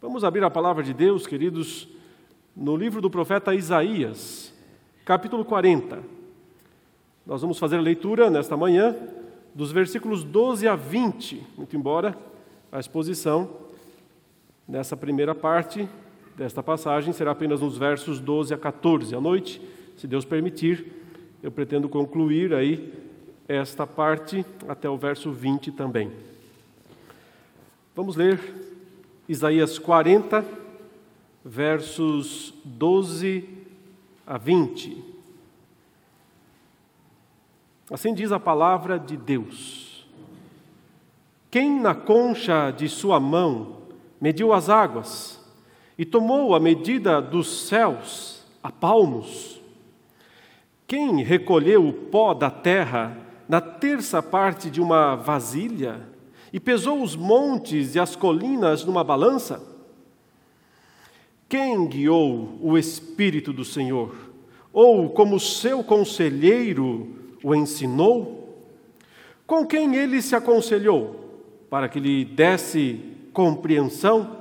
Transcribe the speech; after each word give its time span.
Vamos 0.00 0.24
abrir 0.24 0.44
a 0.44 0.50
palavra 0.50 0.82
de 0.82 0.92
Deus, 0.92 1.26
queridos, 1.26 1.88
no 2.54 2.76
livro 2.76 3.00
do 3.00 3.08
profeta 3.08 3.54
Isaías, 3.54 4.52
capítulo 5.06 5.42
40. 5.42 6.02
Nós 7.26 7.40
vamos 7.40 7.58
fazer 7.58 7.76
a 7.78 7.80
leitura 7.80 8.28
nesta 8.28 8.58
manhã 8.58 8.94
dos 9.54 9.72
versículos 9.72 10.22
12 10.22 10.68
a 10.68 10.76
20, 10.76 11.42
muito 11.56 11.74
embora 11.74 12.14
a 12.70 12.78
exposição 12.78 13.48
nessa 14.68 14.98
primeira 14.98 15.34
parte 15.34 15.88
desta 16.36 16.62
passagem 16.62 17.14
será 17.14 17.30
apenas 17.30 17.62
nos 17.62 17.78
versos 17.78 18.20
12 18.20 18.52
a 18.52 18.58
14. 18.58 19.14
À 19.14 19.20
noite, 19.20 19.62
se 19.96 20.06
Deus 20.06 20.26
permitir, 20.26 20.92
eu 21.42 21.50
pretendo 21.50 21.88
concluir 21.88 22.52
aí 22.52 22.92
esta 23.48 23.86
parte 23.86 24.44
até 24.68 24.90
o 24.90 24.98
verso 24.98 25.32
20 25.32 25.72
também. 25.72 26.12
Vamos 27.94 28.14
ler 28.14 28.65
Isaías 29.28 29.76
40, 29.76 30.44
versos 31.44 32.54
12 32.64 33.48
a 34.24 34.38
20. 34.38 35.04
Assim 37.90 38.14
diz 38.14 38.30
a 38.30 38.38
palavra 38.38 39.00
de 39.00 39.16
Deus: 39.16 40.06
Quem 41.50 41.80
na 41.80 41.92
concha 41.92 42.70
de 42.70 42.88
sua 42.88 43.18
mão 43.18 43.78
mediu 44.20 44.52
as 44.52 44.68
águas 44.68 45.44
e 45.98 46.04
tomou 46.04 46.54
a 46.54 46.60
medida 46.60 47.20
dos 47.20 47.66
céus 47.66 48.46
a 48.62 48.70
palmos? 48.70 49.60
Quem 50.86 51.20
recolheu 51.24 51.88
o 51.88 51.92
pó 51.92 52.32
da 52.32 52.48
terra 52.48 53.16
na 53.48 53.60
terça 53.60 54.22
parte 54.22 54.70
de 54.70 54.80
uma 54.80 55.16
vasilha? 55.16 56.14
E 56.56 56.58
pesou 56.58 57.02
os 57.02 57.14
montes 57.14 57.94
e 57.94 58.00
as 58.00 58.16
colinas 58.16 58.82
numa 58.82 59.04
balança? 59.04 59.62
Quem 61.46 61.86
guiou 61.86 62.58
o 62.62 62.78
Espírito 62.78 63.52
do 63.52 63.62
Senhor? 63.62 64.16
Ou, 64.72 65.10
como 65.10 65.38
seu 65.38 65.84
conselheiro, 65.84 67.14
o 67.44 67.54
ensinou? 67.54 68.64
Com 69.46 69.66
quem 69.66 69.96
ele 69.96 70.22
se 70.22 70.34
aconselhou 70.34 71.44
para 71.68 71.90
que 71.90 72.00
lhe 72.00 72.24
desse 72.24 73.02
compreensão? 73.34 74.38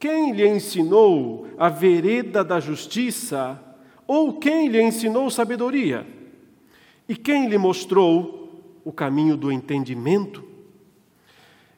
Quem 0.00 0.32
lhe 0.32 0.48
ensinou 0.48 1.46
a 1.58 1.68
vereda 1.68 2.42
da 2.42 2.58
justiça? 2.58 3.60
Ou 4.06 4.32
quem 4.32 4.68
lhe 4.68 4.80
ensinou 4.80 5.28
sabedoria? 5.28 6.06
E 7.06 7.14
quem 7.14 7.48
lhe 7.48 7.58
mostrou 7.58 8.62
o 8.82 8.90
caminho 8.90 9.36
do 9.36 9.52
entendimento? 9.52 10.53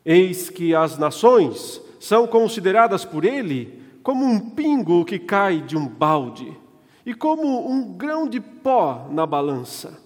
Eis 0.09 0.49
que 0.49 0.73
as 0.73 0.97
nações 0.97 1.83
são 1.99 2.29
consideradas 2.29 3.05
por 3.05 3.25
ele 3.25 3.83
como 4.05 4.25
um 4.25 4.39
pingo 4.39 5.05
que 5.05 5.19
cai 5.19 5.61
de 5.61 5.77
um 5.77 5.89
balde 5.89 6.57
e 7.05 7.13
como 7.13 7.69
um 7.69 7.93
grão 7.93 8.29
de 8.29 8.39
pó 8.39 9.09
na 9.11 9.27
balança. 9.27 10.01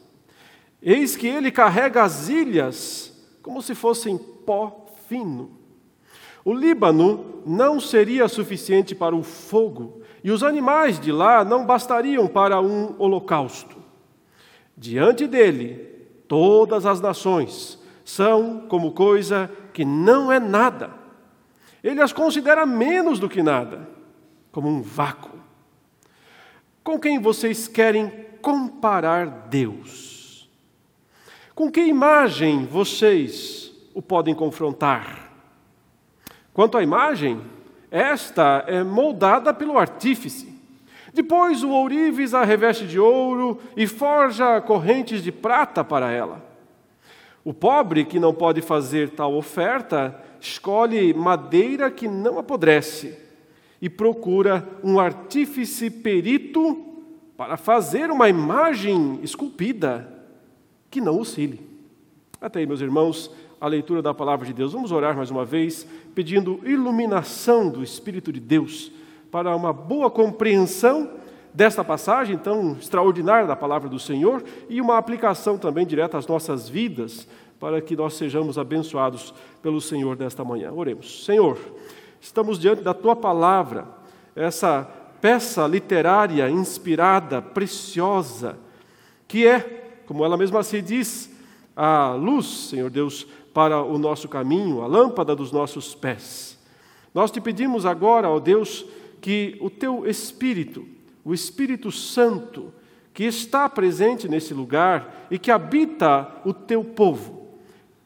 Eis 0.82 1.16
que 1.16 1.26
ele 1.26 1.50
carrega 1.50 2.02
as 2.02 2.30
ilhas 2.30 3.14
como 3.42 3.60
se 3.60 3.74
fossem 3.74 4.16
pó 4.16 4.86
fino. 5.06 5.50
O 6.42 6.54
Líbano 6.54 7.42
não 7.44 7.78
seria 7.78 8.26
suficiente 8.26 8.94
para 8.94 9.14
o 9.14 9.22
fogo, 9.22 10.00
e 10.24 10.30
os 10.30 10.42
animais 10.42 10.98
de 10.98 11.12
lá 11.12 11.44
não 11.44 11.66
bastariam 11.66 12.26
para 12.26 12.58
um 12.58 12.94
holocausto. 12.98 13.76
Diante 14.74 15.26
dele, 15.26 16.08
todas 16.26 16.86
as 16.86 17.02
nações 17.02 17.78
são 18.02 18.64
como 18.66 18.92
coisa 18.92 19.50
que 19.72 19.84
não 19.84 20.30
é 20.30 20.38
nada. 20.38 20.90
Ele 21.82 22.00
as 22.00 22.12
considera 22.12 22.66
menos 22.66 23.18
do 23.18 23.28
que 23.28 23.42
nada, 23.42 23.88
como 24.52 24.68
um 24.68 24.82
vácuo. 24.82 25.38
Com 26.82 26.98
quem 26.98 27.18
vocês 27.18 27.68
querem 27.68 28.10
comparar 28.42 29.26
Deus? 29.48 30.48
Com 31.54 31.70
que 31.70 31.80
imagem 31.80 32.64
vocês 32.64 33.72
o 33.94 34.00
podem 34.00 34.34
confrontar? 34.34 35.30
Quanto 36.52 36.76
à 36.76 36.82
imagem, 36.82 37.40
esta 37.90 38.64
é 38.66 38.82
moldada 38.82 39.52
pelo 39.52 39.78
artífice. 39.78 40.50
Depois 41.12 41.62
o 41.62 41.70
ourives 41.70 42.34
a 42.34 42.44
reveste 42.44 42.86
de 42.86 42.98
ouro 42.98 43.60
e 43.76 43.86
forja 43.86 44.60
correntes 44.60 45.22
de 45.22 45.32
prata 45.32 45.82
para 45.82 46.10
ela. 46.10 46.49
O 47.44 47.54
pobre 47.54 48.04
que 48.04 48.20
não 48.20 48.34
pode 48.34 48.60
fazer 48.60 49.10
tal 49.10 49.34
oferta 49.34 50.20
escolhe 50.40 51.14
madeira 51.14 51.90
que 51.90 52.06
não 52.06 52.38
apodrece 52.38 53.18
e 53.80 53.88
procura 53.88 54.68
um 54.84 55.00
artífice 55.00 55.90
perito 55.90 56.86
para 57.36 57.56
fazer 57.56 58.10
uma 58.10 58.28
imagem 58.28 59.18
esculpida 59.22 60.12
que 60.90 61.00
não 61.00 61.18
oscile. 61.18 61.60
Até 62.40 62.58
aí, 62.58 62.66
meus 62.66 62.80
irmãos, 62.80 63.30
a 63.60 63.66
leitura 63.66 64.02
da 64.02 64.12
palavra 64.12 64.46
de 64.46 64.52
Deus. 64.52 64.72
Vamos 64.72 64.92
orar 64.92 65.16
mais 65.16 65.30
uma 65.30 65.44
vez, 65.44 65.86
pedindo 66.14 66.60
iluminação 66.64 67.68
do 67.68 67.82
Espírito 67.82 68.32
de 68.32 68.40
Deus 68.40 68.90
para 69.30 69.54
uma 69.54 69.72
boa 69.72 70.10
compreensão 70.10 71.10
desta 71.52 71.84
passagem 71.84 72.38
tão 72.38 72.72
extraordinária 72.72 73.46
da 73.46 73.56
palavra 73.56 73.88
do 73.88 73.98
Senhor 73.98 74.42
e 74.68 74.80
uma 74.80 74.98
aplicação 74.98 75.58
também 75.58 75.86
direta 75.86 76.16
às 76.16 76.26
nossas 76.26 76.68
vidas, 76.68 77.26
para 77.58 77.80
que 77.80 77.94
nós 77.94 78.14
sejamos 78.14 78.56
abençoados 78.56 79.34
pelo 79.62 79.80
Senhor 79.80 80.16
desta 80.16 80.42
manhã. 80.42 80.72
Oremos. 80.72 81.24
Senhor, 81.24 81.58
estamos 82.20 82.58
diante 82.58 82.82
da 82.82 82.94
tua 82.94 83.14
palavra, 83.14 83.86
essa 84.34 84.88
peça 85.20 85.66
literária 85.66 86.48
inspirada, 86.48 87.42
preciosa, 87.42 88.58
que 89.28 89.46
é, 89.46 90.00
como 90.06 90.24
ela 90.24 90.36
mesma 90.36 90.62
se 90.62 90.80
diz, 90.80 91.30
a 91.76 92.14
luz, 92.14 92.46
Senhor 92.68 92.90
Deus, 92.90 93.26
para 93.52 93.82
o 93.82 93.98
nosso 93.98 94.28
caminho, 94.28 94.82
a 94.82 94.86
lâmpada 94.86 95.36
dos 95.36 95.52
nossos 95.52 95.94
pés. 95.94 96.58
Nós 97.14 97.30
te 97.30 97.40
pedimos 97.40 97.84
agora, 97.84 98.28
ó 98.28 98.38
Deus, 98.38 98.86
que 99.20 99.58
o 99.60 99.68
teu 99.68 100.06
Espírito, 100.06 100.86
o 101.24 101.34
Espírito 101.34 101.90
Santo, 101.92 102.72
que 103.12 103.24
está 103.24 103.68
presente 103.68 104.28
nesse 104.28 104.54
lugar 104.54 105.26
e 105.30 105.38
que 105.38 105.50
habita 105.50 106.28
o 106.44 106.52
teu 106.52 106.82
povo, 106.82 107.48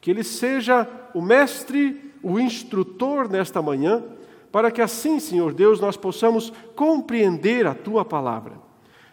que 0.01 0.11
ele 0.11 0.25
seja 0.25 0.89
o 1.15 1.23
mestre, 1.23 2.13
o 2.23 2.41
instrutor 2.41 3.29
nesta 3.29 3.63
manhã, 3.63 4.03
para 4.51 4.71
que 4.71 4.81
assim, 4.81 5.19
Senhor 5.19 5.53
Deus, 5.53 5.81
nós 5.81 5.97
possamos 5.97 6.53
compreender 6.75 7.67
a 7.67 7.75
tua 7.75 8.05
palavra. 8.05 8.53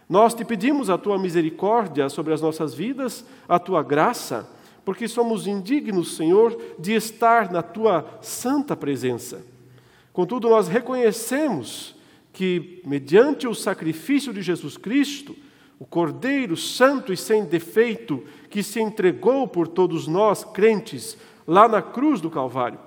Nós 0.08 0.34
te 0.34 0.44
pedimos 0.44 0.90
a 0.90 0.98
tua 0.98 1.18
misericórdia 1.18 2.10
sobre 2.10 2.34
as 2.34 2.42
nossas 2.42 2.74
vidas, 2.74 3.26
a 3.48 3.58
tua 3.58 3.82
graça, 3.82 4.50
porque 4.84 5.08
somos 5.08 5.48
indignos, 5.48 6.16
Senhor, 6.16 6.60
de 6.78 6.94
estar 6.94 7.52
na 7.52 7.62
tua 7.62 8.06
santa 8.22 8.76
presença. 8.76 9.46
Contudo, 10.12 10.50
nós 10.50 10.68
reconhecemos 10.68 11.96
que, 12.34 12.82
mediante 12.86 13.48
o 13.48 13.54
sacrifício 13.54 14.34
de 14.34 14.42
Jesus 14.42 14.78
Cristo, 14.78 15.36
o 15.80 15.86
Cordeiro 15.86 16.56
Santo 16.56 17.12
e 17.12 17.18
sem 17.18 17.44
defeito, 17.44 18.24
que 18.50 18.62
se 18.62 18.80
entregou 18.80 19.48
por 19.48 19.68
todos 19.68 20.08
nós, 20.08 20.44
crentes, 20.44 21.18
lá 21.48 21.68
na 21.68 21.82
cruz 21.82 22.22
do 22.22 22.30
Calvário, 22.30 22.80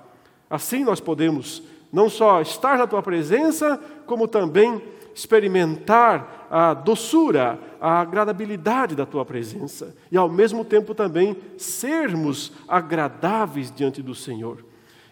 assim 0.49 0.83
nós 0.83 0.99
podemos 0.99 1.61
não 1.91 2.09
só 2.09 2.41
estar 2.41 2.77
na 2.77 2.87
tua 2.87 3.01
presença, 3.01 3.77
como 4.05 4.27
também 4.27 4.81
experimentar 5.13 6.47
a 6.51 6.73
doçura, 6.73 7.59
a 7.79 8.01
agradabilidade 8.01 8.95
da 8.95 9.05
tua 9.05 9.23
presença 9.23 9.95
e 10.11 10.17
ao 10.17 10.29
mesmo 10.29 10.65
tempo 10.65 10.93
também 10.93 11.37
sermos 11.57 12.51
agradáveis 12.67 13.71
diante 13.71 14.01
do 14.01 14.13
Senhor. 14.13 14.63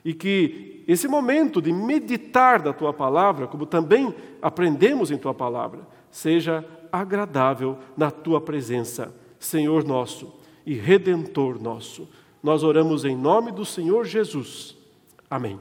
E 0.04 0.14
que 0.14 0.73
esse 0.88 1.08
momento 1.08 1.62
de 1.62 1.72
meditar 1.72 2.62
da 2.62 2.74
tua 2.74 2.94
palavra, 2.94 3.48
como 3.48 3.66
também 3.66 4.14
aprendemos 4.42 5.12
em 5.12 5.18
tua 5.18 5.34
palavra, 5.34 5.88
seja 6.12 6.66
agradável 6.92 7.78
na 7.98 8.12
tua 8.12 8.40
presença, 8.40 9.14
Senhor 9.40 9.84
nosso 9.84 10.34
e 10.66 10.74
redentor 10.74 11.62
nosso. 11.62 12.08
Nós 12.42 12.64
oramos 12.64 13.06
em 13.06 13.16
nome 13.16 13.52
do 13.52 13.66
Senhor 13.66 14.06
Jesus. 14.06 14.76
Amém. 15.30 15.60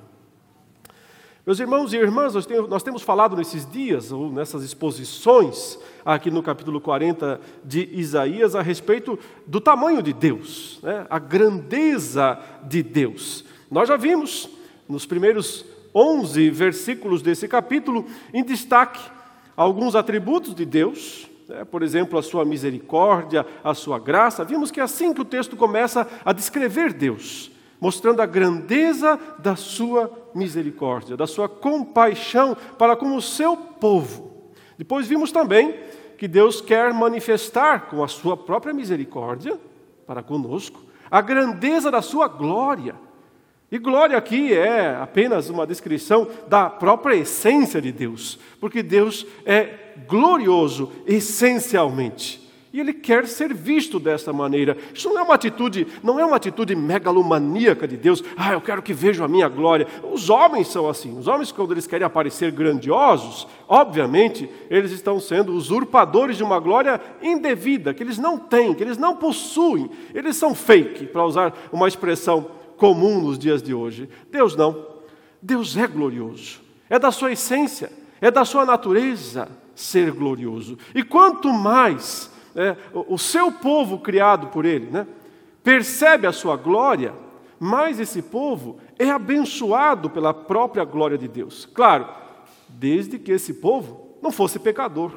Meus 1.44 1.58
irmãos 1.58 1.92
e 1.92 1.96
irmãs, 1.96 2.34
nós 2.68 2.82
temos, 2.84 3.02
falado 3.02 3.34
nesses 3.34 3.68
dias, 3.68 4.12
ou 4.12 4.30
nessas 4.30 4.62
exposições, 4.62 5.76
aqui 6.04 6.30
no 6.30 6.40
capítulo 6.40 6.80
40 6.80 7.40
de 7.64 7.88
Isaías, 7.92 8.54
a 8.54 8.62
respeito 8.62 9.18
do 9.44 9.60
tamanho 9.60 10.00
de 10.00 10.12
Deus, 10.12 10.78
né? 10.84 11.04
a 11.10 11.18
grandeza 11.18 12.38
de 12.62 12.80
Deus. 12.80 13.44
Nós 13.68 13.88
já 13.88 13.96
vimos 13.96 14.48
nos 14.92 15.06
primeiros 15.06 15.64
11 15.94 16.50
versículos 16.50 17.22
desse 17.22 17.48
capítulo, 17.48 18.04
em 18.32 18.44
destaque, 18.44 19.00
alguns 19.56 19.94
atributos 19.94 20.54
de 20.54 20.64
Deus, 20.64 21.28
né? 21.48 21.64
por 21.64 21.82
exemplo, 21.82 22.18
a 22.18 22.22
sua 22.22 22.44
misericórdia, 22.44 23.46
a 23.64 23.74
sua 23.74 23.98
graça. 23.98 24.44
Vimos 24.44 24.70
que 24.70 24.80
é 24.80 24.82
assim 24.82 25.14
que 25.14 25.20
o 25.20 25.24
texto 25.24 25.56
começa 25.56 26.06
a 26.24 26.32
descrever 26.32 26.92
Deus, 26.92 27.50
mostrando 27.80 28.20
a 28.20 28.26
grandeza 28.26 29.18
da 29.38 29.56
sua 29.56 30.10
misericórdia, 30.34 31.16
da 31.16 31.26
sua 31.26 31.48
compaixão 31.48 32.56
para 32.78 32.94
com 32.94 33.16
o 33.16 33.22
seu 33.22 33.56
povo. 33.56 34.52
Depois 34.76 35.06
vimos 35.06 35.32
também 35.32 35.74
que 36.18 36.28
Deus 36.28 36.60
quer 36.60 36.92
manifestar 36.92 37.86
com 37.88 38.04
a 38.04 38.08
sua 38.08 38.36
própria 38.36 38.74
misericórdia 38.74 39.58
para 40.06 40.22
conosco 40.22 40.80
a 41.10 41.20
grandeza 41.20 41.90
da 41.90 42.00
sua 42.00 42.26
glória. 42.28 42.94
E 43.72 43.78
glória 43.78 44.18
aqui 44.18 44.52
é 44.52 44.94
apenas 45.00 45.48
uma 45.48 45.66
descrição 45.66 46.28
da 46.46 46.68
própria 46.68 47.14
essência 47.14 47.80
de 47.80 47.90
Deus, 47.90 48.38
porque 48.60 48.82
Deus 48.82 49.26
é 49.46 49.94
glorioso 50.06 50.92
essencialmente. 51.06 52.42
E 52.70 52.80
ele 52.80 52.92
quer 52.92 53.26
ser 53.26 53.54
visto 53.54 53.98
dessa 53.98 54.30
maneira. 54.30 54.76
Isso 54.94 55.08
não 55.08 55.18
é 55.18 55.22
uma 55.22 55.34
atitude, 55.34 55.86
não 56.02 56.20
é 56.20 56.24
uma 56.24 56.36
atitude 56.36 56.76
megalomaníaca 56.76 57.88
de 57.88 57.96
Deus. 57.96 58.22
Ah, 58.36 58.52
eu 58.52 58.60
quero 58.60 58.82
que 58.82 58.92
vejam 58.92 59.24
a 59.24 59.28
minha 59.28 59.48
glória. 59.48 59.86
Os 60.02 60.28
homens 60.28 60.68
são 60.68 60.88
assim. 60.88 61.18
Os 61.18 61.26
homens 61.26 61.50
quando 61.50 61.72
eles 61.72 61.86
querem 61.86 62.06
aparecer 62.06 62.50
grandiosos, 62.50 63.46
obviamente, 63.66 64.48
eles 64.70 64.90
estão 64.90 65.18
sendo 65.18 65.52
usurpadores 65.52 66.36
de 66.36 66.42
uma 66.42 66.58
glória 66.58 67.00
indevida 67.22 67.94
que 67.94 68.02
eles 68.02 68.18
não 68.18 68.38
têm, 68.38 68.74
que 68.74 68.82
eles 68.82 68.98
não 68.98 69.16
possuem. 69.16 69.90
Eles 70.14 70.36
são 70.36 70.54
fake, 70.54 71.06
para 71.06 71.24
usar 71.24 71.54
uma 71.72 71.88
expressão 71.88 72.61
comum 72.82 73.20
nos 73.20 73.38
dias 73.38 73.62
de 73.62 73.72
hoje. 73.72 74.08
Deus 74.28 74.56
não. 74.56 74.88
Deus 75.40 75.76
é 75.76 75.86
glorioso. 75.86 76.60
É 76.90 76.98
da 76.98 77.12
sua 77.12 77.30
essência, 77.30 77.92
é 78.20 78.28
da 78.28 78.44
sua 78.44 78.66
natureza 78.66 79.48
ser 79.72 80.10
glorioso. 80.10 80.76
E 80.92 81.04
quanto 81.04 81.52
mais 81.52 82.28
é, 82.56 82.76
o, 82.92 83.16
seu 83.16 83.52
povo 83.52 84.00
criado 84.00 84.48
por 84.48 84.64
ele, 84.64 84.90
né, 84.90 85.06
percebe 85.62 86.26
a 86.26 86.32
sua 86.32 86.56
glória, 86.56 87.14
mais 87.56 88.00
esse 88.00 88.20
povo 88.20 88.78
é 88.98 89.08
abençoado 89.08 90.10
pela 90.10 90.34
própria 90.34 90.84
glória 90.84 91.16
de 91.16 91.28
Deus. 91.28 91.68
Claro, 91.72 92.08
desde 92.68 93.16
que 93.16 93.30
esse 93.30 93.54
povo 93.54 94.16
não 94.20 94.32
fosse 94.32 94.58
pecador, 94.58 95.12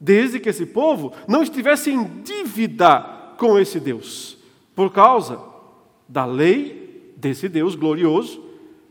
desde 0.00 0.40
que 0.40 0.48
esse 0.48 0.66
povo 0.66 1.12
não 1.28 1.44
estivesse 1.44 1.92
em 1.92 2.02
dívida 2.24 3.34
com 3.38 3.56
esse 3.56 3.78
Deus, 3.78 4.36
por 4.74 4.92
causa 4.92 5.54
da 6.08 6.24
lei 6.24 7.12
desse 7.16 7.48
Deus 7.48 7.74
glorioso 7.74 8.42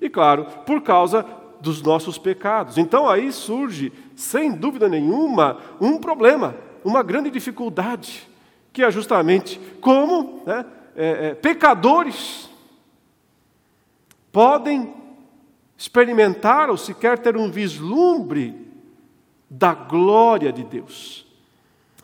e, 0.01 0.09
claro, 0.09 0.45
por 0.65 0.81
causa 0.81 1.25
dos 1.61 1.81
nossos 1.81 2.17
pecados. 2.17 2.77
Então 2.77 3.09
aí 3.09 3.31
surge, 3.31 3.91
sem 4.15 4.51
dúvida 4.51 4.87
nenhuma, 4.89 5.57
um 5.79 5.97
problema 5.97 6.55
uma 6.85 7.01
grande 7.01 7.31
dificuldade, 7.31 8.29
que 8.71 8.83
é 8.83 8.91
justamente 8.91 9.59
como 9.81 10.43
né, 10.45 10.63
é, 10.95 11.29
é, 11.29 11.33
pecadores 11.33 12.47
podem 14.31 14.93
experimentar 15.75 16.69
ou 16.69 16.77
sequer 16.77 17.17
ter 17.17 17.35
um 17.35 17.49
vislumbre 17.49 18.53
da 19.49 19.73
glória 19.73 20.53
de 20.53 20.63
Deus. 20.63 21.25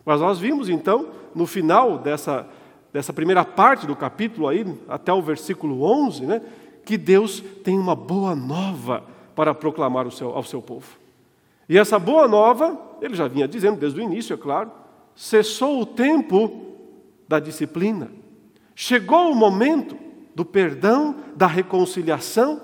Mas 0.04 0.20
nós 0.20 0.40
vimos 0.40 0.68
então, 0.68 1.10
no 1.36 1.46
final 1.46 2.00
dessa, 2.00 2.48
dessa 2.94 3.14
primeira 3.14 3.46
parte 3.46 3.88
do 3.88 3.96
capítulo, 3.96 4.48
aí, 4.48 4.66
até 4.88 5.14
o 5.14 5.22
versículo 5.22 5.84
11, 5.84 6.26
né, 6.26 6.42
que 6.86 6.98
Deus 6.98 7.42
tem 7.64 7.78
uma 7.78 7.96
boa 7.96 8.36
nova 8.36 9.04
para 9.36 9.54
proclamar 9.54 10.06
ao 10.06 10.12
seu, 10.12 10.30
ao 10.30 10.44
seu 10.44 10.62
povo. 10.62 11.00
E 11.70 11.78
essa 11.78 11.98
boa 11.98 12.28
nova, 12.28 12.78
ele 13.02 13.16
já 13.16 13.28
vinha 13.28 13.48
dizendo 13.48 13.80
desde 13.80 14.00
o 14.00 14.04
início, 14.04 14.34
é 14.34 14.38
claro, 14.38 14.72
cessou 15.16 15.82
o 15.82 15.86
tempo 15.86 16.76
da 17.28 17.40
disciplina. 17.40 18.12
Chegou 18.76 19.32
o 19.32 19.36
momento 19.36 19.96
do 20.36 20.44
perdão, 20.44 21.16
da 21.36 21.48
reconciliação. 21.48 22.62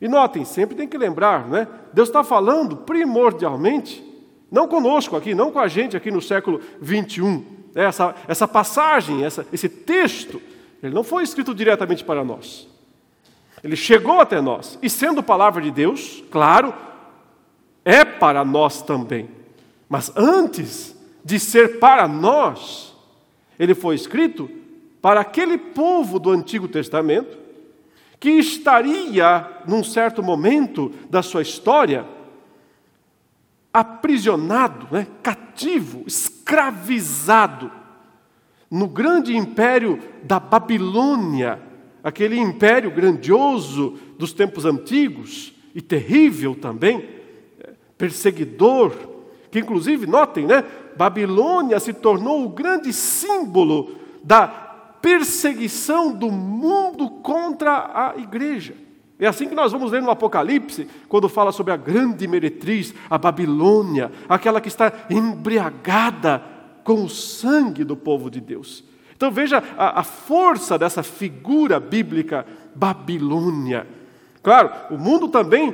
E 0.00 0.08
notem, 0.08 0.44
sempre 0.44 0.74
tem 0.74 0.88
que 0.88 0.98
lembrar, 0.98 1.46
né? 1.48 1.68
Deus 1.92 2.08
está 2.08 2.24
falando 2.24 2.78
primordialmente, 2.78 4.04
não 4.50 4.66
conosco 4.66 5.14
aqui, 5.14 5.34
não 5.34 5.52
com 5.52 5.60
a 5.60 5.68
gente 5.68 5.96
aqui 5.96 6.10
no 6.10 6.20
século 6.20 6.60
21. 6.80 7.61
Essa, 7.74 8.14
essa 8.28 8.46
passagem, 8.46 9.24
essa, 9.24 9.46
esse 9.52 9.68
texto, 9.68 10.40
ele 10.82 10.94
não 10.94 11.04
foi 11.04 11.22
escrito 11.22 11.54
diretamente 11.54 12.04
para 12.04 12.24
nós. 12.24 12.68
Ele 13.62 13.76
chegou 13.76 14.20
até 14.20 14.40
nós, 14.40 14.78
e 14.82 14.90
sendo 14.90 15.22
palavra 15.22 15.62
de 15.62 15.70
Deus, 15.70 16.22
claro, 16.30 16.74
é 17.84 18.04
para 18.04 18.44
nós 18.44 18.82
também. 18.82 19.28
Mas 19.88 20.12
antes 20.16 20.96
de 21.24 21.38
ser 21.38 21.78
para 21.78 22.08
nós, 22.08 22.94
ele 23.58 23.74
foi 23.74 23.94
escrito 23.94 24.50
para 25.00 25.20
aquele 25.20 25.56
povo 25.56 26.18
do 26.18 26.30
Antigo 26.30 26.66
Testamento 26.66 27.38
que 28.18 28.30
estaria, 28.30 29.48
num 29.66 29.82
certo 29.82 30.22
momento 30.22 30.92
da 31.10 31.22
sua 31.22 31.42
história, 31.42 32.06
aprisionado, 33.72 34.86
né, 34.90 35.06
cativo, 35.22 36.04
escravizado 36.42 37.70
no 38.68 38.88
grande 38.88 39.36
império 39.36 39.98
da 40.24 40.40
Babilônia, 40.40 41.60
aquele 42.02 42.36
império 42.36 42.90
grandioso 42.90 43.96
dos 44.18 44.32
tempos 44.32 44.64
antigos 44.64 45.54
e 45.74 45.80
terrível 45.80 46.54
também, 46.54 47.08
perseguidor, 47.96 48.92
que 49.50 49.60
inclusive, 49.60 50.06
notem, 50.06 50.46
né? 50.46 50.64
Babilônia 50.96 51.78
se 51.78 51.92
tornou 51.92 52.44
o 52.44 52.48
grande 52.48 52.92
símbolo 52.92 53.96
da 54.24 54.48
perseguição 54.48 56.12
do 56.12 56.30
mundo 56.30 57.08
contra 57.08 57.90
a 57.94 58.18
igreja. 58.18 58.74
É 59.22 59.28
assim 59.28 59.48
que 59.48 59.54
nós 59.54 59.70
vamos 59.70 59.92
ler 59.92 60.02
no 60.02 60.10
Apocalipse, 60.10 60.88
quando 61.08 61.28
fala 61.28 61.52
sobre 61.52 61.72
a 61.72 61.76
grande 61.76 62.26
meretriz, 62.26 62.92
a 63.08 63.16
Babilônia, 63.16 64.10
aquela 64.28 64.60
que 64.60 64.66
está 64.66 64.92
embriagada 65.08 66.42
com 66.82 67.04
o 67.04 67.08
sangue 67.08 67.84
do 67.84 67.96
povo 67.96 68.28
de 68.28 68.40
Deus. 68.40 68.82
Então 69.14 69.30
veja 69.30 69.62
a, 69.78 70.00
a 70.00 70.02
força 70.02 70.76
dessa 70.76 71.04
figura 71.04 71.78
bíblica, 71.78 72.44
Babilônia. 72.74 73.86
Claro, 74.42 74.72
o 74.90 74.98
mundo 74.98 75.28
também 75.28 75.72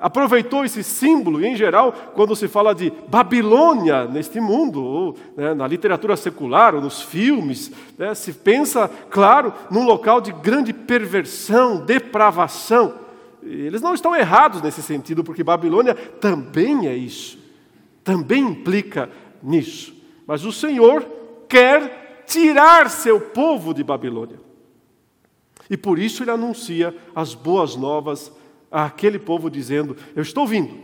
aproveitou 0.00 0.64
esse 0.64 0.82
símbolo, 0.82 1.40
e 1.40 1.46
em 1.46 1.56
geral, 1.56 1.92
quando 2.14 2.36
se 2.36 2.46
fala 2.46 2.74
de 2.74 2.92
Babilônia 3.08 4.04
neste 4.04 4.40
mundo, 4.40 4.82
ou 4.82 5.16
né, 5.36 5.54
na 5.54 5.66
literatura 5.66 6.16
secular, 6.16 6.74
ou 6.74 6.80
nos 6.80 7.02
filmes, 7.02 7.72
né, 7.98 8.14
se 8.14 8.32
pensa, 8.32 8.88
claro, 9.10 9.52
num 9.70 9.84
local 9.84 10.20
de 10.20 10.30
grande 10.32 10.72
perversão, 10.72 11.84
depravação. 11.84 12.94
Eles 13.42 13.82
não 13.82 13.92
estão 13.92 14.14
errados 14.14 14.62
nesse 14.62 14.82
sentido, 14.82 15.24
porque 15.24 15.42
Babilônia 15.42 15.94
também 15.94 16.86
é 16.86 16.94
isso, 16.94 17.38
também 18.04 18.44
implica 18.44 19.10
nisso. 19.42 19.92
Mas 20.26 20.44
o 20.44 20.52
Senhor 20.52 21.04
quer 21.48 22.24
tirar 22.24 22.88
seu 22.88 23.20
povo 23.20 23.74
de 23.74 23.82
Babilônia. 23.82 24.38
E 25.68 25.76
por 25.76 25.98
isso 25.98 26.22
ele 26.22 26.30
anuncia 26.30 26.94
as 27.14 27.34
boas 27.34 27.74
novas 27.74 28.32
àquele 28.72 29.18
povo 29.18 29.50
dizendo: 29.50 29.96
Eu 30.16 30.22
estou 30.22 30.46
vindo, 30.46 30.74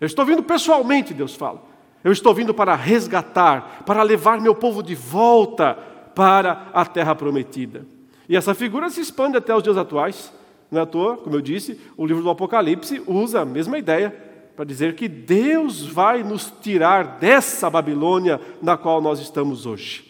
eu 0.00 0.06
estou 0.06 0.24
vindo 0.24 0.42
pessoalmente, 0.42 1.14
Deus 1.14 1.34
fala. 1.34 1.64
Eu 2.04 2.12
estou 2.12 2.32
vindo 2.32 2.54
para 2.54 2.74
resgatar, 2.76 3.82
para 3.84 4.02
levar 4.02 4.40
meu 4.40 4.54
povo 4.54 4.82
de 4.82 4.94
volta 4.94 5.74
para 6.14 6.68
a 6.72 6.84
terra 6.84 7.14
prometida. 7.14 7.84
E 8.28 8.36
essa 8.36 8.54
figura 8.54 8.88
se 8.90 9.00
expande 9.00 9.36
até 9.36 9.54
os 9.54 9.62
dias 9.62 9.76
atuais. 9.76 10.32
Não 10.70 10.80
é 10.80 10.82
à 10.82 10.86
toa, 10.86 11.16
como 11.16 11.34
eu 11.34 11.40
disse, 11.40 11.80
o 11.96 12.06
livro 12.06 12.22
do 12.22 12.30
Apocalipse 12.30 13.02
usa 13.06 13.40
a 13.40 13.44
mesma 13.44 13.78
ideia 13.78 14.10
para 14.54 14.64
dizer 14.64 14.94
que 14.94 15.08
Deus 15.08 15.84
vai 15.84 16.22
nos 16.22 16.52
tirar 16.60 17.18
dessa 17.18 17.68
Babilônia 17.68 18.40
na 18.62 18.76
qual 18.76 19.00
nós 19.00 19.20
estamos 19.20 19.66
hoje 19.66 20.05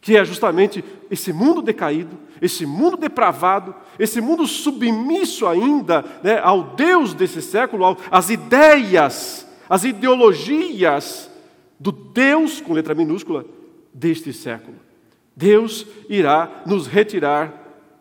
que 0.00 0.16
é 0.16 0.24
justamente 0.24 0.84
esse 1.10 1.32
mundo 1.32 1.60
decaído, 1.60 2.16
esse 2.40 2.64
mundo 2.64 2.96
depravado, 2.96 3.74
esse 3.98 4.20
mundo 4.20 4.46
submisso 4.46 5.46
ainda 5.46 6.04
né, 6.22 6.38
ao 6.38 6.62
Deus 6.62 7.14
desse 7.14 7.42
século, 7.42 7.96
às 8.10 8.30
ideias, 8.30 9.46
às 9.68 9.84
ideologias 9.84 11.30
do 11.78 11.90
Deus, 11.90 12.60
com 12.60 12.72
letra 12.72 12.94
minúscula, 12.94 13.44
deste 13.92 14.32
século. 14.32 14.76
Deus 15.34 15.86
irá 16.08 16.62
nos 16.64 16.86
retirar 16.86 17.52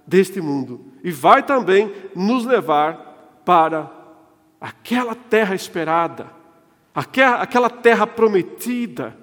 deste 0.06 0.40
mundo 0.40 0.86
e 1.04 1.12
vai 1.12 1.44
também 1.44 1.92
nos 2.16 2.46
levar 2.46 3.42
para 3.44 3.92
aquela 4.60 5.14
terra 5.16 5.54
esperada, 5.54 6.28
aquela 6.94 7.70
terra 7.70 8.08
prometida, 8.08 9.16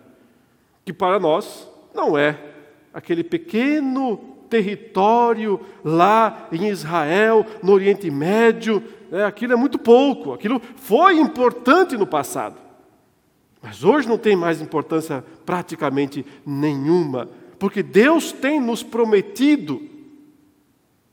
que 0.85 0.93
para 0.93 1.19
nós 1.19 1.69
não 1.95 2.19
é 2.19 2.52
aquele 2.93 3.25
pequeno 3.25 4.19
território 4.49 5.61
lá 5.83 6.49
em 6.53 6.69
Israel, 6.69 7.47
no 7.63 7.73
Oriente 7.73 8.11
Médio, 8.11 8.83
né, 9.11 9.25
aquilo 9.25 9.55
é 9.55 9.57
muito 9.57 9.79
pouco, 9.79 10.33
aquilo 10.33 10.61
foi 10.77 11.19
importante 11.19 11.97
no 11.97 12.07
passado. 12.07 12.57
Mas 13.63 13.85
hoje 13.85 14.09
não 14.09 14.19
tem 14.19 14.37
mais 14.37 14.61
importância 14.61 15.25
praticamente 15.47 16.27
nenhuma, 16.45 17.29
porque 17.59 17.83
Deus 17.83 18.33
tem 18.33 18.61
nos 18.61 18.83
prometido 18.83 19.81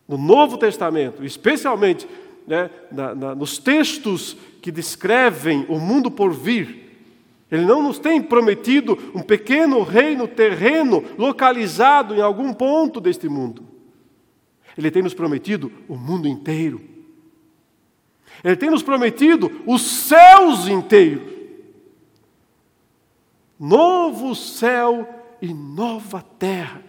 no 0.08 0.18
Novo 0.18 0.58
Testamento, 0.58 1.24
especialmente 1.24 2.08
né, 2.48 2.70
na, 2.92 3.14
na, 3.14 3.36
nos 3.36 3.60
textos 3.60 4.36
que 4.60 4.72
descrevem 4.72 5.66
o 5.70 5.78
mundo 5.78 6.10
por 6.10 6.34
vir, 6.34 6.79
ele 7.52 7.66
não 7.66 7.82
nos 7.82 7.98
tem 7.98 8.22
prometido 8.22 8.98
um 9.14 9.22
pequeno 9.22 9.82
reino 9.82 10.28
terreno 10.28 11.04
localizado 11.18 12.14
em 12.14 12.22
algum 12.22 12.54
ponto 12.54 13.02
deste 13.02 13.28
mundo. 13.28 13.66
Ele 14.78 14.92
tem 14.92 15.02
nos 15.02 15.16
prometido 15.16 15.72
o 15.88 15.96
mundo 15.96 16.28
inteiro. 16.28 16.80
Ele 18.44 18.56
tem 18.56 18.70
nos 18.70 18.84
prometido 18.84 19.64
os 19.66 19.82
céus 19.82 20.68
inteiros. 20.68 21.40
Novo 23.60 24.36
céu 24.36 25.08
e 25.42 25.54
nova 25.54 26.22
terra. 26.22 26.84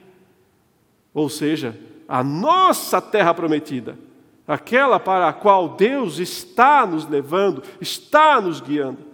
Ou 1.12 1.28
seja, 1.28 1.76
a 2.06 2.22
nossa 2.22 3.00
terra 3.00 3.32
prometida, 3.32 3.98
aquela 4.46 5.00
para 5.00 5.28
a 5.28 5.32
qual 5.32 5.70
Deus 5.70 6.18
está 6.18 6.86
nos 6.86 7.08
levando, 7.08 7.62
está 7.80 8.40
nos 8.40 8.60
guiando 8.60 9.09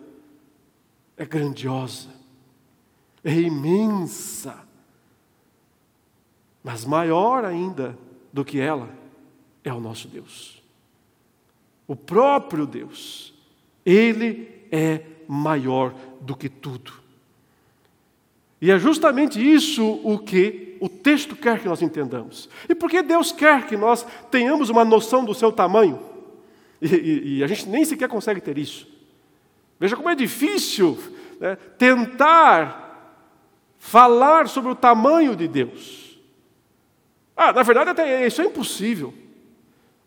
é 1.16 1.24
grandiosa, 1.24 2.08
é 3.24 3.32
imensa, 3.32 4.66
mas 6.62 6.84
maior 6.84 7.44
ainda 7.44 7.96
do 8.32 8.44
que 8.44 8.60
ela 8.60 8.90
é 9.64 9.72
o 9.72 9.80
nosso 9.80 10.08
Deus. 10.08 10.62
O 11.86 11.94
próprio 11.94 12.66
Deus, 12.66 13.32
Ele 13.84 14.48
é 14.70 15.02
maior 15.28 15.94
do 16.20 16.36
que 16.36 16.48
tudo. 16.48 16.92
E 18.60 18.70
é 18.70 18.78
justamente 18.78 19.40
isso 19.40 20.00
o 20.02 20.18
que 20.18 20.76
o 20.80 20.88
texto 20.88 21.36
quer 21.36 21.60
que 21.60 21.68
nós 21.68 21.82
entendamos. 21.82 22.48
E 22.68 22.74
por 22.74 22.90
que 22.90 23.02
Deus 23.02 23.32
quer 23.32 23.66
que 23.66 23.76
nós 23.76 24.06
tenhamos 24.30 24.70
uma 24.70 24.84
noção 24.84 25.24
do 25.24 25.34
seu 25.34 25.52
tamanho? 25.52 26.00
E, 26.80 26.86
e, 26.94 27.36
e 27.38 27.44
a 27.44 27.46
gente 27.46 27.68
nem 27.68 27.84
sequer 27.84 28.08
consegue 28.08 28.40
ter 28.40 28.58
isso. 28.58 28.95
Veja 29.78 29.96
como 29.96 30.08
é 30.08 30.14
difícil 30.14 30.98
né, 31.38 31.56
tentar 31.78 32.86
falar 33.78 34.48
sobre 34.48 34.72
o 34.72 34.74
tamanho 34.74 35.36
de 35.36 35.46
Deus. 35.46 36.18
Ah, 37.36 37.52
na 37.52 37.62
verdade, 37.62 37.90
até 37.90 38.26
isso 38.26 38.40
é 38.40 38.46
impossível. 38.46 39.12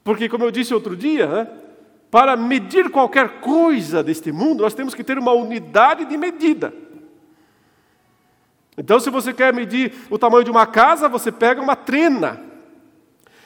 Porque, 0.04 0.28
como 0.28 0.44
eu 0.44 0.52
disse 0.52 0.74
outro 0.74 0.96
dia, 0.96 1.28
né, 1.28 1.48
para 2.10 2.36
medir 2.36 2.90
qualquer 2.90 3.40
coisa 3.40 4.04
deste 4.04 4.32
mundo, 4.32 4.64
nós 4.64 4.74
temos 4.74 4.96
que 4.96 5.04
ter 5.04 5.18
uma 5.20 5.32
unidade 5.32 6.06
de 6.06 6.18
medida. 6.18 6.74
Então, 8.76 9.00
se 9.00 9.10
você 9.10 9.34
quer 9.34 9.54
medir 9.54 9.94
o 10.10 10.18
tamanho 10.18 10.44
de 10.44 10.50
uma 10.50 10.66
casa, 10.66 11.08
você 11.08 11.32
pega 11.32 11.62
uma 11.62 11.76
trena. 11.76 12.42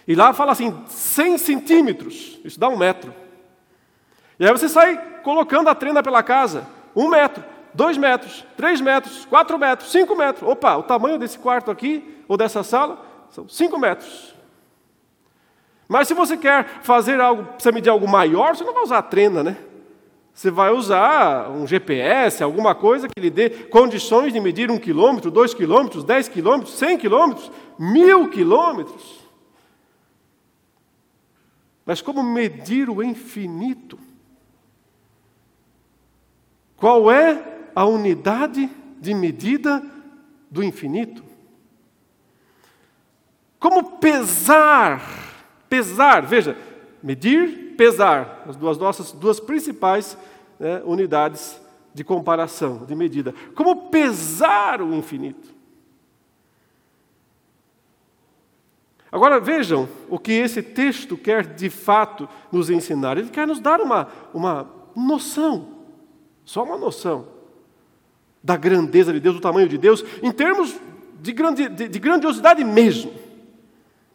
E 0.08 0.16
lá 0.16 0.34
fala 0.34 0.52
assim, 0.52 0.74
100 0.88 1.38
centímetros. 1.38 2.40
Isso 2.46 2.60
dá 2.60 2.70
um 2.70 2.78
metro. 2.78 3.14
E 4.44 4.46
aí 4.46 4.52
você 4.52 4.68
sai 4.68 4.98
colocando 5.24 5.70
a 5.70 5.74
trena 5.74 6.04
pela 6.04 6.22
casa, 6.22 6.68
um 6.94 7.08
metro, 7.08 7.42
dois 7.74 7.98
metros, 7.98 8.46
três 8.58 8.82
metros, 8.82 9.24
quatro 9.24 9.58
metros, 9.58 9.90
cinco 9.90 10.18
metros. 10.18 10.46
Opa, 10.46 10.76
o 10.76 10.84
tamanho 10.84 11.18
desse 11.18 11.40
quarto 11.40 11.72
aqui, 11.72 12.22
ou 12.28 12.36
dessa 12.36 12.62
sala, 12.62 13.02
são 13.30 13.48
cinco 13.48 13.80
metros. 13.80 14.36
Mas 15.88 16.10
se 16.10 16.14
você 16.14 16.36
quer 16.36 16.66
fazer 16.82 17.22
algo, 17.22 17.54
precisa 17.54 17.72
medir 17.72 17.90
algo 17.90 18.06
maior, 18.06 18.54
você 18.54 18.66
não 18.66 18.74
vai 18.74 18.84
usar 18.84 18.98
a 18.98 19.02
trena, 19.02 19.46
né? 19.46 19.56
Você 20.34 20.52
vai 20.52 20.72
usar 20.72 21.50
um 21.50 21.66
GPS, 21.66 22.44
alguma 22.44 22.76
coisa 22.76 23.08
que 23.08 23.22
lhe 23.22 23.30
dê 23.30 23.50
condições 23.50 24.34
de 24.34 24.42
medir 24.42 24.70
um 24.70 24.78
quilômetro, 24.78 25.32
dois 25.32 25.54
quilômetros, 25.54 26.04
dez 26.04 26.28
quilômetros, 26.28 26.78
cem 26.78 26.98
quilômetros, 26.98 27.50
mil 27.80 28.30
quilômetros. 28.30 29.22
Mas 31.86 32.02
como 32.02 32.22
medir 32.22 32.90
o 32.90 33.02
infinito? 33.02 34.03
Qual 36.84 37.10
é 37.10 37.70
a 37.74 37.86
unidade 37.86 38.70
de 39.00 39.14
medida 39.14 39.82
do 40.52 40.62
infinito? 40.62 41.24
Como 43.58 44.00
pesar, 44.00 45.02
pesar, 45.70 46.26
veja, 46.26 46.58
medir, 47.02 47.78
pesar, 47.78 48.44
as 48.46 48.58
duas 48.58 48.78
nossas 48.78 49.14
duas 49.14 49.40
principais 49.40 50.18
né, 50.60 50.82
unidades 50.84 51.58
de 51.94 52.04
comparação, 52.04 52.84
de 52.86 52.94
medida. 52.96 53.34
Como 53.56 53.90
pesar 53.90 54.82
o 54.82 54.94
infinito? 54.94 55.56
Agora 59.10 59.40
vejam 59.40 59.88
o 60.10 60.20
que 60.20 60.34
esse 60.34 60.62
texto 60.62 61.16
quer 61.16 61.46
de 61.46 61.70
fato 61.70 62.28
nos 62.52 62.70
ensinar. 62.70 63.18
Ele 63.18 63.30
quer 63.30 63.48
nos 63.48 63.62
dar 63.62 63.80
uma, 63.80 64.10
uma 64.34 64.70
noção 64.94 65.73
só 66.46 66.64
uma 66.64 66.78
noção 66.78 67.28
da 68.44 68.58
grandeza 68.58 69.14
de 69.14 69.20
Deus, 69.20 69.36
do 69.36 69.42
tamanho 69.42 69.70
de 69.70 69.78
Deus, 69.78 70.04
em 70.22 70.32
termos 70.32 70.76
de, 71.22 71.32
grande, 71.32 71.70
de, 71.70 71.88
de 71.88 72.00
grandiosidade 72.00 72.64
mesmo. 72.64 73.14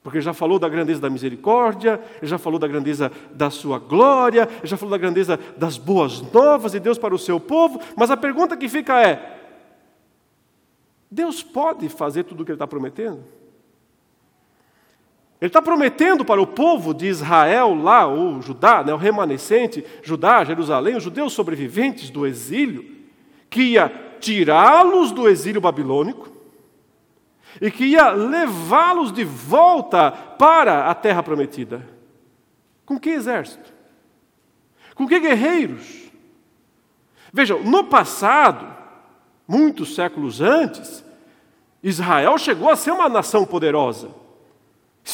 Porque 0.03 0.19
ele 0.19 0.25
já 0.25 0.35
falou 0.35 0.59
da 0.59 0.69
grandeza 0.69 1.01
da 1.01 1.11
misericórdia, 1.11 2.01
ele 2.19 2.27
já 2.27 2.39
falou 2.39 2.59
da 2.59 2.69
grandeza 2.69 3.11
da 3.33 3.51
sua 3.51 3.79
glória, 3.79 4.49
ele 4.59 4.67
já 4.67 4.77
falou 4.77 4.93
da 4.93 4.99
grandeza 4.99 5.39
das 5.57 5.77
boas 5.77 6.21
novas 6.33 6.73
de 6.73 6.81
Deus 6.81 6.99
para 6.99 7.15
o 7.15 7.19
seu 7.19 7.41
povo, 7.41 7.81
mas 7.97 8.11
a 8.11 8.17
pergunta 8.17 8.57
que 8.57 8.69
fica 8.69 9.01
é: 9.03 9.39
Deus 11.11 11.43
pode 11.43 11.89
fazer 11.89 12.25
tudo 12.25 12.43
o 12.43 12.45
que 12.45 12.53
ele 12.53 12.57
está 12.57 12.67
prometendo? 12.67 13.25
Ele 15.41 15.49
está 15.49 15.63
prometendo 15.63 16.25
para 16.25 16.43
o 16.43 16.47
povo 16.47 16.93
de 16.93 17.07
Israel 17.07 17.73
lá, 17.75 18.09
o 18.09 18.43
Judá, 18.43 18.83
né, 18.83 18.93
o 18.93 18.97
remanescente, 18.97 19.85
Judá, 20.03 20.43
Jerusalém, 20.43 20.97
os 20.97 21.03
judeus 21.03 21.33
sobreviventes 21.33 22.11
do 22.11 22.27
exílio, 22.27 22.85
que 23.49 23.63
ia 23.63 23.89
tirá-los 24.21 25.13
do 25.13 25.29
exílio 25.29 25.61
babilônico 25.61 26.29
e 27.61 27.71
que 27.71 27.85
ia 27.85 28.11
levá-los 28.11 29.13
de 29.13 29.25
volta 29.25 30.11
para 30.11 30.91
a 30.91 30.95
terra 30.95 31.23
prometida. 31.23 31.87
Com 32.85 32.99
que 32.99 33.11
exército? 33.11 33.73
Com 34.95 35.07
que 35.07 35.21
guerreiros? 35.21 36.11
Vejam, 37.33 37.63
no 37.63 37.85
passado, 37.85 38.67
muitos 39.47 39.95
séculos 39.95 40.41
antes, 40.41 41.05
Israel 41.83 42.37
chegou 42.39 42.71
a 42.71 42.77
ser 42.77 42.91
uma 42.91 43.09
nação 43.09 43.45
poderosa. 43.45 44.11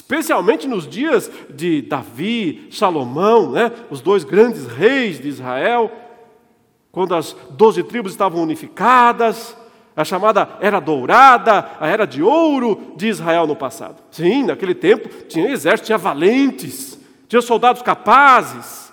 Especialmente 0.04 0.68
nos 0.68 0.86
dias 0.86 1.30
de 1.48 1.80
Davi, 1.80 2.68
Salomão, 2.70 3.52
né, 3.52 3.72
os 3.90 4.02
dois 4.02 4.22
grandes 4.22 4.66
reis 4.66 5.18
de 5.18 5.28
Israel, 5.28 5.90
quando 6.92 7.14
as 7.14 7.34
doze 7.52 7.82
tribos 7.82 8.12
estavam 8.12 8.42
unificadas, 8.42 9.56
a 9.96 10.04
chamada 10.04 10.58
Era 10.60 10.78
Dourada, 10.78 11.70
a 11.80 11.88
Era 11.88 12.06
de 12.06 12.22
Ouro 12.22 12.92
de 12.98 13.08
Israel 13.08 13.46
no 13.46 13.56
passado. 13.56 14.02
Sim, 14.10 14.42
naquele 14.42 14.74
tempo 14.74 15.08
tinha 15.26 15.48
exército, 15.48 15.86
tinha 15.86 15.96
valentes, 15.96 16.98
tinha 17.26 17.40
soldados 17.40 17.80
capazes, 17.80 18.92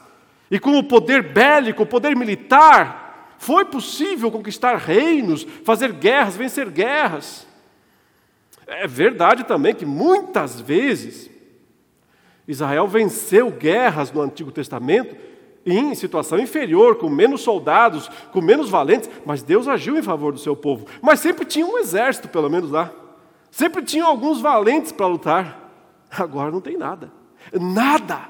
e 0.49 0.57
com 0.59 0.79
o 0.79 0.83
poder 0.83 1.23
bélico, 1.23 1.83
o 1.83 1.85
poder 1.85 2.15
militar, 2.15 3.35
foi 3.37 3.65
possível 3.65 4.31
conquistar 4.31 4.77
reinos, 4.77 5.45
fazer 5.65 5.91
guerras, 5.91 6.37
vencer 6.37 6.69
guerras. 6.69 7.50
É 8.71 8.87
verdade 8.87 9.43
também 9.43 9.75
que 9.75 9.85
muitas 9.85 10.59
vezes 10.59 11.29
Israel 12.47 12.87
venceu 12.87 13.51
guerras 13.51 14.11
no 14.11 14.21
Antigo 14.21 14.51
Testamento 14.51 15.15
em 15.65 15.93
situação 15.93 16.39
inferior, 16.39 16.95
com 16.95 17.09
menos 17.09 17.41
soldados, 17.41 18.09
com 18.31 18.41
menos 18.41 18.69
valentes, 18.69 19.09
mas 19.25 19.43
Deus 19.43 19.67
agiu 19.67 19.97
em 19.97 20.01
favor 20.01 20.31
do 20.33 20.39
seu 20.39 20.55
povo. 20.55 20.87
Mas 21.01 21.19
sempre 21.19 21.45
tinha 21.45 21.65
um 21.65 21.77
exército, 21.77 22.29
pelo 22.29 22.49
menos 22.49 22.71
lá. 22.71 22.91
Sempre 23.51 23.83
tinha 23.83 24.05
alguns 24.05 24.39
valentes 24.39 24.91
para 24.91 25.05
lutar. 25.05 25.69
Agora 26.09 26.49
não 26.49 26.61
tem 26.61 26.77
nada. 26.77 27.11
Nada. 27.53 28.29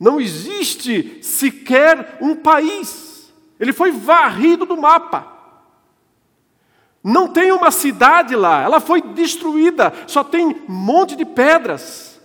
Não 0.00 0.20
existe 0.20 1.22
sequer 1.22 2.16
um 2.20 2.34
país. 2.34 3.32
Ele 3.60 3.72
foi 3.72 3.92
varrido 3.92 4.64
do 4.64 4.76
mapa. 4.76 5.33
Não 7.04 7.28
tem 7.28 7.52
uma 7.52 7.70
cidade 7.70 8.34
lá, 8.34 8.62
ela 8.62 8.80
foi 8.80 9.02
destruída, 9.02 9.92
só 10.06 10.24
tem 10.24 10.64
monte 10.66 11.14
de 11.14 11.26
pedras. 11.26 12.18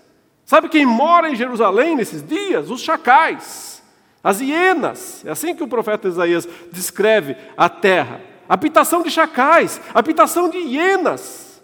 Sabe 0.45 0.69
quem 0.69 0.85
mora 0.85 1.29
em 1.29 1.35
Jerusalém 1.35 1.97
nesses 1.97 2.25
dias? 2.25 2.71
Os 2.71 2.79
chacais, 2.79 3.83
as 4.23 4.39
hienas. 4.39 5.25
É 5.25 5.31
assim 5.31 5.53
que 5.53 5.61
o 5.61 5.67
profeta 5.67 6.07
Isaías 6.07 6.47
descreve 6.71 7.35
a 7.57 7.67
terra. 7.67 8.21
Habitação 8.47 9.03
de 9.03 9.11
chacais, 9.11 9.81
habitação 9.93 10.49
de 10.49 10.57
hienas. 10.57 11.61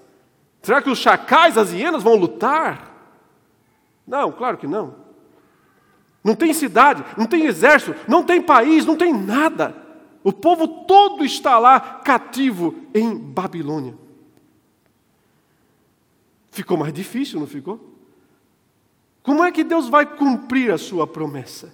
Será 0.62 0.82
que 0.82 0.90
os 0.90 1.00
chacais, 1.00 1.58
as 1.58 1.72
hienas 1.72 2.04
vão 2.04 2.16
lutar? 2.16 2.92
Não, 4.06 4.30
claro 4.30 4.58
que 4.58 4.68
não. 4.68 4.94
Não 6.22 6.36
tem 6.36 6.54
cidade, 6.54 7.02
não 7.16 7.26
tem 7.26 7.46
exército, 7.46 7.96
não 8.10 8.24
tem 8.24 8.42
país, 8.42 8.86
não 8.86 8.98
tem 8.98 9.14
nada. 9.14 9.85
O 10.26 10.34
povo 10.34 10.68
todo 10.68 11.24
está 11.24 11.60
lá 11.60 11.80
cativo 11.80 12.74
em 12.96 13.16
Babilônia. 13.16 13.94
Ficou 16.50 16.76
mais 16.76 16.92
difícil, 16.92 17.40
não 17.40 17.46
ficou? 17.46 17.80
Como 19.22 19.44
é 19.44 19.52
que 19.52 19.64
Deus 19.64 19.88
vai 19.88 20.04
cumprir 20.04 20.72
a 20.72 20.80
sua 20.80 21.06
promessa 21.06 21.72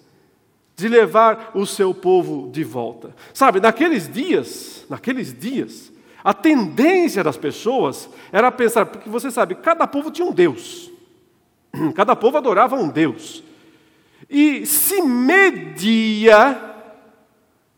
de 0.75 0.89
levar 0.89 1.51
o 1.55 1.65
seu 1.65 1.93
povo 1.93 2.51
de 2.51 2.61
volta? 2.61 3.15
Sabe, 3.33 3.61
naqueles 3.61 4.11
dias, 4.11 4.85
naqueles 4.89 5.33
dias, 5.33 5.89
a 6.21 6.33
tendência 6.33 7.23
das 7.23 7.37
pessoas 7.37 8.09
era 8.33 8.51
pensar, 8.51 8.85
porque 8.85 9.09
você 9.09 9.31
sabe, 9.31 9.55
cada 9.55 9.87
povo 9.87 10.11
tinha 10.11 10.27
um 10.27 10.33
Deus. 10.33 10.91
Cada 11.95 12.17
povo 12.17 12.37
adorava 12.37 12.75
um 12.75 12.89
Deus. 12.89 13.41
E 14.29 14.65
se 14.65 15.01
media 15.01 16.70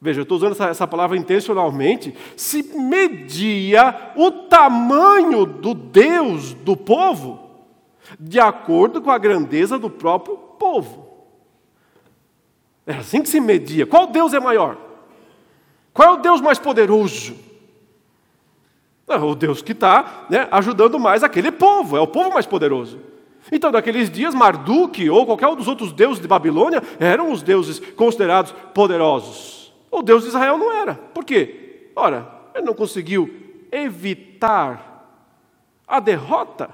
Veja, 0.04 0.20
eu 0.20 0.24
estou 0.24 0.36
usando 0.36 0.52
essa, 0.52 0.66
essa, 0.66 0.86
palavra 0.86 1.16
intencionalmente. 1.16 2.14
Se 2.36 2.62
media 2.78 4.12
o 4.18 4.32
tamanho 4.32 5.46
do 5.46 5.74
Deus 5.74 6.54
do 6.54 6.76
povo 6.76 7.50
de 8.20 8.38
acordo 8.38 9.02
com 9.02 9.10
a 9.10 9.18
grandeza 9.18 9.80
do 9.80 9.90
próprio 9.90 10.36
povo. 10.36 11.08
É 12.86 12.96
assim 12.96 13.22
que 13.22 13.30
se 13.30 13.40
media. 13.40 13.86
Qual 13.86 14.08
Deus 14.08 14.34
é 14.34 14.42
maior? 14.42 14.76
Qual 15.94 16.10
é 16.10 16.12
o 16.12 16.22
Deus 16.22 16.42
mais 16.42 16.60
poderoso? 16.60 17.38
É 19.08 19.16
o 19.16 19.36
Deus 19.36 19.62
que 19.62 19.72
está 19.72 20.26
né, 20.30 20.50
ajudando 20.52 21.00
mais 21.00 21.24
aquele 21.24 21.50
povo, 21.50 21.96
é 21.96 22.02
o 22.02 22.08
povo 22.08 22.34
mais 22.34 22.46
poderoso. 22.46 23.00
Então, 23.50 23.72
naqueles 23.72 24.10
dias, 24.10 24.36
Marduk 24.36 25.10
ou 25.10 25.26
qualquer 25.26 25.48
um 25.48 25.56
dos 25.56 25.70
outros 25.70 25.94
deuses 25.94 26.22
de 26.22 26.28
Babilônia 26.28 26.84
eram 27.00 27.32
os 27.32 27.42
deuses 27.42 27.80
considerados 27.96 28.54
poderosos. 28.74 29.63
O 29.94 30.02
Deus 30.02 30.24
de 30.24 30.30
Israel 30.30 30.58
não 30.58 30.72
era. 30.72 30.96
Por 30.96 31.24
quê? 31.24 31.92
Ora, 31.96 32.28
ele 32.56 32.66
não 32.66 32.74
conseguiu 32.74 33.32
evitar 33.72 35.08
a 35.88 36.00
derrota 36.00 36.72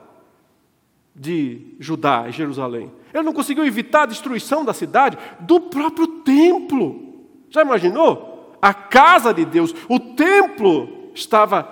de 1.14 1.76
Judá 1.78 2.30
e 2.30 2.32
Jerusalém. 2.32 2.90
Ele 3.14 3.24
não 3.24 3.34
conseguiu 3.34 3.66
evitar 3.66 4.04
a 4.04 4.06
destruição 4.06 4.64
da 4.64 4.74
cidade, 4.74 5.18
do 5.42 5.60
próprio 5.60 6.08
templo. 6.22 7.28
Já 7.50 7.62
imaginou? 7.62 8.58
A 8.62 8.74
casa 8.74 9.34
de 9.34 9.44
Deus, 9.44 9.76
o 9.90 10.00
templo 10.00 11.12
estava 11.14 11.68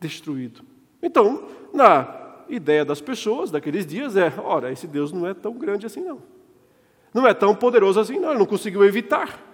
destruído. 0.00 0.62
Então, 1.02 1.46
na 1.74 2.08
ideia 2.48 2.86
das 2.86 3.02
pessoas 3.02 3.50
daqueles 3.50 3.84
dias 3.84 4.16
é: 4.16 4.32
ora, 4.42 4.72
esse 4.72 4.86
Deus 4.86 5.12
não 5.12 5.26
é 5.26 5.34
tão 5.34 5.52
grande 5.52 5.84
assim, 5.84 6.00
não. 6.00 6.22
Não 7.12 7.26
é 7.26 7.34
tão 7.34 7.54
poderoso 7.54 8.00
assim, 8.00 8.18
não. 8.18 8.30
Ele 8.30 8.38
não 8.38 8.46
conseguiu 8.46 8.82
evitar 8.82 9.47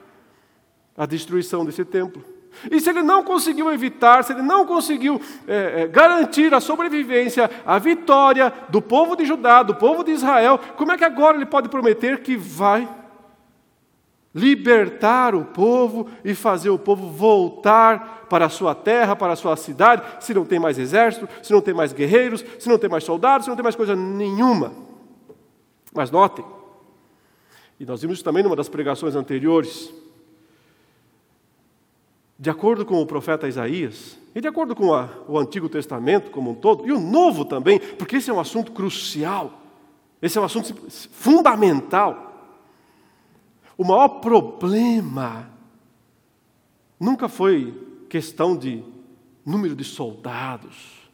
a 0.96 1.06
destruição 1.06 1.64
desse 1.64 1.84
templo. 1.84 2.24
E 2.70 2.80
se 2.80 2.88
ele 2.88 3.02
não 3.02 3.22
conseguiu 3.24 3.72
evitar, 3.72 4.22
se 4.22 4.32
ele 4.32 4.42
não 4.42 4.64
conseguiu 4.64 5.20
é, 5.46 5.82
é, 5.82 5.86
garantir 5.88 6.54
a 6.54 6.60
sobrevivência, 6.60 7.50
a 7.66 7.78
vitória 7.78 8.52
do 8.68 8.80
povo 8.80 9.16
de 9.16 9.24
Judá, 9.24 9.62
do 9.62 9.74
povo 9.74 10.04
de 10.04 10.12
Israel, 10.12 10.58
como 10.76 10.92
é 10.92 10.96
que 10.96 11.04
agora 11.04 11.36
ele 11.36 11.46
pode 11.46 11.68
prometer 11.68 12.22
que 12.22 12.36
vai 12.36 12.88
libertar 14.34 15.34
o 15.34 15.44
povo 15.44 16.08
e 16.24 16.34
fazer 16.34 16.70
o 16.70 16.78
povo 16.78 17.08
voltar 17.08 18.26
para 18.28 18.46
a 18.46 18.48
sua 18.48 18.74
terra, 18.74 19.14
para 19.14 19.32
a 19.32 19.36
sua 19.36 19.56
cidade, 19.56 20.02
se 20.20 20.34
não 20.34 20.44
tem 20.44 20.58
mais 20.58 20.78
exército, 20.78 21.28
se 21.42 21.52
não 21.52 21.60
tem 21.60 21.74
mais 21.74 21.92
guerreiros, 21.92 22.44
se 22.58 22.68
não 22.68 22.78
tem 22.78 22.90
mais 22.90 23.04
soldados, 23.04 23.44
se 23.44 23.48
não 23.48 23.56
tem 23.56 23.62
mais 23.62 23.76
coisa 23.76 23.94
nenhuma. 23.94 24.72
Mas 25.92 26.10
notem, 26.10 26.44
e 27.78 27.84
nós 27.84 28.00
vimos 28.00 28.16
isso 28.16 28.24
também 28.24 28.42
numa 28.42 28.56
das 28.56 28.68
pregações 28.68 29.14
anteriores, 29.14 29.92
de 32.38 32.50
acordo 32.50 32.84
com 32.84 33.00
o 33.00 33.06
profeta 33.06 33.48
Isaías, 33.48 34.18
e 34.34 34.40
de 34.40 34.48
acordo 34.48 34.74
com 34.74 34.92
a, 34.92 35.08
o 35.28 35.38
Antigo 35.38 35.68
Testamento 35.68 36.30
como 36.30 36.50
um 36.50 36.54
todo, 36.54 36.86
e 36.86 36.92
o 36.92 36.98
Novo 36.98 37.44
também, 37.44 37.78
porque 37.78 38.16
esse 38.16 38.30
é 38.30 38.32
um 38.32 38.40
assunto 38.40 38.72
crucial, 38.72 39.60
esse 40.20 40.36
é 40.36 40.40
um 40.40 40.44
assunto 40.44 40.74
fundamental. 41.12 42.32
O 43.76 43.84
maior 43.84 44.08
problema 44.20 45.50
nunca 46.98 47.28
foi 47.28 48.06
questão 48.08 48.56
de 48.56 48.82
número 49.44 49.76
de 49.76 49.84
soldados, 49.84 51.10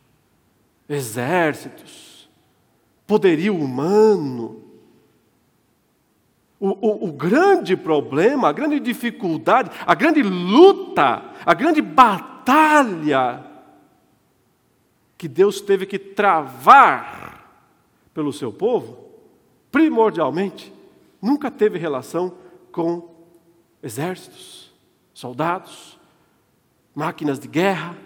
exércitos, 0.88 2.28
poderio 3.06 3.56
humano. 3.56 4.69
O, 6.60 6.68
o, 6.68 7.08
o, 7.08 7.12
grande 7.12 7.74
problema, 7.74 8.48
a 8.48 8.52
grande 8.52 8.78
dificuldade, 8.78 9.70
a 9.86 9.94
grande 9.94 10.22
luta, 10.22 11.32
a 11.44 11.54
grande 11.54 11.80
batalha 11.80 13.42
que 15.16 15.26
Deus 15.26 15.62
teve 15.62 15.86
que 15.86 15.98
travar 15.98 17.30
pelo 18.12 18.32
seu 18.32 18.52
povo, 18.52 19.10
primordialmente, 19.72 20.72
nunca 21.20 21.50
teve 21.50 21.78
relação 21.78 22.34
com 22.70 23.08
exércitos, 23.82 24.72
soldados, 25.14 25.98
máquinas 26.94 27.38
de 27.38 27.48
guerra. 27.48 27.96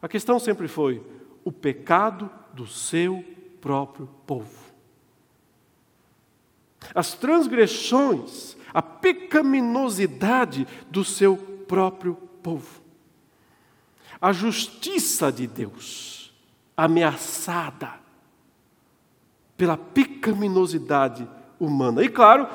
A 0.00 0.08
questão 0.08 0.38
sempre 0.38 0.68
foi 0.68 1.02
o 1.44 1.52
pecado 1.52 2.30
do 2.52 2.66
seu 2.66 3.24
próprio 3.60 4.08
povo. 4.26 4.65
As 6.94 7.14
transgressões, 7.14 8.56
a 8.72 8.82
pecaminosidade 8.82 10.66
do 10.90 11.04
seu 11.04 11.36
próprio 11.36 12.14
povo. 12.42 12.82
A 14.20 14.32
justiça 14.32 15.30
de 15.30 15.46
Deus 15.46 16.32
ameaçada 16.76 17.94
pela 19.56 19.76
pecaminosidade 19.76 21.28
humana. 21.58 22.02
E 22.02 22.08
claro, 22.08 22.46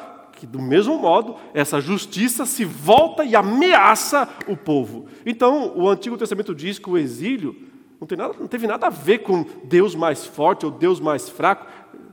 que, 0.42 0.48
do 0.48 0.62
mesmo 0.62 0.98
modo, 0.98 1.36
essa 1.54 1.80
justiça 1.80 2.46
se 2.46 2.66
volta 2.66 3.24
e 3.24 3.36
ameaça 3.36 4.28
o 4.48 4.56
povo. 4.56 5.08
Então, 5.26 5.78
o 5.78 5.90
Antigo 5.90 6.18
Testamento 6.18 6.56
diz 6.56 6.80
que 6.80 6.90
o 6.90 6.98
exílio 6.98 7.56
não, 8.00 8.08
tem 8.08 8.18
nada, 8.18 8.34
não 8.40 8.48
teve 8.48 8.66
nada 8.66 8.88
a 8.88 8.90
ver 8.90 9.20
com 9.20 9.46
Deus 9.64 9.94
mais 9.94 10.26
forte 10.26 10.66
ou 10.66 10.72
Deus 10.72 11.00
mais 11.00 11.30
fraco. 11.30 11.68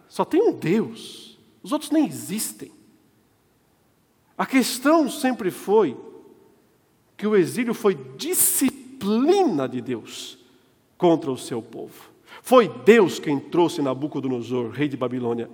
Só 0.07 0.25
tem 0.25 0.43
um 0.43 0.53
Deus. 0.53 1.28
Os 1.63 1.73
outros 1.73 1.91
nem 1.91 2.07
existem. 2.07 2.71
A 4.37 4.47
questão 4.47 5.11
sempre 5.11 5.51
foi 5.51 5.97
que 7.17 7.27
o 7.27 7.35
exílio 7.35 7.75
foi 7.75 7.95
disciplina 8.17 9.69
de 9.69 9.81
Deus 9.81 10.39
contra 10.97 11.31
o 11.31 11.37
seu 11.37 11.61
povo. 11.61 12.11
Foi 12.43 12.69
Deus 12.69 13.19
quem 13.19 13.41
trouxe 13.41 13.83
Nabucodonosor, 13.83 14.71
rei 14.71 14.89
de 14.89 14.97
Babilônia, 14.97 15.51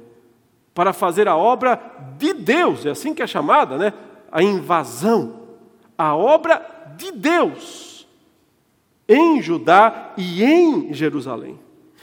para 0.75 0.93
fazer 0.93 1.29
a 1.29 1.37
obra 1.37 1.77
de 2.19 2.35
Deus, 2.35 2.85
é 2.85 2.91
assim 2.91 3.15
que 3.15 3.23
é 3.23 3.27
chamada, 3.27 3.79
né? 3.79 3.93
A 4.31 4.43
invasão, 4.43 5.41
a 5.97 6.15
obra 6.15 6.95
de 6.97 7.13
Deus 7.13 7.95
em 9.09 9.41
Judá 9.41 10.13
e 10.17 10.43
em 10.43 10.93
Jerusalém. 10.93 11.59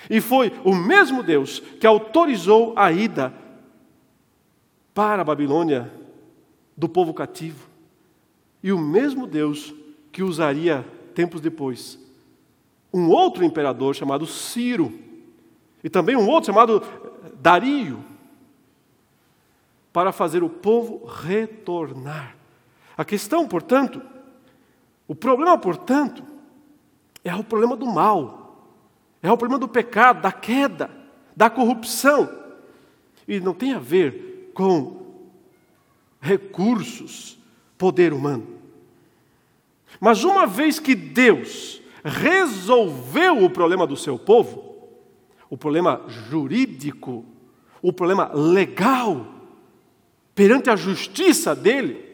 E 0.09 0.21
foi 0.21 0.51
o 0.63 0.73
mesmo 0.73 1.21
Deus 1.21 1.59
que 1.79 1.85
autorizou 1.85 2.73
a 2.75 2.91
ida 2.91 3.33
para 4.93 5.21
a 5.21 5.25
Babilônia 5.25 5.91
do 6.75 6.87
povo 6.89 7.13
cativo. 7.13 7.69
E 8.63 8.71
o 8.71 8.77
mesmo 8.77 9.25
Deus 9.25 9.73
que 10.11 10.23
usaria 10.23 10.85
tempos 11.13 11.41
depois 11.41 11.99
um 12.93 13.09
outro 13.09 13.43
imperador 13.43 13.95
chamado 13.95 14.25
Ciro 14.25 14.93
e 15.83 15.89
também 15.89 16.15
um 16.15 16.27
outro 16.27 16.47
chamado 16.47 16.83
Dario 17.35 18.03
para 19.93 20.11
fazer 20.11 20.43
o 20.43 20.49
povo 20.49 21.05
retornar. 21.05 22.35
A 22.97 23.05
questão, 23.05 23.47
portanto, 23.47 24.01
o 25.07 25.15
problema, 25.15 25.57
portanto, 25.57 26.23
é 27.23 27.33
o 27.35 27.43
problema 27.43 27.75
do 27.75 27.85
mal, 27.85 28.77
é 29.21 29.31
o 29.31 29.37
problema 29.37 29.59
do 29.59 29.67
pecado, 29.67 30.21
da 30.21 30.31
queda, 30.31 30.89
da 31.35 31.49
corrupção. 31.49 32.29
E 33.27 33.39
não 33.39 33.53
tem 33.53 33.73
a 33.73 33.79
ver 33.79 34.30
com 34.61 35.01
recursos, 36.21 37.35
poder 37.79 38.13
humano. 38.13 38.47
Mas 39.99 40.23
uma 40.23 40.45
vez 40.45 40.79
que 40.79 40.93
Deus 40.93 41.81
resolveu 42.03 43.43
o 43.43 43.49
problema 43.49 43.87
do 43.87 43.97
seu 43.97 44.19
povo, 44.19 44.75
o 45.49 45.57
problema 45.57 46.03
jurídico, 46.07 47.25
o 47.81 47.91
problema 47.91 48.31
legal, 48.35 49.25
perante 50.35 50.69
a 50.69 50.75
justiça 50.75 51.55
dele, 51.55 52.05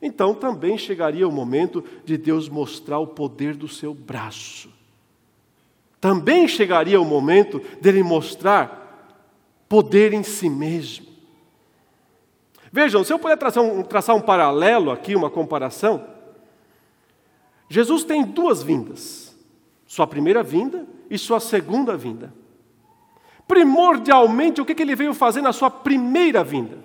então 0.00 0.32
também 0.32 0.78
chegaria 0.78 1.26
o 1.26 1.32
momento 1.32 1.82
de 2.04 2.16
Deus 2.16 2.48
mostrar 2.48 3.00
o 3.00 3.08
poder 3.08 3.56
do 3.56 3.66
seu 3.66 3.92
braço. 3.92 4.70
Também 6.00 6.46
chegaria 6.46 7.00
o 7.00 7.04
momento 7.04 7.60
dele 7.80 8.04
mostrar 8.04 9.18
poder 9.68 10.12
em 10.12 10.22
si 10.22 10.48
mesmo. 10.48 11.07
Vejam, 12.72 13.02
se 13.02 13.12
eu 13.12 13.18
puder 13.18 13.36
traçar 13.36 13.62
um, 13.62 13.82
traçar 13.82 14.14
um 14.14 14.20
paralelo 14.20 14.90
aqui, 14.90 15.16
uma 15.16 15.30
comparação, 15.30 16.06
Jesus 17.68 18.04
tem 18.04 18.24
duas 18.24 18.62
vindas: 18.62 19.36
sua 19.86 20.06
primeira 20.06 20.42
vinda 20.42 20.86
e 21.10 21.18
sua 21.18 21.40
segunda 21.40 21.96
vinda. 21.96 22.32
Primordialmente, 23.46 24.60
o 24.60 24.64
que, 24.64 24.74
que 24.74 24.82
ele 24.82 24.94
veio 24.94 25.14
fazer 25.14 25.40
na 25.40 25.52
sua 25.52 25.70
primeira 25.70 26.44
vinda? 26.44 26.78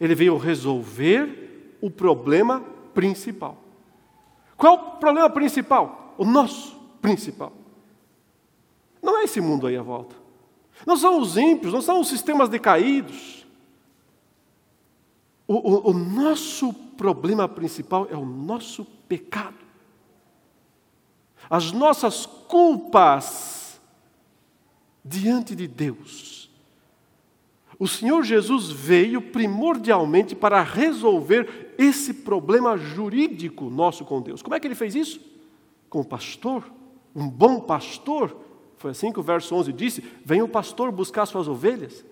Ele 0.00 0.14
veio 0.14 0.38
resolver 0.38 1.76
o 1.80 1.90
problema 1.90 2.64
principal. 2.94 3.58
Qual 4.56 4.74
é 4.74 4.80
o 4.80 4.90
problema 4.92 5.28
principal? 5.28 6.14
O 6.16 6.24
nosso 6.24 6.76
principal. 7.00 7.52
Não 9.02 9.18
é 9.18 9.24
esse 9.24 9.40
mundo 9.40 9.66
aí 9.66 9.76
à 9.76 9.82
volta. 9.82 10.14
Não 10.86 10.96
são 10.96 11.20
os 11.20 11.36
ímpios, 11.36 11.72
não 11.72 11.82
são 11.82 12.00
os 12.00 12.08
sistemas 12.08 12.48
decaídos. 12.48 13.41
O, 15.46 15.54
o, 15.54 15.90
o 15.90 15.92
nosso 15.92 16.72
problema 16.72 17.48
principal 17.48 18.06
é 18.10 18.16
o 18.16 18.24
nosso 18.24 18.84
pecado. 19.08 19.56
As 21.50 21.72
nossas 21.72 22.24
culpas 22.24 23.80
diante 25.04 25.54
de 25.54 25.66
Deus. 25.66 26.50
O 27.78 27.88
Senhor 27.88 28.22
Jesus 28.22 28.70
veio 28.70 29.20
primordialmente 29.20 30.36
para 30.36 30.62
resolver 30.62 31.74
esse 31.76 32.14
problema 32.14 32.76
jurídico 32.76 33.68
nosso 33.68 34.04
com 34.04 34.22
Deus. 34.22 34.40
Como 34.40 34.54
é 34.54 34.60
que 34.60 34.66
ele 34.66 34.74
fez 34.74 34.94
isso? 34.94 35.20
Como 35.90 36.04
pastor, 36.04 36.64
um 37.14 37.28
bom 37.28 37.58
pastor. 37.60 38.36
Foi 38.76 38.92
assim 38.92 39.12
que 39.12 39.18
o 39.18 39.22
verso 39.22 39.54
11 39.54 39.72
disse: 39.72 40.04
Vem 40.24 40.42
o 40.42 40.48
pastor 40.48 40.92
buscar 40.92 41.26
suas 41.26 41.48
ovelhas. 41.48 42.04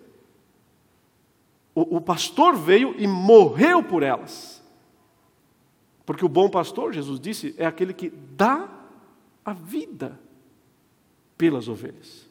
O, 1.75 1.97
o 1.97 2.01
pastor 2.01 2.57
veio 2.57 2.95
e 2.99 3.07
morreu 3.07 3.83
por 3.83 4.03
elas. 4.03 4.61
Porque 6.05 6.25
o 6.25 6.29
bom 6.29 6.49
pastor, 6.49 6.93
Jesus 6.93 7.21
disse, 7.21 7.55
é 7.57 7.65
aquele 7.65 7.95
que 7.95 8.11
dá 8.11 8.69
a 9.45 9.53
vida 9.53 10.19
pelas 11.39 11.69
ovelhas. 11.69 12.29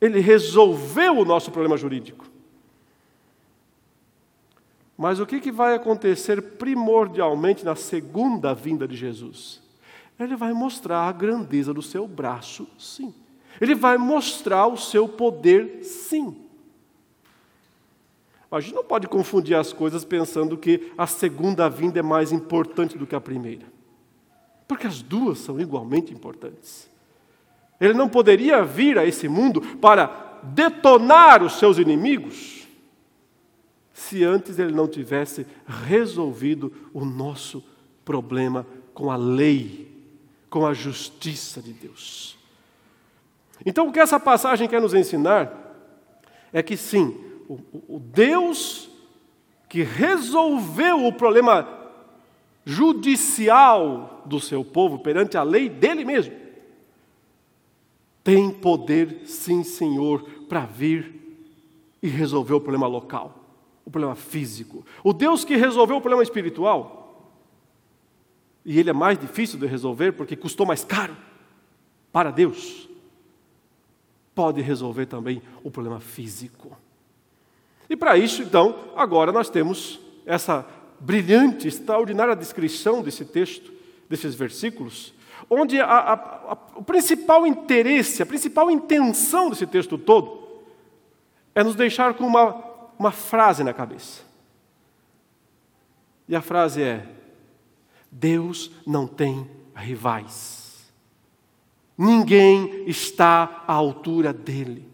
Ele 0.00 0.20
resolveu 0.20 1.18
o 1.18 1.24
nosso 1.24 1.50
problema 1.50 1.76
jurídico. 1.76 2.26
Mas 4.96 5.18
o 5.18 5.26
que, 5.26 5.40
que 5.40 5.50
vai 5.50 5.74
acontecer 5.74 6.40
primordialmente 6.56 7.64
na 7.64 7.74
segunda 7.74 8.54
vinda 8.54 8.86
de 8.86 8.94
Jesus? 8.94 9.60
Ele 10.18 10.36
vai 10.36 10.52
mostrar 10.52 11.08
a 11.08 11.12
grandeza 11.12 11.74
do 11.74 11.82
seu 11.82 12.06
braço, 12.06 12.68
sim. 12.78 13.12
Ele 13.60 13.74
vai 13.74 13.98
mostrar 13.98 14.66
o 14.66 14.76
seu 14.76 15.08
poder, 15.08 15.82
sim. 15.82 16.43
A 18.54 18.60
gente 18.60 18.74
não 18.74 18.84
pode 18.84 19.08
confundir 19.08 19.56
as 19.56 19.72
coisas 19.72 20.04
pensando 20.04 20.56
que 20.56 20.92
a 20.96 21.08
segunda 21.08 21.68
vinda 21.68 21.98
é 21.98 22.02
mais 22.02 22.30
importante 22.30 22.96
do 22.96 23.04
que 23.04 23.16
a 23.16 23.20
primeira. 23.20 23.66
Porque 24.68 24.86
as 24.86 25.02
duas 25.02 25.38
são 25.38 25.60
igualmente 25.60 26.14
importantes. 26.14 26.88
Ele 27.80 27.94
não 27.94 28.08
poderia 28.08 28.64
vir 28.64 28.96
a 28.96 29.04
esse 29.04 29.26
mundo 29.26 29.60
para 29.78 30.38
detonar 30.44 31.42
os 31.42 31.54
seus 31.58 31.78
inimigos 31.78 32.68
se 33.92 34.22
antes 34.22 34.56
ele 34.58 34.72
não 34.72 34.86
tivesse 34.86 35.46
resolvido 35.86 36.72
o 36.92 37.04
nosso 37.04 37.64
problema 38.04 38.64
com 38.92 39.10
a 39.10 39.16
lei, 39.16 39.92
com 40.48 40.64
a 40.64 40.72
justiça 40.72 41.60
de 41.60 41.72
Deus. 41.72 42.38
Então, 43.66 43.88
o 43.88 43.92
que 43.92 43.98
essa 43.98 44.20
passagem 44.20 44.68
quer 44.68 44.80
nos 44.80 44.94
ensinar 44.94 45.60
é 46.52 46.62
que 46.62 46.76
sim, 46.76 47.23
o, 47.48 47.96
o 47.96 47.98
Deus 47.98 48.88
que 49.68 49.82
resolveu 49.82 51.06
o 51.06 51.12
problema 51.12 51.68
judicial 52.64 54.22
do 54.24 54.40
seu 54.40 54.64
povo 54.64 54.98
perante 54.98 55.36
a 55.36 55.42
lei 55.42 55.68
dele 55.68 56.04
mesmo, 56.04 56.34
tem 58.22 58.50
poder, 58.50 59.22
sim, 59.26 59.62
Senhor, 59.62 60.22
para 60.48 60.64
vir 60.64 61.12
e 62.02 62.08
resolver 62.08 62.54
o 62.54 62.60
problema 62.60 62.86
local, 62.86 63.38
o 63.84 63.90
problema 63.90 64.14
físico. 64.14 64.84
O 65.02 65.12
Deus 65.12 65.44
que 65.44 65.56
resolveu 65.56 65.96
o 65.96 66.00
problema 66.00 66.22
espiritual, 66.22 67.30
e 68.64 68.78
ele 68.78 68.88
é 68.88 68.94
mais 68.94 69.18
difícil 69.18 69.58
de 69.58 69.66
resolver 69.66 70.12
porque 70.12 70.34
custou 70.34 70.64
mais 70.64 70.84
caro 70.84 71.14
para 72.10 72.30
Deus, 72.30 72.88
pode 74.34 74.62
resolver 74.62 75.06
também 75.06 75.42
o 75.62 75.70
problema 75.70 76.00
físico. 76.00 76.76
E 77.88 77.96
para 77.96 78.16
isso, 78.16 78.42
então, 78.42 78.74
agora 78.96 79.30
nós 79.30 79.50
temos 79.50 80.00
essa 80.24 80.66
brilhante, 80.98 81.68
extraordinária 81.68 82.34
descrição 82.34 83.02
desse 83.02 83.24
texto, 83.24 83.72
desses 84.08 84.34
versículos, 84.34 85.12
onde 85.50 85.80
a, 85.80 85.86
a, 85.86 86.12
a, 86.14 86.58
o 86.76 86.82
principal 86.82 87.46
interesse, 87.46 88.22
a 88.22 88.26
principal 88.26 88.70
intenção 88.70 89.50
desse 89.50 89.66
texto 89.66 89.98
todo 89.98 90.44
é 91.54 91.62
nos 91.62 91.74
deixar 91.74 92.14
com 92.14 92.26
uma, 92.26 92.64
uma 92.98 93.12
frase 93.12 93.62
na 93.62 93.72
cabeça. 93.72 94.22
E 96.28 96.34
a 96.34 96.40
frase 96.40 96.82
é: 96.82 97.06
Deus 98.10 98.70
não 98.86 99.06
tem 99.06 99.48
rivais. 99.74 100.92
Ninguém 101.96 102.88
está 102.88 103.64
à 103.66 103.72
altura 103.72 104.32
dele. 104.32 104.93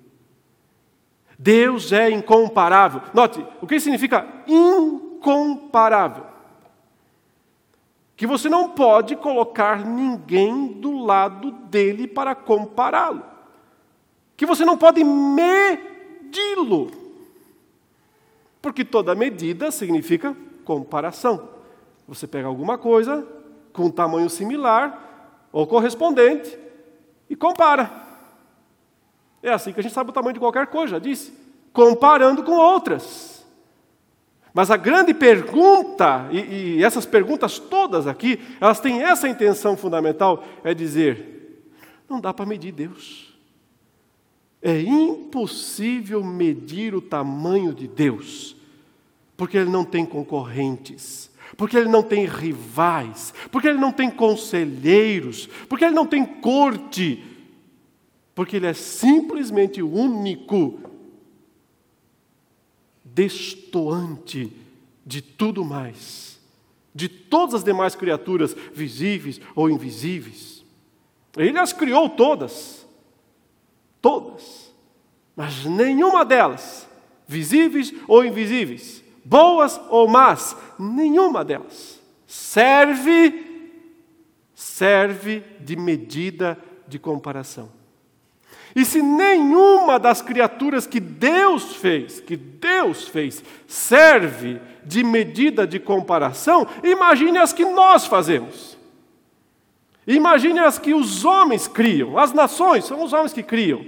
Deus 1.43 1.91
é 1.91 2.11
incomparável. 2.11 3.01
Note, 3.15 3.43
o 3.63 3.67
que 3.67 3.81
significa 3.81 4.27
incomparável? 4.47 6.27
Que 8.15 8.27
você 8.27 8.51
não 8.51 8.69
pode 8.69 9.17
colocar 9.17 9.83
ninguém 9.83 10.67
do 10.67 10.99
lado 10.99 11.51
dele 11.51 12.07
para 12.07 12.35
compará-lo. 12.35 13.25
Que 14.37 14.45
você 14.45 14.67
não 14.67 14.77
pode 14.77 15.03
medi-lo. 15.03 16.91
Porque 18.61 18.85
toda 18.85 19.15
medida 19.15 19.71
significa 19.71 20.37
comparação. 20.63 21.49
Você 22.07 22.27
pega 22.27 22.49
alguma 22.49 22.77
coisa 22.77 23.27
com 23.73 23.87
um 23.87 23.91
tamanho 23.91 24.29
similar 24.29 25.49
ou 25.51 25.67
correspondente 25.67 26.59
e 27.31 27.35
compara. 27.35 28.10
É 29.43 29.51
assim 29.51 29.73
que 29.73 29.81
a 29.81 29.83
gente 29.83 29.93
sabe 29.93 30.11
o 30.11 30.13
tamanho 30.13 30.35
de 30.35 30.41
qualquer 30.41 30.67
coisa, 30.67 30.93
já 30.93 30.99
disse. 30.99 31.33
Comparando 31.73 32.43
com 32.43 32.53
outras. 32.53 33.41
Mas 34.53 34.71
a 34.71 34.77
grande 34.77 35.15
pergunta, 35.15 36.29
e, 36.31 36.39
e, 36.77 36.85
essas 36.85 37.07
perguntas 37.07 37.59
todas 37.59 38.07
aqui, 38.07 38.41
elas 38.61 38.81
têm 38.81 39.03
essa 39.03 39.29
intenção 39.29 39.77
fundamental: 39.77 40.45
é 40.65 40.75
dizer, 40.75 41.71
não 42.09 42.21
dá 42.21 42.35
para 42.35 42.47
medir 42.47 42.73
Deus. 42.73 43.31
É 44.61 44.79
impossível 44.81 46.23
medir 46.23 46.95
o 46.95 47.01
tamanho 47.01 47.73
de 47.73 47.87
Deus, 47.87 48.57
porque 49.37 49.57
Ele 49.57 49.71
não 49.71 49.85
tem 49.85 50.05
concorrentes, 50.05 51.31
porque 51.57 51.79
Ele 51.79 51.89
não 51.89 52.03
tem 52.03 52.27
rivais, 52.27 53.33
porque 53.51 53.69
Ele 53.69 53.79
não 53.79 53.93
tem 53.93 54.11
conselheiros, 54.11 55.49
porque 55.69 55.85
Ele 55.85 55.95
não 55.95 56.05
tem 56.05 56.27
corte, 56.27 57.25
porque 58.41 58.57
Ele 58.57 58.69
é 58.69 58.73
simplesmente 58.73 59.83
único, 59.83 60.81
destoante 63.05 64.51
de 65.05 65.21
tudo 65.21 65.63
mais, 65.63 66.41
de 66.95 67.07
todas 67.07 67.57
as 67.57 67.63
demais 67.63 67.95
criaturas, 67.95 68.57
visíveis 68.73 69.39
ou 69.55 69.69
invisíveis. 69.69 70.65
Ele 71.37 71.59
as 71.59 71.75
criou 71.75 72.09
todas, 72.09 72.87
todas, 74.01 74.73
mas 75.37 75.67
nenhuma 75.67 76.25
delas, 76.25 76.89
visíveis 77.29 77.93
ou 78.09 78.25
invisíveis, 78.25 79.05
boas 79.23 79.79
ou 79.91 80.09
más, 80.09 80.57
nenhuma 80.79 81.45
delas 81.45 82.01
serve 82.27 83.69
serve 84.55 85.45
de 85.61 85.77
medida 85.77 86.59
de 86.89 86.99
comparação. 86.99 87.80
E 88.75 88.85
se 88.85 89.03
nenhuma 89.03 89.99
das 89.99 90.23
criaturas 90.23 90.87
que 90.87 91.01
Deus 91.01 91.77
fez, 91.77 92.21
que 92.21 92.37
Deus 92.37 93.09
fez, 93.09 93.43
serve 93.67 94.61
de 94.85 95.03
medida 95.03 95.67
de 95.67 95.79
comparação, 95.81 96.67
imagine 96.83 97.39
as 97.39 97.53
que 97.53 97.65
nós 97.65 98.07
fazemos. 98.07 98.79
Imagine 100.07 100.61
as 100.61 100.79
que 100.79 100.95
os 100.95 101.25
homens 101.25 101.69
criam, 101.69 102.19
as 102.19 102.33
nações 102.33 102.85
são 102.85 103.03
os 103.03 103.13
homens 103.13 103.33
que 103.33 103.43
criam. 103.43 103.85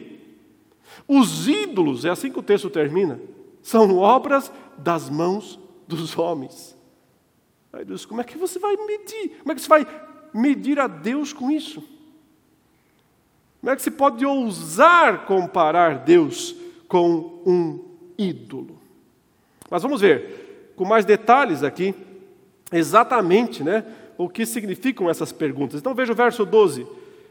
Os 1.07 1.49
ídolos, 1.49 2.05
é 2.05 2.11
assim 2.11 2.31
que 2.31 2.39
o 2.39 2.43
texto 2.43 2.71
termina, 2.71 3.21
são 3.63 3.99
obras 3.99 4.53
das 4.79 5.09
mãos 5.09 5.59
dos 5.87 6.17
homens. 6.17 6.77
Aí 7.73 7.85
Deus, 7.85 8.05
como 8.05 8.21
é 8.21 8.25
que 8.25 8.37
você 8.37 8.59
vai 8.59 8.77
medir? 8.77 9.39
Como 9.39 9.53
é 9.53 9.55
que 9.55 9.61
você 9.61 9.69
vai 9.69 9.87
medir 10.35 10.79
a 10.79 10.87
Deus 10.87 11.33
com 11.33 11.51
isso? 11.51 11.83
Como 13.63 13.71
é 13.71 13.77
que 13.77 13.83
se 13.83 13.93
pode 13.93 14.27
ousar 14.27 15.25
comparar 15.25 15.99
Deus 15.99 16.53
com 16.89 17.41
um 17.47 17.79
ídolo? 18.19 18.77
Mas 19.71 19.85
vamos 19.85 20.01
ver 20.01 20.73
com 20.75 20.85
mais 20.85 21.05
detalhes 21.05 21.63
aqui 21.63 21.95
exatamente 22.73 23.63
né, 23.63 23.85
o 24.19 24.29
que 24.29 24.45
significam 24.45 25.09
essas 25.09 25.31
perguntas. 25.31 25.79
Então 25.79 25.95
veja 25.95 26.13
o 26.13 26.17
verso 26.17 26.45
12. 26.45 26.85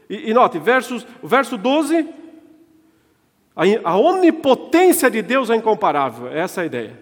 E, 0.08 0.30
e 0.30 0.32
note, 0.32 0.58
versos, 0.58 1.06
o 1.20 1.28
verso 1.28 1.58
12 1.58 2.08
A 3.84 3.98
onipotência 3.98 5.10
de 5.10 5.20
Deus 5.20 5.50
é 5.50 5.56
incomparável, 5.56 6.28
essa 6.28 6.62
é 6.62 6.64
a 6.64 6.66
ideia. 6.66 6.98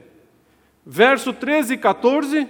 Verso 0.84 1.32
13 1.32 1.74
e 1.74 1.78
14, 1.78 2.48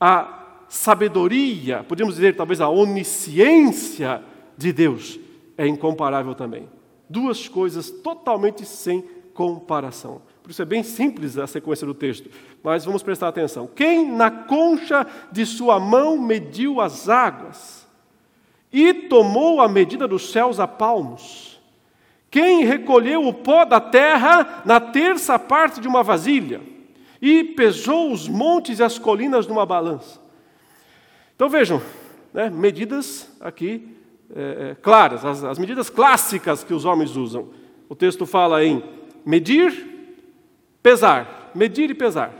a 0.00 0.44
sabedoria, 0.66 1.84
podemos 1.84 2.14
dizer 2.14 2.34
talvez 2.36 2.58
a 2.58 2.70
onisciência 2.70 4.22
de 4.56 4.72
Deus 4.72 5.25
é 5.56 5.66
incomparável 5.66 6.34
também. 6.34 6.68
Duas 7.08 7.48
coisas 7.48 7.90
totalmente 7.90 8.64
sem 8.64 9.04
comparação. 9.32 10.22
Por 10.42 10.50
isso 10.50 10.62
é 10.62 10.64
bem 10.64 10.82
simples 10.82 11.36
a 11.36 11.46
sequência 11.46 11.86
do 11.86 11.94
texto, 11.94 12.30
mas 12.62 12.84
vamos 12.84 13.02
prestar 13.02 13.28
atenção. 13.28 13.66
Quem 13.66 14.10
na 14.10 14.30
concha 14.30 15.06
de 15.30 15.44
sua 15.44 15.78
mão 15.78 16.16
mediu 16.16 16.80
as 16.80 17.08
águas 17.08 17.86
e 18.72 18.94
tomou 18.94 19.60
a 19.60 19.68
medida 19.68 20.06
dos 20.06 20.30
céus 20.30 20.60
a 20.60 20.66
palmos? 20.66 21.60
Quem 22.30 22.64
recolheu 22.64 23.26
o 23.26 23.32
pó 23.32 23.64
da 23.64 23.80
terra 23.80 24.62
na 24.64 24.80
terça 24.80 25.38
parte 25.38 25.80
de 25.80 25.88
uma 25.88 26.02
vasilha 26.02 26.60
e 27.20 27.42
pesou 27.42 28.12
os 28.12 28.28
montes 28.28 28.78
e 28.78 28.82
as 28.82 28.98
colinas 28.98 29.46
numa 29.46 29.66
balança? 29.66 30.20
Então 31.34 31.48
vejam, 31.48 31.82
né, 32.32 32.50
medidas 32.50 33.30
aqui 33.40 33.96
é, 34.34 34.76
claras, 34.80 35.24
as, 35.24 35.44
as 35.44 35.58
medidas 35.58 35.88
clássicas 35.88 36.64
que 36.64 36.74
os 36.74 36.84
homens 36.84 37.16
usam. 37.16 37.50
O 37.88 37.94
texto 37.94 38.26
fala 38.26 38.64
em 38.64 38.82
medir, 39.24 40.16
pesar, 40.82 41.50
medir 41.54 41.90
e 41.90 41.94
pesar. 41.94 42.32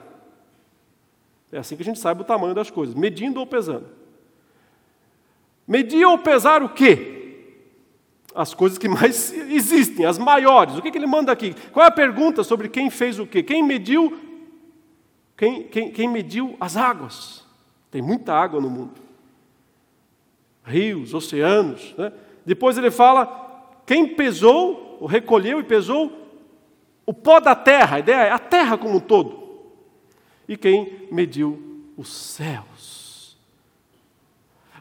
É 1.52 1.58
assim 1.58 1.76
que 1.76 1.82
a 1.82 1.84
gente 1.84 2.00
sabe 2.00 2.22
o 2.22 2.24
tamanho 2.24 2.54
das 2.54 2.70
coisas, 2.70 2.94
medindo 2.94 3.38
ou 3.38 3.46
pesando. 3.46 3.86
Medir 5.66 6.04
ou 6.04 6.18
pesar 6.18 6.62
o 6.62 6.70
quê? 6.70 7.12
As 8.34 8.52
coisas 8.52 8.78
que 8.78 8.88
mais 8.88 9.32
existem, 9.48 10.04
as 10.04 10.18
maiores. 10.18 10.76
O 10.76 10.82
que, 10.82 10.90
que 10.90 10.98
ele 10.98 11.06
manda 11.06 11.30
aqui? 11.30 11.54
Qual 11.72 11.84
é 11.84 11.88
a 11.88 11.92
pergunta 11.92 12.42
sobre 12.42 12.68
quem 12.68 12.90
fez 12.90 13.18
o 13.18 13.26
quê? 13.26 13.42
Quem 13.42 13.62
mediu? 13.62 14.20
Quem, 15.36 15.64
quem, 15.64 15.92
quem 15.92 16.08
mediu 16.08 16.56
as 16.58 16.76
águas? 16.76 17.44
Tem 17.90 18.02
muita 18.02 18.34
água 18.34 18.60
no 18.60 18.68
mundo 18.68 19.05
rios, 20.66 21.14
oceanos. 21.14 21.94
Né? 21.96 22.12
Depois 22.44 22.76
ele 22.76 22.90
fala: 22.90 23.80
quem 23.86 24.14
pesou, 24.14 24.98
ou 25.00 25.06
recolheu 25.06 25.60
e 25.60 25.64
pesou 25.64 26.12
o 27.06 27.14
pó 27.14 27.38
da 27.38 27.54
terra, 27.54 27.96
a 27.96 28.00
ideia 28.00 28.24
é 28.24 28.30
a 28.32 28.38
terra 28.38 28.76
como 28.76 28.96
um 28.96 29.00
todo. 29.00 29.46
E 30.48 30.56
quem 30.56 31.08
mediu 31.10 31.84
os 31.96 32.08
céus. 32.08 33.36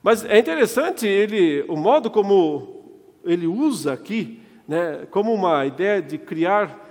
Mas 0.02 0.26
é 0.26 0.38
interessante 0.38 1.08
ele, 1.08 1.63
o 1.67 1.76
modo 1.76 2.10
como 2.10 2.84
ele 3.24 3.48
usa 3.48 3.93
aqui, 3.93 4.41
né, 4.67 5.08
como 5.10 5.34
uma 5.34 5.65
ideia 5.65 6.02
de 6.02 6.17
criar 6.17 6.84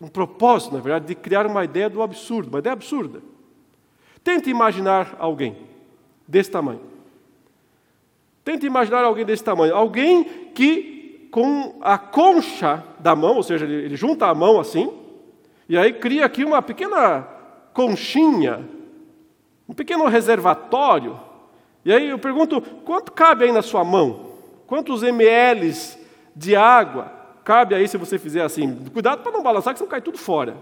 um 0.00 0.08
propósito, 0.08 0.74
na 0.74 0.80
verdade, 0.80 1.06
de 1.06 1.14
criar 1.14 1.46
uma 1.46 1.64
ideia 1.64 1.90
do 1.90 2.02
absurdo, 2.02 2.48
uma 2.48 2.60
ideia 2.60 2.72
absurda. 2.72 3.20
Tente 4.22 4.48
imaginar 4.48 5.16
alguém 5.18 5.56
desse 6.26 6.50
tamanho. 6.50 6.89
Tente 8.50 8.66
imaginar 8.66 9.04
alguém 9.04 9.24
desse 9.24 9.44
tamanho. 9.44 9.76
Alguém 9.76 10.24
que, 10.52 11.28
com 11.30 11.76
a 11.80 11.96
concha 11.96 12.82
da 12.98 13.14
mão, 13.14 13.36
ou 13.36 13.44
seja, 13.44 13.64
ele, 13.64 13.84
ele 13.84 13.96
junta 13.96 14.26
a 14.26 14.34
mão 14.34 14.58
assim, 14.58 14.92
e 15.68 15.78
aí 15.78 15.92
cria 15.92 16.24
aqui 16.24 16.44
uma 16.44 16.60
pequena 16.60 17.28
conchinha, 17.72 18.68
um 19.68 19.72
pequeno 19.72 20.04
reservatório. 20.06 21.20
E 21.84 21.92
aí 21.92 22.08
eu 22.08 22.18
pergunto: 22.18 22.60
quanto 22.84 23.12
cabe 23.12 23.44
aí 23.44 23.52
na 23.52 23.62
sua 23.62 23.84
mão? 23.84 24.32
Quantos 24.66 25.04
ml 25.04 25.72
de 26.34 26.56
água 26.56 27.04
cabe 27.44 27.76
aí 27.76 27.86
se 27.86 27.96
você 27.96 28.18
fizer 28.18 28.42
assim? 28.42 28.74
Cuidado 28.92 29.22
para 29.22 29.30
não 29.30 29.44
balançar, 29.44 29.74
que 29.74 29.78
senão 29.78 29.88
cai 29.88 30.00
tudo 30.00 30.18
fora. 30.18 30.56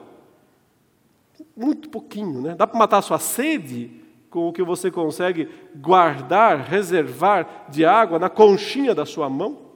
Muito 1.56 1.88
pouquinho, 1.88 2.42
né? 2.42 2.54
Dá 2.54 2.66
para 2.66 2.78
matar 2.78 2.98
a 2.98 3.02
sua 3.02 3.18
sede 3.18 3.90
com 4.30 4.48
o 4.48 4.52
que 4.52 4.62
você 4.62 4.90
consegue 4.90 5.48
guardar, 5.76 6.58
reservar 6.58 7.66
de 7.68 7.84
água 7.84 8.18
na 8.18 8.28
conchinha 8.28 8.94
da 8.94 9.06
sua 9.06 9.28
mão? 9.28 9.68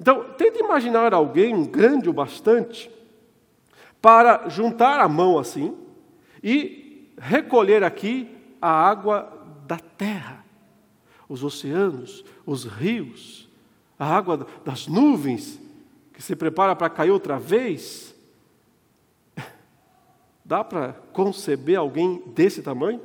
Então, 0.00 0.24
tente 0.36 0.58
imaginar 0.58 1.14
alguém 1.14 1.64
grande 1.64 2.08
o 2.08 2.12
bastante 2.12 2.90
para 4.00 4.48
juntar 4.48 5.00
a 5.00 5.08
mão 5.08 5.38
assim 5.38 5.76
e 6.42 7.10
recolher 7.18 7.82
aqui 7.82 8.28
a 8.60 8.70
água 8.70 9.32
da 9.66 9.78
terra, 9.78 10.44
os 11.28 11.42
oceanos, 11.42 12.24
os 12.44 12.64
rios, 12.64 13.48
a 13.98 14.06
água 14.06 14.46
das 14.64 14.86
nuvens 14.86 15.60
que 16.12 16.22
se 16.22 16.36
prepara 16.36 16.76
para 16.76 16.90
cair 16.90 17.10
outra 17.10 17.38
vez. 17.38 18.14
Dá 20.44 20.62
para 20.62 20.92
conceber 21.12 21.78
alguém 21.78 22.22
desse 22.34 22.62
tamanho? 22.62 23.00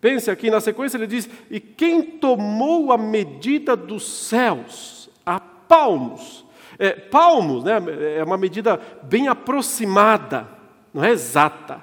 Pense 0.00 0.30
aqui, 0.30 0.50
na 0.50 0.60
sequência 0.60 0.96
ele 0.96 1.06
diz: 1.06 1.28
E 1.50 1.58
quem 1.58 2.02
tomou 2.02 2.92
a 2.92 2.98
medida 2.98 3.76
dos 3.76 4.26
céus 4.28 5.10
a 5.26 5.40
palmos? 5.40 6.46
É, 6.78 6.92
palmos 6.92 7.64
né, 7.64 7.72
é 8.16 8.22
uma 8.22 8.38
medida 8.38 8.80
bem 9.02 9.26
aproximada, 9.26 10.46
não 10.94 11.02
é 11.02 11.10
exata, 11.10 11.82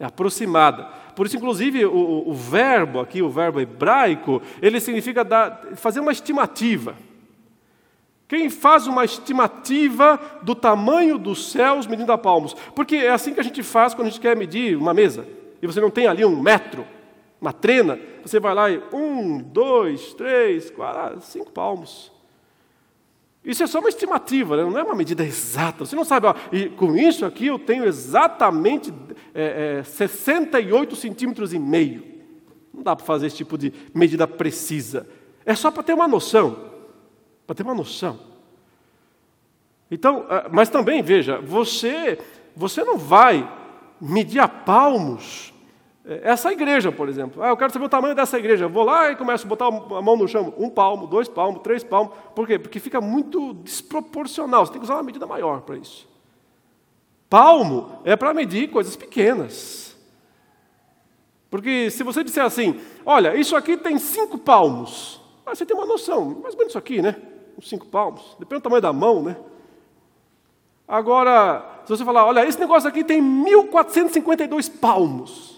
é 0.00 0.04
aproximada. 0.04 0.88
Por 1.14 1.26
isso, 1.26 1.36
inclusive, 1.36 1.84
o, 1.84 2.28
o 2.28 2.34
verbo 2.34 2.98
aqui, 2.98 3.22
o 3.22 3.30
verbo 3.30 3.60
hebraico, 3.60 4.42
ele 4.60 4.80
significa 4.80 5.22
dar, 5.22 5.68
fazer 5.76 6.00
uma 6.00 6.10
estimativa. 6.10 6.96
Quem 8.26 8.48
faz 8.48 8.86
uma 8.86 9.04
estimativa 9.04 10.18
do 10.42 10.54
tamanho 10.54 11.18
dos 11.18 11.52
céus 11.52 11.86
medindo 11.86 12.10
a 12.10 12.18
palmos? 12.18 12.54
Porque 12.74 12.96
é 12.96 13.10
assim 13.10 13.34
que 13.34 13.40
a 13.40 13.44
gente 13.44 13.62
faz 13.62 13.94
quando 13.94 14.08
a 14.08 14.10
gente 14.10 14.22
quer 14.22 14.34
medir 14.34 14.76
uma 14.76 14.94
mesa. 14.94 15.28
E 15.60 15.66
você 15.66 15.80
não 15.80 15.90
tem 15.90 16.06
ali 16.06 16.24
um 16.24 16.40
metro 16.40 16.84
uma 17.42 17.52
trena, 17.52 17.98
você 18.24 18.38
vai 18.38 18.54
lá 18.54 18.70
e 18.70 18.80
um, 18.92 19.38
dois, 19.38 20.14
três, 20.14 20.70
quatro, 20.70 21.20
cinco 21.22 21.50
palmos. 21.50 22.12
Isso 23.44 23.64
é 23.64 23.66
só 23.66 23.80
uma 23.80 23.88
estimativa, 23.88 24.56
né? 24.56 24.62
não 24.62 24.78
é 24.78 24.82
uma 24.84 24.94
medida 24.94 25.24
exata. 25.24 25.84
Você 25.84 25.96
não 25.96 26.04
sabe, 26.04 26.28
ó, 26.28 26.34
e 26.52 26.68
com 26.68 26.96
isso 26.96 27.26
aqui 27.26 27.48
eu 27.48 27.58
tenho 27.58 27.84
exatamente 27.84 28.94
é, 29.34 29.80
é, 29.80 29.82
68 29.82 30.94
centímetros 30.94 31.52
e 31.52 31.58
meio. 31.58 32.04
Não 32.72 32.84
dá 32.84 32.94
para 32.94 33.04
fazer 33.04 33.26
esse 33.26 33.38
tipo 33.38 33.58
de 33.58 33.72
medida 33.92 34.28
precisa. 34.28 35.08
É 35.44 35.56
só 35.56 35.72
para 35.72 35.82
ter 35.82 35.94
uma 35.94 36.06
noção. 36.06 36.70
Para 37.44 37.56
ter 37.56 37.64
uma 37.64 37.74
noção. 37.74 38.20
Então, 39.90 40.26
é, 40.30 40.48
mas 40.48 40.68
também, 40.68 41.02
veja, 41.02 41.40
você, 41.40 42.20
você 42.54 42.84
não 42.84 42.96
vai 42.96 43.52
medir 44.00 44.38
a 44.38 44.46
palmos 44.46 45.51
essa 46.04 46.52
igreja, 46.52 46.90
por 46.90 47.08
exemplo. 47.08 47.42
Ah, 47.42 47.50
eu 47.50 47.56
quero 47.56 47.72
saber 47.72 47.84
o 47.84 47.88
tamanho 47.88 48.14
dessa 48.14 48.36
igreja. 48.38 48.64
Eu 48.64 48.70
vou 48.70 48.84
lá 48.84 49.10
e 49.10 49.16
começo 49.16 49.46
a 49.46 49.48
botar 49.48 49.66
a 49.66 50.02
mão 50.02 50.16
no 50.16 50.26
chão. 50.26 50.52
Um 50.58 50.68
palmo, 50.68 51.06
dois 51.06 51.28
palmos, 51.28 51.62
três 51.62 51.84
palmos. 51.84 52.12
Por 52.34 52.46
quê? 52.46 52.58
Porque 52.58 52.80
fica 52.80 53.00
muito 53.00 53.54
desproporcional. 53.54 54.66
Você 54.66 54.72
tem 54.72 54.80
que 54.80 54.84
usar 54.84 54.94
uma 54.94 55.04
medida 55.04 55.26
maior 55.26 55.60
para 55.60 55.76
isso. 55.76 56.08
Palmo 57.30 58.00
é 58.04 58.16
para 58.16 58.34
medir 58.34 58.68
coisas 58.70 58.96
pequenas. 58.96 59.96
Porque 61.48 61.90
se 61.90 62.02
você 62.02 62.24
disser 62.24 62.44
assim, 62.44 62.80
olha, 63.06 63.36
isso 63.36 63.54
aqui 63.54 63.76
tem 63.76 63.96
cinco 63.96 64.38
palmos. 64.38 65.20
Ah, 65.46 65.54
você 65.54 65.64
tem 65.64 65.76
uma 65.76 65.86
noção, 65.86 66.24
mais 66.42 66.54
ou 66.54 66.58
menos 66.58 66.72
isso 66.72 66.78
aqui, 66.78 67.00
né? 67.00 67.14
Uns 67.56 67.68
cinco 67.68 67.86
palmos. 67.86 68.36
Depende 68.40 68.60
do 68.60 68.64
tamanho 68.64 68.82
da 68.82 68.92
mão, 68.92 69.22
né? 69.22 69.36
Agora, 70.88 71.82
se 71.84 71.90
você 71.90 72.04
falar, 72.04 72.26
olha, 72.26 72.44
esse 72.46 72.58
negócio 72.58 72.88
aqui 72.88 73.04
tem 73.04 73.22
1452 73.22 74.68
palmos. 74.68 75.51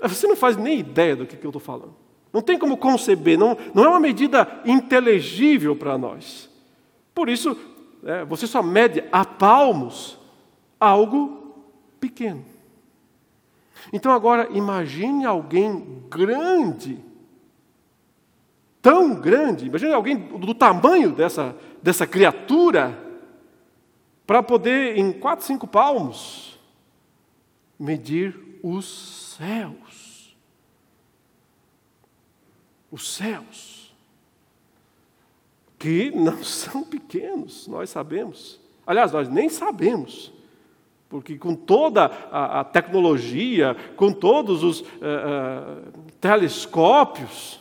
Você 0.00 0.26
não 0.26 0.36
faz 0.36 0.56
nem 0.56 0.78
ideia 0.78 1.16
do 1.16 1.26
que, 1.26 1.34
eu 1.44 1.48
estou 1.48 1.60
falando. 1.60 1.94
Não 2.32 2.40
tem 2.40 2.58
como 2.58 2.76
conceber, 2.76 3.38
não, 3.38 3.56
não 3.74 3.84
é 3.84 3.88
uma 3.88 4.00
medida 4.00 4.60
inteligível 4.64 5.74
para 5.74 5.98
nós. 5.98 6.48
Por 7.14 7.28
isso, 7.28 7.56
é, 8.04 8.24
você 8.24 8.46
só 8.46 8.62
mede 8.62 9.02
a 9.10 9.24
palmos 9.24 10.18
algo 10.78 11.56
pequeno. 11.98 12.44
Então 13.92 14.12
agora 14.12 14.48
imagine 14.52 15.24
alguém 15.24 16.04
grande, 16.08 16.98
tão 18.82 19.14
grande, 19.14 19.66
imagine 19.66 19.92
alguém 19.92 20.16
do 20.16 20.54
tamanho 20.54 21.10
dessa, 21.12 21.56
dessa 21.82 22.06
criatura, 22.06 23.06
para 24.26 24.42
poder, 24.42 24.98
em 24.98 25.10
quatro, 25.10 25.46
cinco 25.46 25.66
palmos, 25.66 26.60
medir 27.78 28.60
os 28.62 29.34
céus 29.38 29.87
os 32.90 33.14
céus, 33.14 33.94
que 35.78 36.10
não 36.10 36.42
são 36.44 36.82
pequenos, 36.84 37.66
nós 37.66 37.90
sabemos. 37.90 38.60
Aliás, 38.86 39.12
nós 39.12 39.28
nem 39.28 39.48
sabemos, 39.48 40.32
porque 41.08 41.36
com 41.36 41.54
toda 41.54 42.06
a, 42.06 42.60
a 42.60 42.64
tecnologia, 42.64 43.76
com 43.96 44.12
todos 44.12 44.62
os 44.62 44.80
uh, 44.80 44.84
uh, 44.84 46.02
telescópios, 46.20 47.60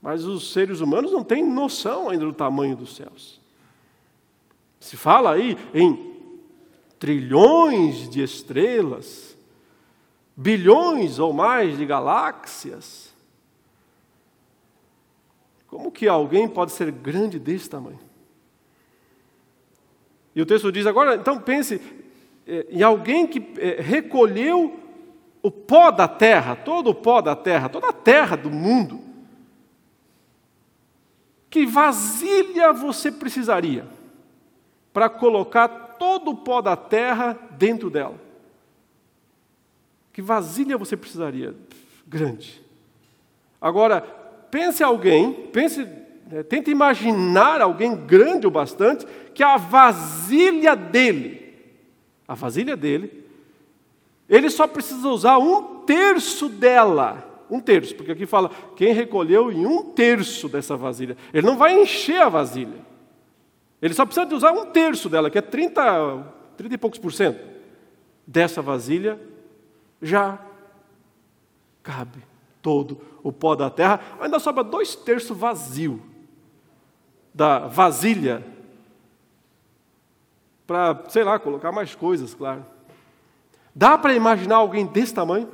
mas 0.00 0.24
os 0.24 0.52
seres 0.52 0.80
humanos 0.80 1.12
não 1.12 1.22
têm 1.22 1.46
noção 1.46 2.08
ainda 2.08 2.24
do 2.24 2.32
tamanho 2.32 2.76
dos 2.76 2.96
céus. 2.96 3.40
Se 4.80 4.96
fala 4.96 5.32
aí 5.32 5.56
em 5.72 6.12
trilhões 6.98 8.10
de 8.10 8.20
estrelas, 8.20 9.36
bilhões 10.36 11.18
ou 11.20 11.32
mais 11.32 11.78
de 11.78 11.86
galáxias. 11.86 13.11
Como 15.72 15.90
que 15.90 16.06
alguém 16.06 16.46
pode 16.46 16.70
ser 16.70 16.92
grande 16.92 17.38
desse 17.38 17.70
tamanho? 17.70 17.98
E 20.34 20.42
o 20.42 20.44
texto 20.44 20.70
diz 20.70 20.86
agora, 20.86 21.16
então 21.16 21.40
pense 21.40 21.80
é, 22.46 22.66
em 22.68 22.82
alguém 22.82 23.26
que 23.26 23.54
é, 23.56 23.80
recolheu 23.80 24.78
o 25.42 25.50
pó 25.50 25.90
da 25.90 26.06
terra, 26.06 26.54
todo 26.54 26.90
o 26.90 26.94
pó 26.94 27.22
da 27.22 27.34
terra, 27.34 27.70
toda 27.70 27.88
a 27.88 27.92
terra 27.92 28.36
do 28.36 28.50
mundo. 28.50 29.00
Que 31.48 31.64
vasilha 31.64 32.70
você 32.74 33.10
precisaria 33.10 33.86
para 34.92 35.08
colocar 35.08 35.68
todo 35.98 36.32
o 36.32 36.36
pó 36.36 36.60
da 36.60 36.76
terra 36.76 37.32
dentro 37.52 37.88
dela? 37.88 38.20
Que 40.12 40.20
vasilha 40.20 40.76
você 40.76 40.98
precisaria? 40.98 41.56
Grande. 42.06 42.62
Agora, 43.58 44.21
pense 44.52 44.84
alguém, 44.84 45.32
pense, 45.32 45.88
né, 46.30 46.42
tente 46.42 46.70
imaginar 46.70 47.62
alguém 47.62 47.96
grande 47.96 48.46
o 48.46 48.50
bastante 48.50 49.06
que 49.34 49.42
a 49.42 49.56
vasilha 49.56 50.76
dele, 50.76 51.54
a 52.28 52.34
vasilha 52.34 52.76
dele, 52.76 53.24
ele 54.28 54.50
só 54.50 54.66
precisa 54.66 55.08
usar 55.08 55.38
um 55.38 55.80
terço 55.86 56.50
dela. 56.50 57.30
Um 57.50 57.60
terço, 57.60 57.94
porque 57.94 58.12
aqui 58.12 58.24
fala 58.24 58.50
quem 58.76 58.94
recolheu 58.94 59.52
em 59.52 59.66
um 59.66 59.84
terço 59.90 60.48
dessa 60.48 60.76
vasilha. 60.76 61.16
Ele 61.34 61.46
não 61.46 61.56
vai 61.56 61.78
encher 61.82 62.22
a 62.22 62.28
vasilha. 62.28 62.80
Ele 63.80 63.92
só 63.92 64.06
precisa 64.06 64.24
de 64.24 64.34
usar 64.34 64.52
um 64.52 64.66
terço 64.66 65.08
dela, 65.08 65.30
que 65.30 65.36
é 65.36 65.42
30, 65.42 66.32
30 66.56 66.74
e 66.74 66.78
poucos 66.78 66.98
por 66.98 67.12
cento. 67.12 67.40
Dessa 68.26 68.62
vasilha 68.62 69.18
já 70.00 70.38
cabe 71.82 72.31
todo 72.62 73.00
o 73.22 73.32
pó 73.32 73.54
da 73.54 73.68
terra. 73.68 74.00
Ainda 74.20 74.38
sobra 74.38 74.64
dois 74.64 74.94
terços 74.94 75.36
vazio 75.36 76.00
da 77.34 77.66
vasilha 77.66 78.46
para, 80.66 81.04
sei 81.08 81.24
lá, 81.24 81.38
colocar 81.38 81.72
mais 81.72 81.94
coisas, 81.94 82.32
claro. 82.32 82.64
Dá 83.74 83.98
para 83.98 84.14
imaginar 84.14 84.56
alguém 84.56 84.86
desse 84.86 85.12
tamanho? 85.12 85.48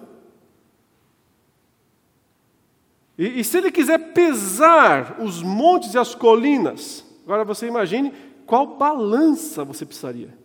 E, 3.17 3.41
e, 3.41 3.45
se 3.45 3.59
ele 3.59 3.73
quiser 3.73 4.13
pesar 4.13 5.17
os 5.21 5.43
montes 5.43 5.93
e 5.95 5.99
as 5.99 6.15
colinas, 6.15 7.05
agora 7.25 7.45
você 7.45 7.67
imagine 7.67 8.13
qual 8.47 8.77
balança 8.77 9.65
você 9.65 9.85
precisaria. 9.85 10.37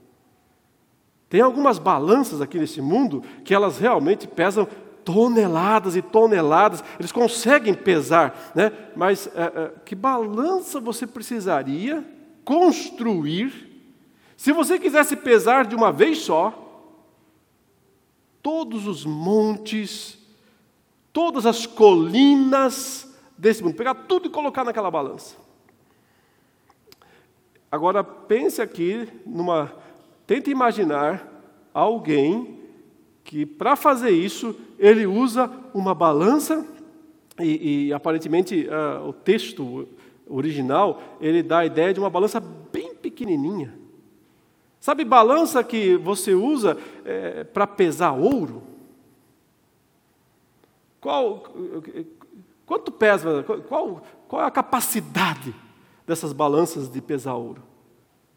Tem 1.30 1.41
algumas 1.41 1.80
balanças 1.80 2.41
aqui 2.41 2.58
nesse 2.60 2.82
mundo 2.82 3.23
que 3.43 3.54
elas 3.54 3.78
realmente 3.78 4.28
pesam 4.28 4.67
toneladas 5.03 5.95
e 5.95 6.01
toneladas, 6.01 6.83
eles 6.99 7.11
conseguem 7.11 7.73
pesar, 7.73 8.51
né? 8.55 8.71
mas 8.95 9.27
é, 9.27 9.43
é, 9.43 9.71
que 9.85 9.95
balança 9.95 10.79
você 10.79 11.05
precisaria 11.05 12.05
construir 12.45 13.71
se 14.43 14.51
você 14.51 14.77
quisesse 14.77 15.15
pesar 15.15 15.65
de 15.65 15.75
uma 15.75 15.91
vez 15.91 16.17
só 16.19 16.59
todos 18.41 18.87
os 18.87 19.05
montes, 19.05 20.17
todas 21.13 21.45
as 21.45 21.65
colinas 21.65 23.09
desse 23.37 23.63
mundo, 23.63 23.75
pegar 23.75 23.95
tudo 23.95 24.27
e 24.27 24.29
colocar 24.29 24.65
naquela 24.65 24.91
balança. 24.91 25.37
Agora 27.71 28.03
pense 28.03 28.61
aqui 28.61 29.07
numa. 29.25 29.73
Tente 30.27 30.51
imaginar 30.51 31.27
alguém 31.73 32.62
que, 33.23 33.45
para 33.45 33.75
fazer 33.75 34.12
isso, 34.12 34.55
ele 34.77 35.05
usa 35.05 35.49
uma 35.73 35.95
balança, 35.95 36.65
e, 37.39 37.88
e 37.88 37.93
aparentemente 37.93 38.67
uh, 38.67 39.07
o 39.07 39.13
texto 39.13 39.88
original 40.27 41.01
ele 41.19 41.43
dá 41.43 41.59
a 41.59 41.65
ideia 41.65 41.93
de 41.93 41.99
uma 41.99 42.09
balança 42.09 42.39
bem 42.39 42.95
pequenininha. 42.95 43.73
Sabe 44.79 45.05
balança 45.05 45.63
que 45.63 45.95
você 45.95 46.33
usa 46.33 46.77
é, 47.05 47.45
para 47.45 47.65
pesar 47.65 48.12
ouro? 48.12 48.63
Qual, 50.99 51.43
quanto 52.65 52.91
pesa? 52.91 53.43
Qual, 53.43 54.03
qual 54.27 54.41
é 54.41 54.45
a 54.45 54.51
capacidade 54.51 55.55
dessas 56.05 56.33
balanças 56.33 56.91
de 56.91 57.01
pesar 57.01 57.36
ouro? 57.36 57.63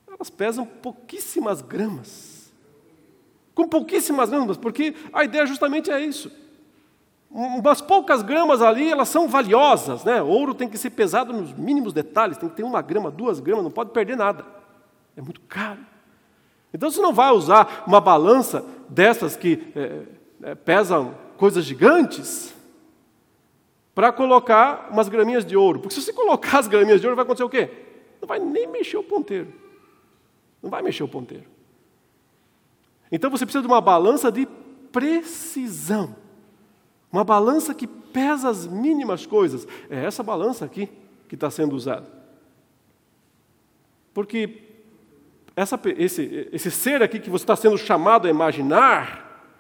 Elas 0.07 0.31
pesam 0.31 0.65
pouquíssimas 0.65 1.61
gramas. 1.61 2.36
Com 3.57 3.67
pouquíssimas 3.67 4.29
gramas, 4.29 4.59
porque 4.59 4.95
a 5.15 5.25
ideia 5.25 5.47
justamente 5.47 5.91
é 5.91 5.99
isso. 5.99 6.31
Umas 7.31 7.81
poucas 7.81 8.21
gramas 8.21 8.61
ali, 8.61 8.91
elas 8.93 9.09
são 9.09 9.27
valiosas, 9.27 10.05
né? 10.05 10.21
Ouro 10.21 10.55
tem 10.55 10.69
que 10.69 10.77
ser 10.77 10.91
pesado 10.91 11.33
nos 11.33 11.55
mínimos 11.55 11.95
detalhes, 11.95 12.37
tem 12.37 12.51
que 12.51 12.55
ter 12.55 12.65
uma 12.65 12.83
grama, 12.83 13.11
duas 13.11 13.41
gramas, 13.41 13.65
não 13.65 13.71
pode 13.71 13.93
perder 13.93 14.15
nada. 14.15 14.45
É 15.17 15.23
muito 15.23 15.41
caro. 15.41 15.81
Então 16.73 16.91
você 16.91 17.01
não 17.01 17.15
vai 17.15 17.33
usar 17.33 17.83
uma 17.87 17.99
balança 17.99 18.63
dessas 18.91 19.37
que 19.37 19.73
é, 19.75 20.03
é, 20.51 20.55
pesam 20.55 21.15
coisas 21.39 21.65
gigantes 21.65 22.55
para 23.95 24.13
colocar 24.13 24.91
umas 24.91 25.09
graminhas 25.09 25.47
de 25.47 25.57
ouro. 25.57 25.81
Porque 25.81 25.95
se 25.95 26.03
você 26.03 26.13
colocar 26.13 26.59
as 26.59 26.69
graminhas 26.69 27.01
de 27.01 27.07
ouro, 27.07 27.17
vai 27.17 27.25
acontecer 27.25 27.45
o 27.45 27.49
quê? 27.49 27.71
Não 28.21 28.29
vai 28.29 28.39
nem 28.39 28.67
mexer 28.67 28.99
o 28.99 29.03
ponteiro. 29.03 29.51
Não 30.63 30.69
vai 30.69 30.83
mexer 30.83 31.03
o 31.03 31.09
ponteiro. 31.09 31.56
Então 33.11 33.31
você 33.31 33.45
precisa 33.45 33.63
de 33.63 33.69
uma 33.69 33.81
balança 33.81 34.31
de 34.31 34.47
precisão. 34.91 36.17
Uma 37.13 37.25
balança 37.25 37.75
que 37.75 37.87
pesa 37.87 38.49
as 38.49 38.67
mínimas 38.67 39.27
coisas. 39.27 39.67
É 39.89 40.05
essa 40.05 40.23
balança 40.23 40.65
aqui 40.65 40.89
que 41.29 41.35
está 41.35 41.51
sendo 41.51 41.75
usada. 41.75 42.07
Porque 44.13 44.63
essa, 45.55 45.81
esse, 45.97 46.49
esse 46.53 46.71
ser 46.71 47.03
aqui 47.03 47.19
que 47.19 47.31
você 47.31 47.45
está 47.45 47.57
sendo 47.57 47.79
chamado 47.79 48.27
a 48.27 48.31
imaginar, 48.31 49.53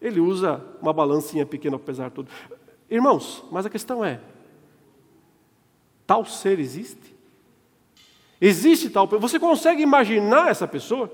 ele 0.00 0.20
usa 0.20 0.62
uma 0.80 0.92
balancinha 0.92 1.46
pequena 1.46 1.76
apesar 1.76 2.08
de 2.08 2.14
tudo. 2.14 2.30
Irmãos, 2.90 3.44
mas 3.50 3.64
a 3.64 3.70
questão 3.70 4.04
é: 4.04 4.20
tal 6.06 6.24
ser 6.24 6.58
existe? 6.58 7.14
Existe 8.40 8.90
tal 8.90 9.06
Você 9.06 9.38
consegue 9.38 9.82
imaginar 9.82 10.50
essa 10.50 10.68
pessoa? 10.68 11.10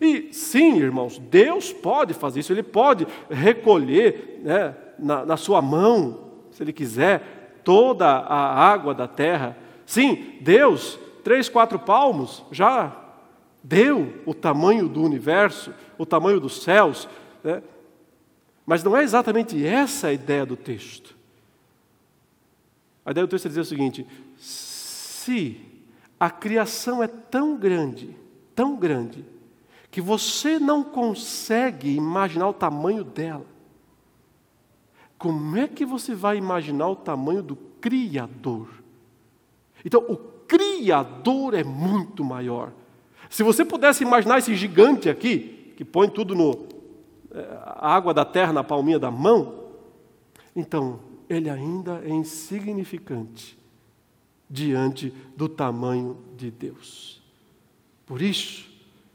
E 0.00 0.32
sim, 0.32 0.78
irmãos, 0.78 1.18
Deus 1.18 1.72
pode 1.72 2.14
fazer 2.14 2.40
isso, 2.40 2.52
Ele 2.52 2.62
pode 2.62 3.06
recolher 3.30 4.40
né, 4.42 4.74
na, 4.98 5.24
na 5.24 5.36
sua 5.36 5.60
mão, 5.60 6.30
se 6.50 6.62
Ele 6.62 6.72
quiser, 6.72 7.60
toda 7.64 8.06
a 8.06 8.54
água 8.54 8.94
da 8.94 9.06
terra. 9.06 9.56
Sim, 9.86 10.38
Deus, 10.40 10.98
três, 11.22 11.48
quatro 11.48 11.78
palmos, 11.78 12.44
já 12.50 12.96
deu 13.62 14.22
o 14.26 14.34
tamanho 14.34 14.88
do 14.88 15.02
universo, 15.02 15.72
o 15.96 16.04
tamanho 16.04 16.40
dos 16.40 16.62
céus, 16.62 17.08
né? 17.44 17.62
mas 18.66 18.82
não 18.82 18.96
é 18.96 19.02
exatamente 19.02 19.64
essa 19.64 20.08
a 20.08 20.12
ideia 20.12 20.44
do 20.44 20.56
texto. 20.56 21.16
A 23.04 23.10
ideia 23.10 23.26
do 23.26 23.30
texto 23.30 23.46
é 23.46 23.48
dizer 23.48 23.60
o 23.60 23.64
seguinte: 23.64 24.06
se 24.36 25.60
a 26.18 26.30
criação 26.30 27.02
é 27.02 27.08
tão 27.08 27.56
grande, 27.56 28.16
tão 28.54 28.76
grande, 28.76 29.24
que 29.92 30.00
você 30.00 30.58
não 30.58 30.82
consegue 30.82 31.94
imaginar 31.94 32.48
o 32.48 32.54
tamanho 32.54 33.04
dela, 33.04 33.44
como 35.18 35.54
é 35.58 35.68
que 35.68 35.84
você 35.84 36.14
vai 36.14 36.38
imaginar 36.38 36.88
o 36.88 36.96
tamanho 36.96 37.42
do 37.42 37.54
Criador? 37.54 38.70
Então, 39.84 40.00
o 40.08 40.16
Criador 40.16 41.52
é 41.52 41.62
muito 41.62 42.24
maior. 42.24 42.72
Se 43.28 43.42
você 43.42 43.66
pudesse 43.66 44.02
imaginar 44.02 44.38
esse 44.38 44.54
gigante 44.54 45.10
aqui, 45.10 45.74
que 45.76 45.84
põe 45.84 46.08
tudo 46.08 46.34
no 46.34 46.66
é, 47.30 47.46
água 47.76 48.14
da 48.14 48.24
terra 48.24 48.52
na 48.52 48.64
palminha 48.64 48.98
da 48.98 49.10
mão, 49.10 49.62
então 50.56 51.00
ele 51.28 51.50
ainda 51.50 52.02
é 52.02 52.10
insignificante 52.10 53.58
diante 54.48 55.12
do 55.36 55.50
tamanho 55.50 56.16
de 56.34 56.50
Deus. 56.50 57.22
Por 58.06 58.22
isso, 58.22 58.71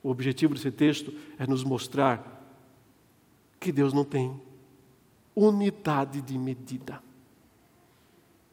o 0.07 0.09
objetivo 0.09 0.53
desse 0.53 0.71
texto 0.71 1.13
é 1.37 1.45
nos 1.45 1.65
mostrar 1.65 2.41
que 3.59 3.73
Deus 3.73 3.91
não 3.91 4.05
tem 4.05 4.41
unidade 5.35 6.21
de 6.21 6.37
medida. 6.37 7.03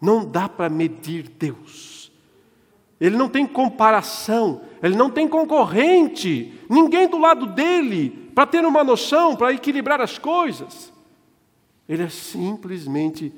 Não 0.00 0.28
dá 0.28 0.48
para 0.48 0.68
medir 0.68 1.28
Deus. 1.28 2.11
Ele 3.00 3.16
não 3.16 3.28
tem 3.28 3.46
comparação, 3.46 4.62
ele 4.82 4.96
não 4.96 5.09
tem 5.09 5.28
concorrente, 5.28 6.61
ninguém 6.68 7.09
do 7.09 7.18
lado 7.18 7.46
dele 7.46 8.32
para 8.34 8.48
ter 8.48 8.66
uma 8.66 8.82
noção, 8.82 9.36
para 9.36 9.52
equilibrar 9.52 10.00
as 10.00 10.18
coisas. 10.18 10.92
Ele 11.88 12.02
é 12.02 12.09
simplesmente 12.09 13.32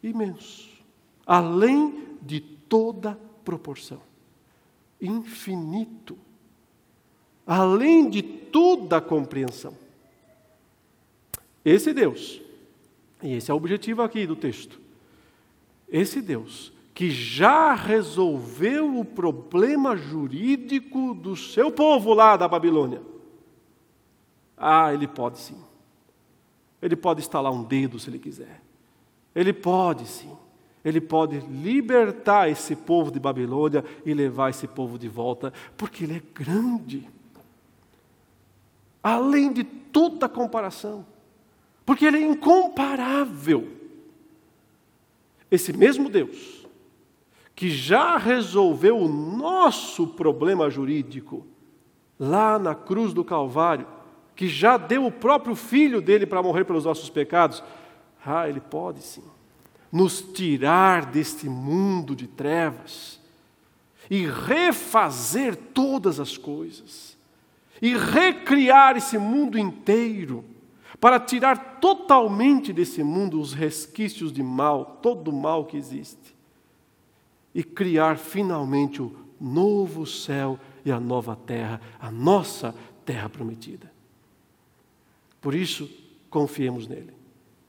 imenso, 0.00 0.70
além 1.26 2.04
de 2.22 2.38
toda 2.38 3.18
proporção, 3.44 4.00
infinito. 5.00 6.16
Além 7.46 8.10
de 8.10 8.22
toda 8.22 8.96
a 8.96 9.00
compreensão. 9.00 9.74
Esse 11.64 11.92
Deus, 11.92 12.40
e 13.22 13.34
esse 13.34 13.50
é 13.50 13.54
o 13.54 13.56
objetivo 13.56 14.02
aqui 14.02 14.26
do 14.26 14.36
texto, 14.36 14.80
esse 15.88 16.20
Deus 16.20 16.72
que 16.96 17.10
já 17.10 17.74
resolveu 17.74 18.98
o 18.98 19.04
problema 19.04 19.94
jurídico 19.94 21.12
do 21.12 21.36
seu 21.36 21.70
povo 21.70 22.14
lá 22.14 22.38
da 22.38 22.48
Babilônia. 22.48 23.02
Ah, 24.56 24.94
ele 24.94 25.06
pode 25.06 25.38
sim. 25.38 25.62
Ele 26.80 26.96
pode 26.96 27.20
estalar 27.20 27.52
um 27.52 27.62
dedo 27.62 27.98
se 27.98 28.08
ele 28.08 28.18
quiser. 28.18 28.62
Ele 29.34 29.52
pode 29.52 30.06
sim. 30.06 30.34
Ele 30.82 30.98
pode 30.98 31.40
libertar 31.40 32.48
esse 32.48 32.74
povo 32.74 33.10
de 33.10 33.20
Babilônia 33.20 33.84
e 34.06 34.14
levar 34.14 34.48
esse 34.48 34.66
povo 34.66 34.98
de 34.98 35.06
volta, 35.06 35.52
porque 35.76 36.04
ele 36.04 36.16
é 36.16 36.22
grande. 36.32 37.06
Além 39.08 39.52
de 39.52 39.62
toda 39.62 40.28
comparação. 40.28 41.06
Porque 41.84 42.04
ele 42.04 42.16
é 42.16 42.26
incomparável. 42.26 43.68
Esse 45.48 45.72
mesmo 45.72 46.08
Deus 46.08 46.66
que 47.54 47.70
já 47.70 48.16
resolveu 48.16 48.98
o 48.98 49.08
nosso 49.08 50.08
problema 50.08 50.68
jurídico 50.68 51.46
lá 52.18 52.58
na 52.58 52.74
cruz 52.74 53.14
do 53.14 53.24
Calvário, 53.24 53.86
que 54.34 54.48
já 54.48 54.76
deu 54.76 55.06
o 55.06 55.12
próprio 55.12 55.54
filho 55.54 56.02
dele 56.02 56.26
para 56.26 56.42
morrer 56.42 56.64
pelos 56.64 56.84
nossos 56.84 57.08
pecados, 57.08 57.62
ah, 58.24 58.48
ele 58.48 58.60
pode 58.60 59.02
sim 59.02 59.22
nos 59.92 60.20
tirar 60.20 61.06
deste 61.06 61.48
mundo 61.48 62.16
de 62.16 62.26
trevas 62.26 63.20
e 64.10 64.26
refazer 64.26 65.54
todas 65.54 66.18
as 66.18 66.36
coisas 66.36 67.15
e 67.80 67.96
recriar 67.96 68.96
esse 68.96 69.18
mundo 69.18 69.58
inteiro 69.58 70.44
para 71.00 71.20
tirar 71.20 71.78
totalmente 71.80 72.72
desse 72.72 73.02
mundo 73.02 73.40
os 73.40 73.52
resquícios 73.52 74.32
de 74.32 74.42
mal, 74.42 74.98
todo 75.02 75.28
o 75.28 75.32
mal 75.32 75.64
que 75.64 75.76
existe 75.76 76.34
e 77.54 77.62
criar 77.62 78.18
finalmente 78.18 79.00
o 79.00 79.16
novo 79.40 80.04
céu 80.04 80.58
e 80.84 80.92
a 80.92 81.00
nova 81.00 81.34
terra, 81.34 81.80
a 81.98 82.10
nossa 82.10 82.74
terra 83.02 83.30
prometida. 83.30 83.90
Por 85.40 85.54
isso, 85.54 85.88
confiemos 86.28 86.86
nele. 86.86 87.14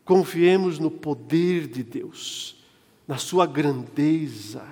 Confiemos 0.03 0.77
no 0.77 0.91
poder 0.91 1.67
de 1.67 1.83
Deus, 1.83 2.61
na 3.07 3.17
sua 3.17 3.45
grandeza. 3.45 4.63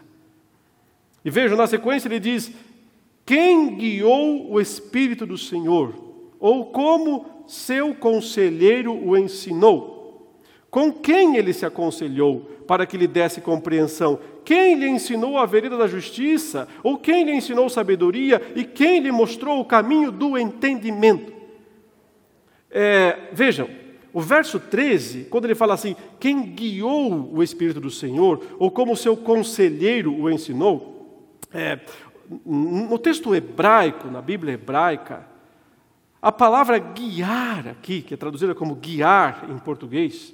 E 1.23 1.29
veja, 1.29 1.55
na 1.55 1.67
sequência 1.67 2.09
ele 2.09 2.19
diz: 2.19 2.51
Quem 3.25 3.75
guiou 3.75 4.51
o 4.51 4.61
Espírito 4.61 5.25
do 5.25 5.37
Senhor? 5.37 5.95
Ou 6.39 6.65
como 6.65 7.25
seu 7.47 7.95
conselheiro 7.95 8.93
o 8.93 9.17
ensinou? 9.17 9.95
Com 10.69 10.91
quem 10.91 11.37
ele 11.37 11.53
se 11.53 11.65
aconselhou 11.65 12.41
para 12.67 12.85
que 12.85 12.97
lhe 12.97 13.07
desse 13.07 13.41
compreensão? 13.41 14.19
Quem 14.43 14.75
lhe 14.75 14.87
ensinou 14.87 15.37
a 15.37 15.45
vereda 15.45 15.77
da 15.77 15.87
justiça? 15.87 16.67
Ou 16.83 16.97
quem 16.97 17.23
lhe 17.23 17.31
ensinou 17.31 17.67
sabedoria? 17.69 18.41
E 18.55 18.63
quem 18.63 18.99
lhe 18.99 19.11
mostrou 19.11 19.59
o 19.59 19.65
caminho 19.65 20.11
do 20.11 20.37
entendimento? 20.37 21.33
É, 22.69 23.29
vejam, 23.31 23.69
o 24.13 24.21
verso 24.21 24.59
13, 24.59 25.25
quando 25.29 25.45
ele 25.45 25.55
fala 25.55 25.73
assim, 25.73 25.95
quem 26.19 26.41
guiou 26.41 27.33
o 27.33 27.41
Espírito 27.41 27.79
do 27.79 27.89
Senhor, 27.89 28.41
ou 28.59 28.69
como 28.69 28.95
seu 28.95 29.17
conselheiro 29.17 30.13
o 30.13 30.29
ensinou, 30.29 31.39
é, 31.53 31.79
no 32.45 32.97
texto 32.97 33.35
hebraico, 33.35 34.07
na 34.09 34.21
Bíblia 34.21 34.53
hebraica, 34.53 35.25
a 36.21 36.31
palavra 36.31 36.79
guiar 36.79 37.67
aqui, 37.67 38.01
que 38.01 38.13
é 38.13 38.17
traduzida 38.17 38.55
como 38.55 38.75
guiar 38.75 39.45
em 39.49 39.57
português, 39.59 40.33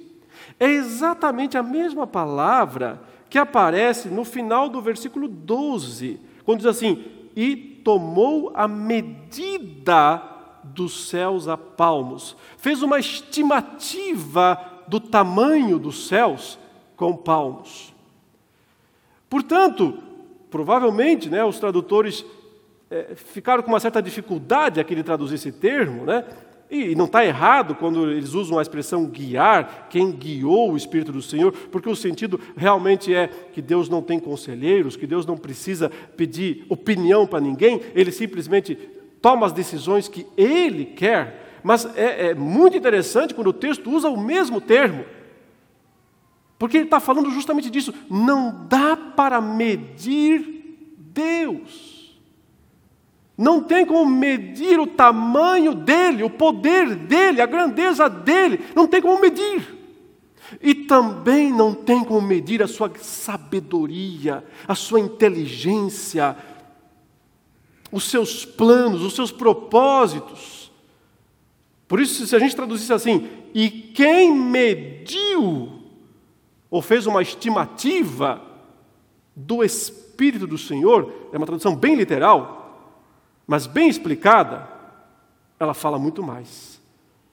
é 0.58 0.66
exatamente 0.66 1.58
a 1.58 1.62
mesma 1.62 2.06
palavra 2.06 3.00
que 3.28 3.38
aparece 3.38 4.08
no 4.08 4.24
final 4.24 4.68
do 4.68 4.80
versículo 4.80 5.28
12, 5.28 6.18
quando 6.44 6.58
diz 6.58 6.66
assim: 6.66 7.04
E 7.36 7.56
tomou 7.56 8.52
a 8.54 8.66
medida 8.66 10.22
dos 10.64 11.08
céus 11.08 11.48
a 11.48 11.56
palmos, 11.56 12.36
fez 12.56 12.82
uma 12.82 12.98
estimativa 12.98 14.82
do 14.86 15.00
tamanho 15.00 15.78
dos 15.78 16.08
céus 16.08 16.58
com 16.96 17.16
palmos. 17.16 17.92
Portanto, 19.28 19.98
provavelmente, 20.52 21.30
né, 21.30 21.42
os 21.42 21.58
tradutores 21.58 22.24
é, 22.90 23.14
ficaram 23.16 23.62
com 23.62 23.70
uma 23.70 23.80
certa 23.80 24.02
dificuldade 24.02 24.78
aqui 24.78 24.94
de 24.94 25.02
traduzir 25.02 25.36
esse 25.36 25.50
termo, 25.50 26.04
né? 26.04 26.24
E 26.70 26.94
não 26.94 27.04
está 27.06 27.24
errado 27.24 27.74
quando 27.74 28.10
eles 28.10 28.32
usam 28.32 28.58
a 28.58 28.62
expressão 28.62 29.04
guiar, 29.06 29.88
quem 29.90 30.10
guiou 30.10 30.72
o 30.72 30.76
Espírito 30.76 31.12
do 31.12 31.20
Senhor, 31.20 31.52
porque 31.70 31.88
o 31.88 31.96
sentido 31.96 32.40
realmente 32.56 33.14
é 33.14 33.28
que 33.28 33.60
Deus 33.60 33.88
não 33.88 34.00
tem 34.00 34.18
conselheiros, 34.18 34.96
que 34.96 35.06
Deus 35.06 35.26
não 35.26 35.36
precisa 35.36 35.90
pedir 36.16 36.64
opinião 36.70 37.26
para 37.26 37.40
ninguém, 37.40 37.80
ele 37.94 38.10
simplesmente 38.10 38.74
toma 39.20 39.46
as 39.46 39.52
decisões 39.52 40.08
que 40.08 40.26
ele 40.36 40.86
quer. 40.86 41.60
Mas 41.62 41.86
é, 41.96 42.28
é 42.28 42.34
muito 42.34 42.76
interessante 42.76 43.34
quando 43.34 43.48
o 43.48 43.52
texto 43.52 43.90
usa 43.90 44.08
o 44.08 44.18
mesmo 44.18 44.58
termo, 44.58 45.04
porque 46.62 46.76
ele 46.76 46.84
está 46.84 47.00
falando 47.00 47.28
justamente 47.32 47.68
disso. 47.68 47.92
Não 48.08 48.68
dá 48.68 48.96
para 48.96 49.40
medir 49.40 50.94
Deus. 50.96 52.16
Não 53.36 53.60
tem 53.64 53.84
como 53.84 54.08
medir 54.08 54.78
o 54.78 54.86
tamanho 54.86 55.74
dele, 55.74 56.22
o 56.22 56.30
poder 56.30 56.94
dele, 56.94 57.40
a 57.40 57.46
grandeza 57.46 58.08
dele. 58.08 58.60
Não 58.76 58.86
tem 58.86 59.02
como 59.02 59.20
medir. 59.20 59.76
E 60.60 60.72
também 60.72 61.52
não 61.52 61.74
tem 61.74 62.04
como 62.04 62.22
medir 62.22 62.62
a 62.62 62.68
sua 62.68 62.92
sabedoria, 62.96 64.44
a 64.68 64.76
sua 64.76 65.00
inteligência, 65.00 66.36
os 67.90 68.04
seus 68.04 68.44
planos, 68.44 69.02
os 69.02 69.16
seus 69.16 69.32
propósitos. 69.32 70.70
Por 71.88 72.00
isso, 72.00 72.24
se 72.24 72.36
a 72.36 72.38
gente 72.38 72.54
traduzisse 72.54 72.92
assim, 72.92 73.28
e 73.52 73.68
quem 73.68 74.32
mediu 74.32 75.81
ou 76.72 76.80
fez 76.80 77.06
uma 77.06 77.20
estimativa 77.20 78.40
do 79.36 79.62
Espírito 79.62 80.46
do 80.46 80.56
Senhor, 80.56 81.28
é 81.30 81.36
uma 81.36 81.44
tradução 81.44 81.76
bem 81.76 81.94
literal, 81.94 82.96
mas 83.46 83.66
bem 83.66 83.90
explicada, 83.90 84.66
ela 85.60 85.74
fala 85.74 85.98
muito 85.98 86.22
mais. 86.22 86.80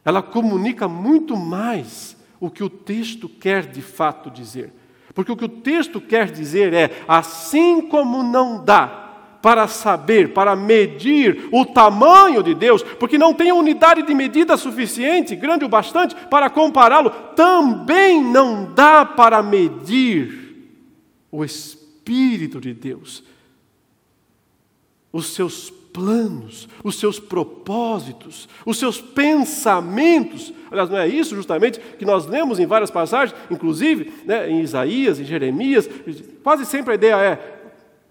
Ela 0.04 0.22
comunica 0.22 0.90
muito 0.90 1.38
mais 1.38 2.18
o 2.38 2.50
que 2.50 2.62
o 2.62 2.70
texto 2.70 3.30
quer 3.30 3.66
de 3.66 3.82
fato 3.82 4.30
dizer. 4.30 4.74
Porque 5.16 5.32
o 5.32 5.38
que 5.38 5.46
o 5.46 5.50
texto 5.50 6.02
quer 6.02 6.30
dizer 6.30 6.74
é: 6.74 7.02
assim 7.08 7.82
como 7.88 8.22
não 8.22 8.62
dá 8.62 9.09
para 9.42 9.68
saber, 9.68 10.34
para 10.34 10.56
medir 10.56 11.48
o 11.52 11.66
tamanho 11.66 12.44
de 12.44 12.54
Deus, 12.54 12.84
porque 12.84 13.18
não 13.18 13.34
tem 13.34 13.52
unidade 13.52 14.02
de 14.02 14.14
medida 14.14 14.58
suficiente, 14.58 15.36
grande 15.36 15.66
o 15.66 15.70
bastante, 15.70 16.16
para 16.30 16.50
compará-lo, 16.50 17.10
também 17.36 18.24
não 18.24 18.74
dá 18.74 19.06
para 19.06 19.42
medir 19.42 20.40
o 21.32 21.44
Espírito 21.44 22.60
de 22.60 22.74
Deus, 22.74 23.24
os 25.12 25.28
seus 25.28 25.70
planos, 25.70 26.68
os 26.84 27.00
seus 27.00 27.20
propósitos, 27.20 28.48
os 28.66 28.78
seus 28.78 29.02
pensamentos. 29.02 30.54
Aliás, 30.72 30.90
não 30.90 30.98
é 30.98 31.08
isso 31.08 31.36
justamente 31.36 31.80
que 31.80 32.06
nós 32.06 32.26
lemos 32.26 32.60
em 32.60 32.66
várias 32.66 32.92
passagens, 32.92 33.38
inclusive 33.50 34.14
né, 34.26 34.50
em 34.50 34.62
Isaías, 34.62 35.20
em 35.20 35.26
Jeremias, 35.26 35.90
quase 36.44 36.66
sempre 36.66 36.92
a 36.92 36.96
ideia 36.96 37.16
é: 37.16 37.59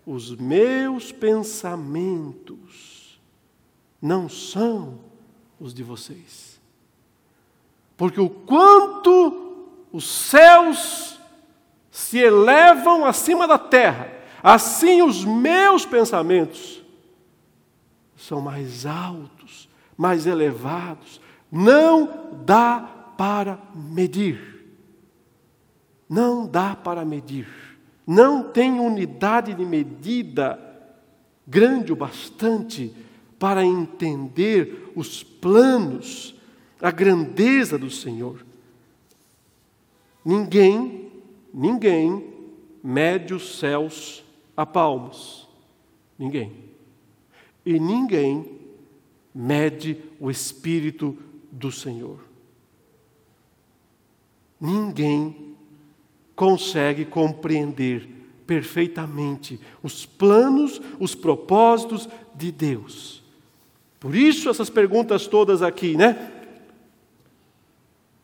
os 0.08 0.34
meus 0.34 1.12
pensamentos 1.12 3.20
não 4.00 4.26
são 4.26 5.00
os 5.60 5.74
de 5.74 5.82
vocês. 5.82 6.58
Porque 7.94 8.18
o 8.18 8.30
quanto 8.30 9.66
os 9.92 10.08
céus 10.08 11.20
se 11.90 12.16
elevam 12.16 13.04
acima 13.04 13.46
da 13.46 13.58
terra, 13.58 14.10
assim 14.42 15.02
os 15.02 15.26
meus 15.26 15.84
pensamentos 15.84 16.82
são 18.16 18.40
mais 18.40 18.86
altos, 18.86 19.68
mais 19.94 20.26
elevados. 20.26 21.20
Não 21.52 22.40
dá 22.46 22.80
para 23.18 23.58
medir. 23.74 24.64
Não 26.08 26.46
dá 26.46 26.74
para 26.74 27.04
medir. 27.04 27.67
Não 28.08 28.42
tem 28.42 28.80
unidade 28.80 29.52
de 29.52 29.66
medida 29.66 30.58
grande 31.46 31.92
o 31.92 31.96
bastante 31.96 32.90
para 33.38 33.62
entender 33.62 34.90
os 34.96 35.22
planos, 35.22 36.34
a 36.80 36.90
grandeza 36.90 37.76
do 37.76 37.90
Senhor. 37.90 38.46
Ninguém, 40.24 41.12
ninguém 41.52 42.32
mede 42.82 43.34
os 43.34 43.58
céus 43.58 44.24
a 44.56 44.64
palmos. 44.64 45.46
Ninguém. 46.18 46.64
E 47.62 47.78
ninguém 47.78 48.58
mede 49.34 50.02
o 50.18 50.30
Espírito 50.30 51.14
do 51.52 51.70
Senhor. 51.70 52.20
Ninguém 54.58 55.47
consegue 56.38 57.04
compreender 57.04 58.08
perfeitamente 58.46 59.58
os 59.82 60.06
planos, 60.06 60.80
os 61.00 61.12
propósitos 61.12 62.08
de 62.32 62.52
Deus. 62.52 63.24
Por 63.98 64.14
isso, 64.14 64.48
essas 64.48 64.70
perguntas 64.70 65.26
todas 65.26 65.62
aqui, 65.62 65.96
né? 65.96 66.30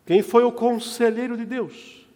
Quem 0.07 0.23
foi 0.23 0.45
o 0.45 0.53
conselheiro 0.53 1.37
de 1.37 1.45
Deus? 1.45 2.07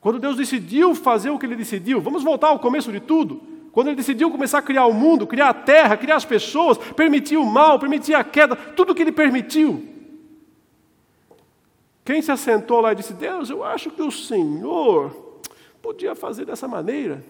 Quando 0.00 0.18
Deus 0.18 0.38
decidiu 0.38 0.94
fazer 0.94 1.28
o 1.28 1.38
que 1.38 1.44
ele 1.44 1.54
decidiu, 1.54 2.00
vamos 2.00 2.22
voltar 2.22 2.48
ao 2.48 2.58
começo 2.58 2.90
de 2.90 3.00
tudo. 3.00 3.42
Quando 3.70 3.88
ele 3.88 3.96
decidiu 3.96 4.30
começar 4.30 4.60
a 4.60 4.62
criar 4.62 4.86
o 4.86 4.94
mundo, 4.94 5.26
criar 5.26 5.50
a 5.50 5.54
terra, 5.54 5.94
criar 5.94 6.16
as 6.16 6.24
pessoas, 6.24 6.78
permitir 6.78 7.36
o 7.36 7.44
mal, 7.44 7.78
permitir 7.78 8.14
a 8.14 8.24
queda, 8.24 8.56
tudo 8.56 8.92
o 8.92 8.94
que 8.94 9.02
ele 9.02 9.12
permitiu. 9.12 9.95
Quem 12.06 12.22
se 12.22 12.30
assentou 12.30 12.80
lá 12.80 12.92
e 12.92 12.94
disse: 12.94 13.12
Deus, 13.12 13.50
eu 13.50 13.64
acho 13.64 13.90
que 13.90 14.00
o 14.00 14.12
Senhor 14.12 15.42
podia 15.82 16.14
fazer 16.14 16.44
dessa 16.44 16.68
maneira. 16.68 17.22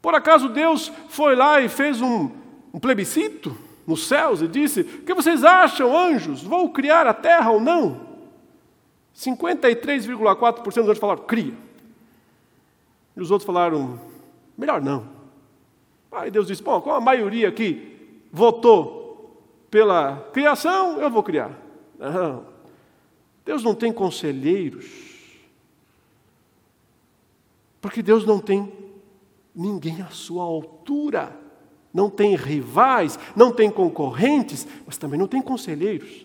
Por 0.00 0.14
acaso 0.14 0.48
Deus 0.48 0.92
foi 1.08 1.34
lá 1.34 1.60
e 1.60 1.68
fez 1.68 2.00
um, 2.00 2.30
um 2.72 2.78
plebiscito 2.78 3.54
nos 3.84 4.06
céus 4.06 4.40
e 4.40 4.46
disse: 4.46 4.82
O 4.82 5.02
que 5.02 5.12
vocês 5.12 5.42
acham, 5.42 5.94
anjos? 5.94 6.40
Vou 6.40 6.70
criar 6.70 7.04
a 7.04 7.12
terra 7.12 7.50
ou 7.50 7.60
não? 7.60 8.08
53,4% 9.16 10.62
dos 10.62 10.78
anjos 10.78 10.98
falaram: 10.98 11.24
Cria. 11.24 11.54
E 13.16 13.20
os 13.20 13.32
outros 13.32 13.44
falaram: 13.44 13.98
melhor 14.56 14.80
não. 14.80 15.04
Aí 16.12 16.30
Deus 16.30 16.46
disse: 16.46 16.62
bom, 16.62 16.80
como 16.80 16.94
a 16.94 17.00
maioria 17.00 17.48
aqui 17.48 18.22
votou 18.30 19.36
pela 19.68 20.28
criação, 20.32 21.00
eu 21.00 21.10
vou 21.10 21.24
criar. 21.24 21.69
Não. 22.00 22.46
Deus 23.44 23.62
não 23.62 23.74
tem 23.74 23.92
conselheiros. 23.92 24.86
Porque 27.80 28.02
Deus 28.02 28.24
não 28.24 28.38
tem 28.38 28.72
ninguém 29.54 30.00
à 30.00 30.08
sua 30.08 30.42
altura. 30.42 31.38
Não 31.92 32.08
tem 32.08 32.36
rivais, 32.36 33.18
não 33.34 33.52
tem 33.52 33.70
concorrentes, 33.70 34.66
mas 34.86 34.96
também 34.96 35.18
não 35.18 35.26
tem 35.26 35.42
conselheiros. 35.42 36.24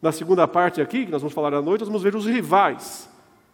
Na 0.00 0.10
segunda 0.10 0.48
parte 0.48 0.80
aqui, 0.80 1.04
que 1.04 1.12
nós 1.12 1.20
vamos 1.20 1.34
falar 1.34 1.52
à 1.52 1.60
noite, 1.60 1.80
nós 1.80 1.88
vamos 1.88 2.02
ver 2.02 2.16
os 2.16 2.24
rivais. 2.24 3.08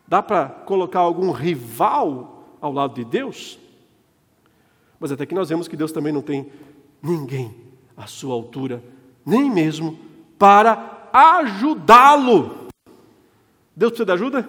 Dá 0.07 0.23
para 0.23 0.49
colocar 0.49 1.01
algum 1.01 1.33
rival 1.33 2.57
ao 2.61 2.73
lado 2.73 2.95
de 2.95 3.05
Deus? 3.05 3.59
Mas 5.01 5.11
até 5.11 5.27
que 5.27 5.35
nós 5.35 5.49
vemos 5.49 5.67
que 5.67 5.77
Deus 5.77 5.91
também 5.91 6.13
não 6.13 6.23
tem 6.23 6.51
ninguém 7.03 7.55
à 7.97 8.07
sua 8.07 8.33
altura, 8.33 8.83
nem 9.27 9.51
mesmo 9.51 9.99
para 10.39 11.09
ajudá-lo. 11.13 12.69
Deus 13.77 13.91
precisa 13.91 14.07
de 14.07 14.13
ajuda? 14.13 14.49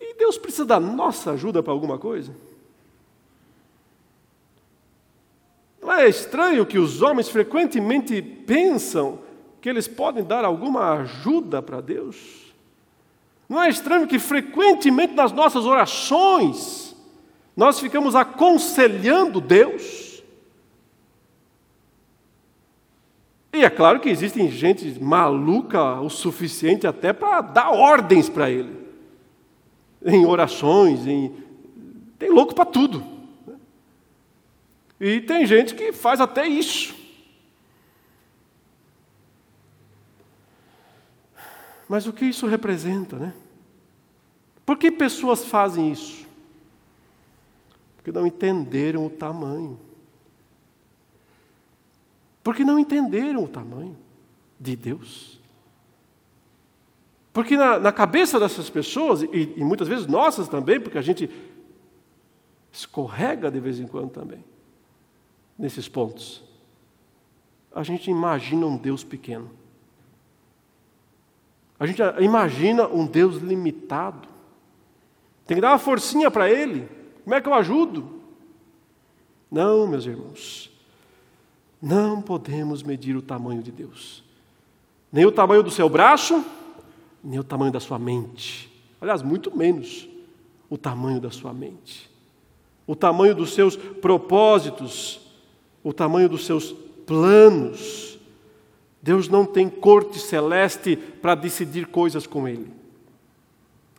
E 0.00 0.14
Deus 0.14 0.38
precisa 0.38 0.64
da 0.64 0.80
nossa 0.80 1.32
ajuda 1.32 1.62
para 1.62 1.72
alguma 1.72 1.98
coisa? 1.98 2.34
Não 5.80 5.92
é 5.92 6.08
estranho 6.08 6.64
que 6.64 6.78
os 6.78 7.02
homens 7.02 7.28
frequentemente 7.28 8.22
pensam 8.22 9.18
que 9.60 9.68
eles 9.68 9.86
podem 9.86 10.24
dar 10.24 10.44
alguma 10.44 10.94
ajuda 10.94 11.60
para 11.60 11.80
Deus? 11.80 12.54
Não 13.48 13.62
é 13.62 13.68
estranho 13.68 14.06
que 14.06 14.18
frequentemente 14.18 15.14
nas 15.14 15.32
nossas 15.32 15.64
orações 15.66 16.96
nós 17.56 17.78
ficamos 17.78 18.14
aconselhando 18.14 19.40
Deus? 19.40 20.13
E 23.54 23.64
é 23.64 23.70
claro 23.70 24.00
que 24.00 24.08
existem 24.08 24.50
gente 24.50 25.00
maluca 25.00 26.00
o 26.00 26.10
suficiente 26.10 26.88
até 26.88 27.12
para 27.12 27.40
dar 27.40 27.70
ordens 27.70 28.28
para 28.28 28.50
Ele, 28.50 28.76
em 30.04 30.26
orações, 30.26 31.06
em... 31.06 31.32
tem 32.18 32.30
louco 32.30 32.52
para 32.52 32.64
tudo. 32.64 33.04
E 35.00 35.20
tem 35.20 35.46
gente 35.46 35.72
que 35.76 35.92
faz 35.92 36.20
até 36.20 36.48
isso. 36.48 36.96
Mas 41.88 42.08
o 42.08 42.12
que 42.12 42.24
isso 42.24 42.48
representa, 42.48 43.16
né? 43.16 43.34
Por 44.66 44.76
que 44.76 44.90
pessoas 44.90 45.44
fazem 45.44 45.92
isso? 45.92 46.26
Porque 47.96 48.10
não 48.10 48.26
entenderam 48.26 49.06
o 49.06 49.10
tamanho. 49.10 49.78
Porque 52.44 52.62
não 52.62 52.78
entenderam 52.78 53.42
o 53.42 53.48
tamanho 53.48 53.96
de 54.60 54.76
Deus. 54.76 55.40
Porque 57.32 57.56
na, 57.56 57.80
na 57.80 57.90
cabeça 57.90 58.38
dessas 58.38 58.68
pessoas, 58.68 59.22
e, 59.22 59.54
e 59.56 59.64
muitas 59.64 59.88
vezes 59.88 60.06
nossas 60.06 60.46
também, 60.46 60.78
porque 60.78 60.98
a 60.98 61.02
gente 61.02 61.28
escorrega 62.70 63.50
de 63.50 63.58
vez 63.58 63.80
em 63.80 63.86
quando 63.86 64.10
também, 64.10 64.44
nesses 65.58 65.88
pontos, 65.88 66.44
a 67.74 67.82
gente 67.82 68.10
imagina 68.10 68.66
um 68.66 68.76
Deus 68.76 69.02
pequeno. 69.02 69.50
A 71.80 71.86
gente 71.86 72.00
imagina 72.20 72.86
um 72.86 73.06
Deus 73.06 73.36
limitado. 73.36 74.28
Tem 75.46 75.56
que 75.56 75.60
dar 75.60 75.72
uma 75.72 75.78
forcinha 75.78 76.30
para 76.30 76.48
Ele. 76.48 76.88
Como 77.24 77.34
é 77.34 77.40
que 77.40 77.48
eu 77.48 77.54
ajudo? 77.54 78.20
Não, 79.50 79.86
meus 79.86 80.04
irmãos. 80.04 80.73
Não 81.84 82.22
podemos 82.22 82.82
medir 82.82 83.14
o 83.14 83.20
tamanho 83.20 83.62
de 83.62 83.70
Deus. 83.70 84.24
Nem 85.12 85.26
o 85.26 85.30
tamanho 85.30 85.62
do 85.62 85.70
seu 85.70 85.88
braço, 85.88 86.42
nem 87.22 87.38
o 87.38 87.44
tamanho 87.44 87.70
da 87.72 87.80
sua 87.80 87.98
mente. 87.98 88.72
Aliás, 89.00 89.20
muito 89.20 89.54
menos 89.54 90.08
o 90.70 90.78
tamanho 90.78 91.20
da 91.20 91.30
sua 91.30 91.52
mente. 91.52 92.10
O 92.86 92.96
tamanho 92.96 93.34
dos 93.34 93.52
seus 93.52 93.76
propósitos, 93.76 95.20
o 95.82 95.92
tamanho 95.92 96.28
dos 96.28 96.46
seus 96.46 96.72
planos 97.06 98.14
Deus 99.04 99.28
não 99.28 99.44
tem 99.44 99.68
corte 99.68 100.18
celeste 100.18 100.96
para 100.96 101.34
decidir 101.34 101.88
coisas 101.88 102.26
com 102.26 102.48
Ele. 102.48 102.70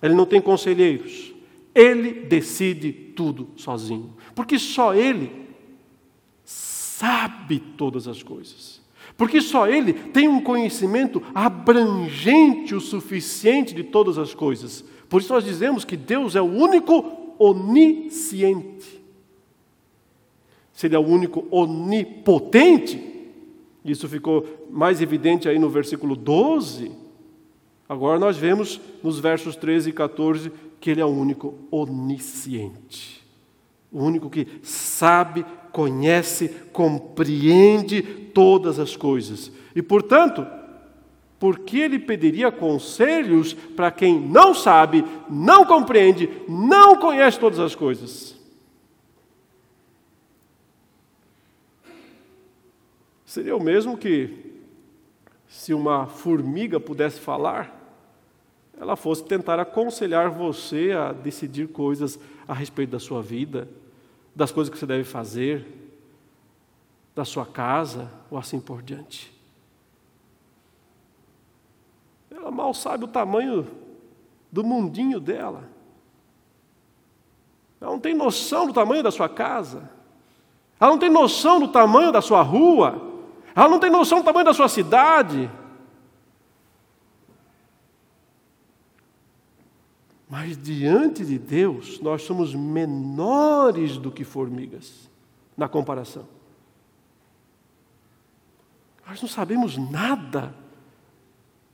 Ele 0.02 0.16
não 0.16 0.26
tem 0.26 0.42
conselheiros. 0.42 1.32
Ele 1.76 2.12
decide 2.12 2.92
tudo 2.92 3.50
sozinho. 3.56 4.16
Porque 4.34 4.58
só 4.58 4.96
Ele 4.96 5.45
sabe 6.98 7.60
todas 7.60 8.08
as 8.08 8.24
coisas. 8.24 8.82
Porque 9.18 9.41
só 9.41 9.68
Ele 9.68 9.93
tem 9.93 10.28
um 10.28 10.41
conhecimento 10.41 11.22
abrangente 11.34 12.74
o 12.76 12.82
suficiente 12.82 13.74
de 13.74 13.84
todas 13.84 14.18
as 14.18 14.34
coisas. 14.34 14.84
Por 15.10 15.22
isso 15.22 15.34
nós 15.34 15.43
dizemos 15.43 15.86
que 15.86 15.96
Deus 15.96 16.36
é 16.36 16.41
o 16.41 16.46
único 16.46 17.36
onisciente. 17.38 19.02
Se 20.74 20.88
Ele 20.88 20.96
é 20.96 21.00
o 21.00 21.06
único 21.06 21.46
onipotente, 21.52 23.02
isso 23.84 24.10
ficou 24.10 24.68
mais 24.70 25.02
evidente 25.02 25.48
aí 25.48 25.60
no 25.60 25.70
versículo 25.70 26.16
12. 26.16 26.91
Agora 27.88 28.18
nós 28.18 28.38
vemos 28.38 28.82
nos 29.04 29.20
versos 29.20 29.56
13 29.56 29.89
e 29.89 29.93
14 29.93 30.52
que 30.80 30.89
ele 30.89 31.02
é 31.02 31.06
o 31.06 31.10
único 31.10 31.56
onisciente. 31.72 33.25
O 33.92 34.04
único 34.04 34.30
que 34.30 34.48
sabe, 34.64 35.46
conhece, 35.72 36.50
compreende 36.72 38.02
todas 38.02 38.80
as 38.80 38.96
coisas. 38.96 39.52
E, 39.76 39.82
portanto, 39.82 40.46
por 41.40 41.60
que 41.60 41.80
ele 41.80 42.00
pediria 42.00 42.52
conselhos 42.52 43.54
para 43.54 43.92
quem 43.92 44.20
não 44.20 44.54
sabe, 44.54 45.06
não 45.30 45.66
compreende, 45.66 46.30
não 46.48 46.96
conhece 46.98 47.40
todas 47.40 47.60
as 47.60 47.76
coisas? 47.76 48.36
Seria 53.26 53.56
o 53.56 53.62
mesmo 53.62 53.98
que, 53.98 54.54
se 55.48 55.74
uma 55.74 56.08
formiga 56.08 56.80
pudesse 56.80 57.20
falar, 57.20 57.76
ela 58.80 58.96
fosse 58.96 59.26
tentar 59.26 59.60
aconselhar 59.60 60.30
você 60.30 60.92
a 60.94 61.12
decidir 61.12 61.68
coisas 61.68 62.18
a 62.48 62.54
respeito 62.54 62.91
da 62.91 63.00
sua 63.00 63.22
vida, 63.22 63.68
das 64.36 64.52
coisas 64.52 64.72
que 64.72 64.78
você 64.78 64.86
deve 64.86 65.04
fazer, 65.04 65.66
da 67.16 67.24
sua 67.24 67.46
casa, 67.46 68.12
ou 68.30 68.38
assim 68.38 68.60
por 68.60 68.82
diante. 68.82 69.34
Ela 72.30 72.52
mal 72.52 72.74
sabe 72.74 73.06
o 73.06 73.08
tamanho 73.08 73.66
do 74.52 74.64
mundinho 74.64 75.20
dela. 75.20 75.70
Ela 77.80 77.91
não 77.91 78.00
tem 78.00 78.14
noção 78.14 78.68
do 78.68 78.74
tamanho 78.74 79.02
da 79.02 79.12
sua 79.12 79.30
casa. 79.30 79.89
Ela 80.80 80.91
não 80.91 81.00
tem 81.00 81.10
noção 81.10 81.60
do 81.60 81.68
tamanho 81.70 82.12
da 82.12 82.22
sua 82.22 82.41
rua. 82.41 83.02
Ela 83.56 83.70
não 83.70 83.80
tem 83.80 83.89
noção 83.89 84.20
do 84.20 84.26
tamanho 84.26 84.46
da 84.46 84.54
sua 84.54 84.68
cidade. 84.68 85.50
Mas 90.30 90.58
diante 90.58 91.24
de 91.24 91.38
Deus, 91.38 92.00
nós 92.00 92.24
somos 92.24 92.54
menores 92.56 93.98
do 93.98 94.12
que 94.12 94.24
formigas, 94.24 95.10
na 95.56 95.70
comparação. 95.70 96.28
Nós 99.08 99.22
não 99.22 99.30
sabemos 99.30 99.78
nada 99.78 100.56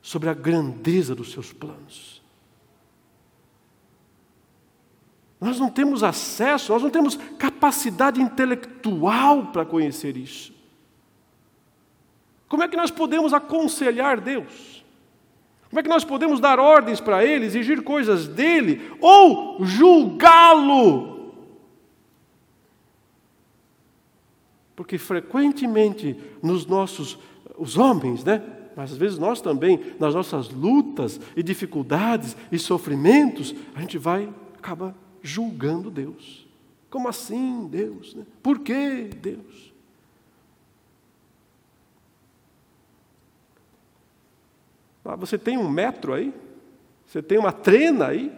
sobre 0.02 0.28
a 0.30 0.34
grandeza 0.34 1.16
dos 1.16 1.32
seus 1.32 1.54
planos. 1.54 2.22
Nós 5.39 5.60
não 5.60 5.70
temos 5.70 6.04
acesso, 6.04 6.74
nós 6.74 6.84
não 6.84 6.89
temos 6.89 7.16
capacidade 7.39 8.22
intelectual 8.22 9.47
para 9.47 9.66
conhecer 9.66 10.16
isso. 10.18 10.54
Como 12.47 12.64
é 12.64 12.68
que 12.68 12.76
nós 12.76 12.91
podemos 12.91 13.34
aconselhar 13.34 14.20
Deus? 14.20 14.86
Como 15.72 15.80
é 15.80 15.84
que 15.84 15.89
nós 15.89 16.03
podemos 16.03 16.41
dar 16.41 16.59
ordens 16.59 16.99
para 16.99 17.26
Ele, 17.26 17.45
exigir 17.45 17.82
coisas 17.82 18.28
dele 18.28 18.91
ou 18.99 19.63
julgá-lo? 19.63 21.32
Porque 24.76 24.97
frequentemente 24.97 26.17
nos 26.43 26.65
nossos, 26.65 27.17
os 27.57 27.78
homens, 27.78 28.22
né? 28.26 28.43
Mas 28.76 28.91
às 28.91 28.97
vezes 28.97 29.17
nós 29.17 29.39
também, 29.39 29.80
nas 29.97 30.13
nossas 30.13 30.49
lutas 30.49 31.22
e 31.38 31.41
dificuldades 31.41 32.36
e 32.51 32.59
sofrimentos, 32.59 33.55
a 33.74 33.80
gente 33.80 33.97
vai 33.97 34.30
acaba 34.57 34.93
julgando 35.22 35.89
Deus. 35.89 36.45
Como 36.89 37.07
assim, 37.07 37.65
Deus? 37.72 38.13
Né? 38.13 38.26
Por 38.43 38.59
que 38.59 39.05
Deus? 39.05 39.70
Ah, 45.04 45.16
você 45.16 45.38
tem 45.38 45.58
um 45.58 45.70
metro 45.70 46.14
aí? 46.14 46.34
Você 47.06 47.22
tem 47.22 47.38
uma 47.38 47.52
trena 47.52 48.08
aí? 48.08 48.32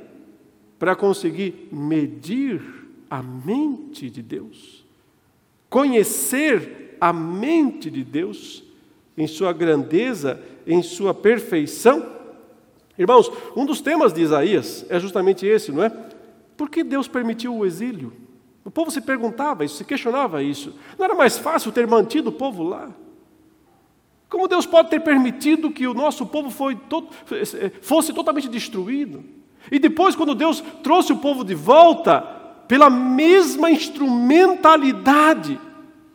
Para 0.79 0.95
conseguir 0.95 1.69
medir 1.71 2.61
a 3.09 3.21
mente 3.21 4.09
de 4.09 4.21
Deus? 4.21 4.85
Conhecer 5.69 6.97
a 6.99 7.13
mente 7.13 7.89
de 7.89 8.03
Deus 8.03 8.63
em 9.17 9.27
sua 9.27 9.53
grandeza, 9.53 10.41
em 10.65 10.81
sua 10.81 11.13
perfeição? 11.13 12.11
Irmãos, 12.97 13.31
um 13.55 13.65
dos 13.65 13.81
temas 13.81 14.13
de 14.13 14.21
Isaías 14.21 14.85
é 14.89 14.99
justamente 14.99 15.45
esse, 15.45 15.71
não 15.71 15.83
é? 15.83 15.89
Por 16.55 16.69
que 16.69 16.83
Deus 16.83 17.07
permitiu 17.07 17.55
o 17.55 17.65
exílio? 17.65 18.13
O 18.63 18.71
povo 18.71 18.89
se 18.91 19.01
perguntava 19.01 19.65
isso, 19.65 19.75
se 19.75 19.83
questionava 19.83 20.41
isso. 20.41 20.73
Não 20.97 21.05
era 21.05 21.15
mais 21.15 21.37
fácil 21.37 21.71
ter 21.71 21.85
mantido 21.85 22.29
o 22.29 22.33
povo 22.33 22.63
lá? 22.63 22.91
Como 24.33 24.47
Deus 24.47 24.65
pode 24.65 24.89
ter 24.89 24.99
permitido 24.99 25.69
que 25.69 25.85
o 25.85 25.93
nosso 25.93 26.25
povo 26.25 26.49
fosse 27.83 28.11
totalmente 28.11 28.49
destruído? 28.49 29.23
E 29.71 29.77
depois, 29.77 30.15
quando 30.15 30.33
Deus 30.33 30.59
trouxe 30.81 31.13
o 31.13 31.17
povo 31.17 31.43
de 31.43 31.53
volta, 31.53 32.19
pela 32.67 32.89
mesma 32.89 33.69
instrumentalidade 33.69 35.61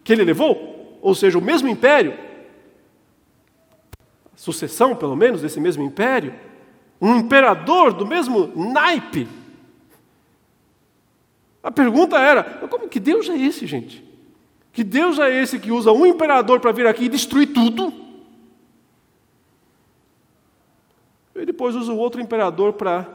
que 0.03 0.13
ele 0.13 0.25
levou, 0.25 0.99
ou 1.01 1.15
seja, 1.15 1.39
o 1.39 1.41
mesmo 1.41 1.69
império, 1.69 2.19
sucessão 4.35 4.97
pelo 4.97 5.15
menos 5.15 5.41
desse 5.41 5.61
mesmo 5.61 5.85
império, 5.85 6.35
um 7.01 7.15
imperador 7.15 7.93
do 7.93 8.05
mesmo 8.05 8.51
naipe. 8.73 9.29
A 11.63 11.71
pergunta 11.71 12.19
era: 12.19 12.43
como 12.69 12.89
que 12.89 12.99
Deus 12.99 13.29
é 13.29 13.39
esse, 13.39 13.65
gente? 13.65 14.05
Que 14.73 14.83
Deus 14.83 15.21
é 15.21 15.41
esse 15.41 15.61
que 15.61 15.71
usa 15.71 15.93
um 15.93 16.05
imperador 16.05 16.59
para 16.59 16.73
vir 16.73 16.89
aqui 16.89 17.05
e 17.05 17.09
destruir 17.09 17.53
tudo? 17.53 18.08
E 21.39 21.47
depois 21.47 21.75
usa 21.75 21.93
o 21.93 21.97
outro 21.97 22.21
imperador 22.21 22.73
para 22.73 23.07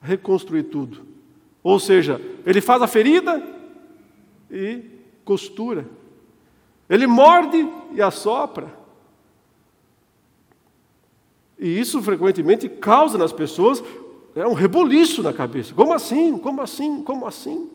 reconstruir 0.00 0.64
tudo. 0.64 1.06
Ou 1.62 1.80
seja, 1.80 2.20
ele 2.44 2.60
faz 2.60 2.82
a 2.82 2.86
ferida 2.86 3.42
e 4.50 4.82
costura. 5.24 5.86
Ele 6.88 7.06
morde 7.06 7.68
e 7.92 8.00
assopra. 8.00 8.72
E 11.58 11.80
isso 11.80 12.02
frequentemente 12.02 12.68
causa 12.68 13.16
nas 13.18 13.32
pessoas 13.32 13.82
é 14.34 14.46
um 14.46 14.52
reboliço 14.52 15.22
na 15.22 15.32
cabeça. 15.32 15.74
Como 15.74 15.92
assim? 15.92 16.36
Como 16.38 16.60
assim? 16.60 17.02
Como 17.02 17.26
assim? 17.26 17.70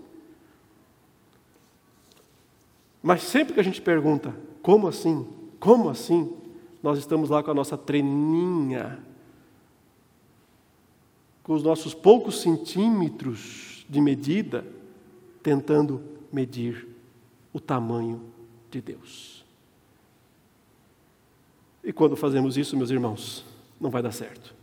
Mas 3.01 3.23
sempre 3.23 3.55
que 3.55 3.59
a 3.59 3.63
gente 3.63 3.81
pergunta, 3.81 4.33
como 4.61 4.87
assim? 4.87 5.27
Como 5.59 5.89
assim? 5.89 6.31
Nós 6.83 6.99
estamos 6.99 7.29
lá 7.29 7.41
com 7.41 7.49
a 7.49 7.55
nossa 7.55 7.75
treninha 7.75 9.03
com 11.43 11.53
os 11.53 11.63
nossos 11.63 11.93
poucos 11.93 12.41
centímetros 12.41 13.85
de 13.89 13.99
medida, 13.99 14.65
tentando 15.43 16.01
medir 16.31 16.87
o 17.51 17.59
tamanho 17.59 18.21
de 18.69 18.81
Deus. 18.81 19.43
E 21.83 21.91
quando 21.91 22.15
fazemos 22.15 22.57
isso, 22.57 22.77
meus 22.77 22.91
irmãos, 22.91 23.43
não 23.79 23.89
vai 23.89 24.03
dar 24.03 24.11
certo, 24.11 24.53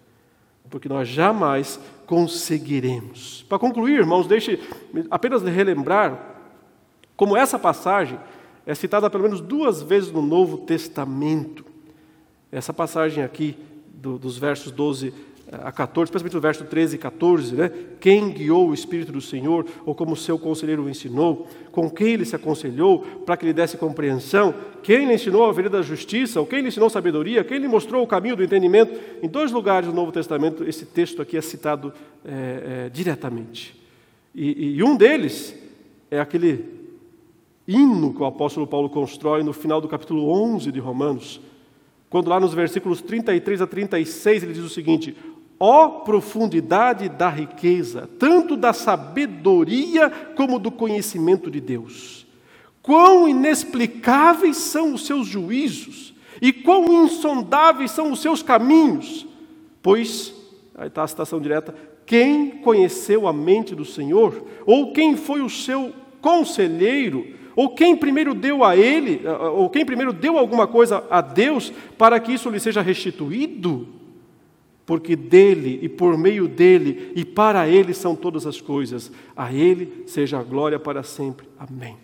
porque 0.70 0.88
nós 0.88 1.08
jamais 1.08 1.80
conseguiremos. 2.06 3.44
Para 3.48 3.58
concluir, 3.58 3.98
irmãos, 3.98 4.26
deixe 4.26 4.60
apenas 5.10 5.42
relembrar 5.42 6.36
como 7.16 7.36
essa 7.36 7.58
passagem 7.58 8.18
é 8.64 8.74
citada 8.74 9.08
pelo 9.08 9.24
menos 9.24 9.40
duas 9.40 9.82
vezes 9.82 10.12
no 10.12 10.20
Novo 10.20 10.58
Testamento. 10.58 11.64
Essa 12.52 12.72
passagem 12.72 13.24
aqui, 13.24 13.56
do, 13.94 14.18
dos 14.18 14.36
versos 14.36 14.70
12 14.70 15.12
a 15.50 15.72
14, 15.72 16.10
especialmente 16.10 16.34
no 16.34 16.40
verso 16.40 16.64
13 16.64 16.96
e 16.96 16.98
14, 16.98 17.54
né? 17.54 17.70
Quem 18.00 18.30
guiou 18.30 18.68
o 18.68 18.74
Espírito 18.74 19.10
do 19.10 19.20
Senhor, 19.20 19.64
ou 19.86 19.94
como 19.94 20.14
seu 20.14 20.38
conselheiro 20.38 20.84
o 20.84 20.90
ensinou, 20.90 21.48
com 21.72 21.88
quem 21.88 22.08
ele 22.08 22.24
se 22.24 22.36
aconselhou, 22.36 23.00
para 23.24 23.36
que 23.36 23.46
lhe 23.46 23.52
desse 23.52 23.76
compreensão, 23.76 24.54
quem 24.82 25.06
lhe 25.06 25.14
ensinou 25.14 25.48
a 25.48 25.52
vereda 25.52 25.78
da 25.78 25.82
justiça, 25.82 26.40
ou 26.40 26.46
quem 26.46 26.60
lhe 26.60 26.68
ensinou 26.68 26.90
sabedoria, 26.90 27.44
quem 27.44 27.58
lhe 27.58 27.68
mostrou 27.68 28.02
o 28.02 28.06
caminho 28.06 28.36
do 28.36 28.44
entendimento. 28.44 28.92
Em 29.22 29.28
dois 29.28 29.50
lugares 29.50 29.88
do 29.88 29.94
Novo 29.94 30.12
Testamento, 30.12 30.64
esse 30.64 30.84
texto 30.84 31.22
aqui 31.22 31.36
é 31.36 31.40
citado 31.40 31.92
é, 32.24 32.86
é, 32.86 32.88
diretamente. 32.90 33.74
E, 34.34 34.76
e 34.76 34.82
um 34.82 34.96
deles 34.96 35.56
é 36.10 36.20
aquele 36.20 36.64
hino 37.66 38.14
que 38.14 38.22
o 38.22 38.26
apóstolo 38.26 38.66
Paulo 38.66 38.88
constrói 38.88 39.42
no 39.42 39.52
final 39.52 39.80
do 39.80 39.88
capítulo 39.88 40.30
11 40.30 40.70
de 40.70 40.80
Romanos, 40.80 41.40
quando 42.10 42.28
lá 42.28 42.40
nos 42.40 42.54
versículos 42.54 43.02
33 43.02 43.60
a 43.60 43.66
36 43.66 44.42
ele 44.42 44.52
diz 44.54 44.64
o 44.64 44.68
seguinte: 44.68 45.14
Ó 45.60 45.88
profundidade 45.88 47.08
da 47.08 47.28
riqueza, 47.28 48.08
tanto 48.18 48.56
da 48.56 48.72
sabedoria 48.72 50.08
como 50.36 50.58
do 50.58 50.70
conhecimento 50.70 51.50
de 51.50 51.60
Deus. 51.60 52.26
Quão 52.80 53.28
inexplicáveis 53.28 54.56
são 54.56 54.94
os 54.94 55.04
seus 55.04 55.26
juízos, 55.26 56.14
e 56.40 56.52
quão 56.52 57.04
insondáveis 57.04 57.90
são 57.90 58.12
os 58.12 58.20
seus 58.20 58.42
caminhos. 58.42 59.26
Pois, 59.82 60.32
aí 60.76 60.86
está 60.86 61.02
a 61.02 61.08
citação 61.08 61.40
direta: 61.40 61.74
quem 62.06 62.50
conheceu 62.50 63.26
a 63.26 63.32
mente 63.32 63.74
do 63.74 63.84
Senhor? 63.84 64.44
Ou 64.64 64.92
quem 64.92 65.16
foi 65.16 65.42
o 65.42 65.50
seu 65.50 65.92
conselheiro? 66.20 67.36
Ou 67.56 67.70
quem 67.70 67.96
primeiro 67.96 68.34
deu 68.34 68.62
a 68.62 68.76
ele, 68.76 69.20
ou 69.52 69.68
quem 69.68 69.84
primeiro 69.84 70.12
deu 70.12 70.38
alguma 70.38 70.68
coisa 70.68 71.04
a 71.10 71.20
Deus 71.20 71.72
para 71.98 72.20
que 72.20 72.32
isso 72.32 72.48
lhe 72.48 72.60
seja 72.60 72.80
restituído? 72.80 73.97
Porque 74.88 75.14
dele 75.14 75.78
e 75.82 75.86
por 75.86 76.16
meio 76.16 76.48
dele 76.48 77.12
e 77.14 77.22
para 77.22 77.68
ele 77.68 77.92
são 77.92 78.16
todas 78.16 78.46
as 78.46 78.58
coisas. 78.58 79.12
A 79.36 79.52
ele 79.52 80.04
seja 80.06 80.38
a 80.38 80.42
glória 80.42 80.78
para 80.78 81.02
sempre. 81.02 81.46
Amém. 81.58 81.98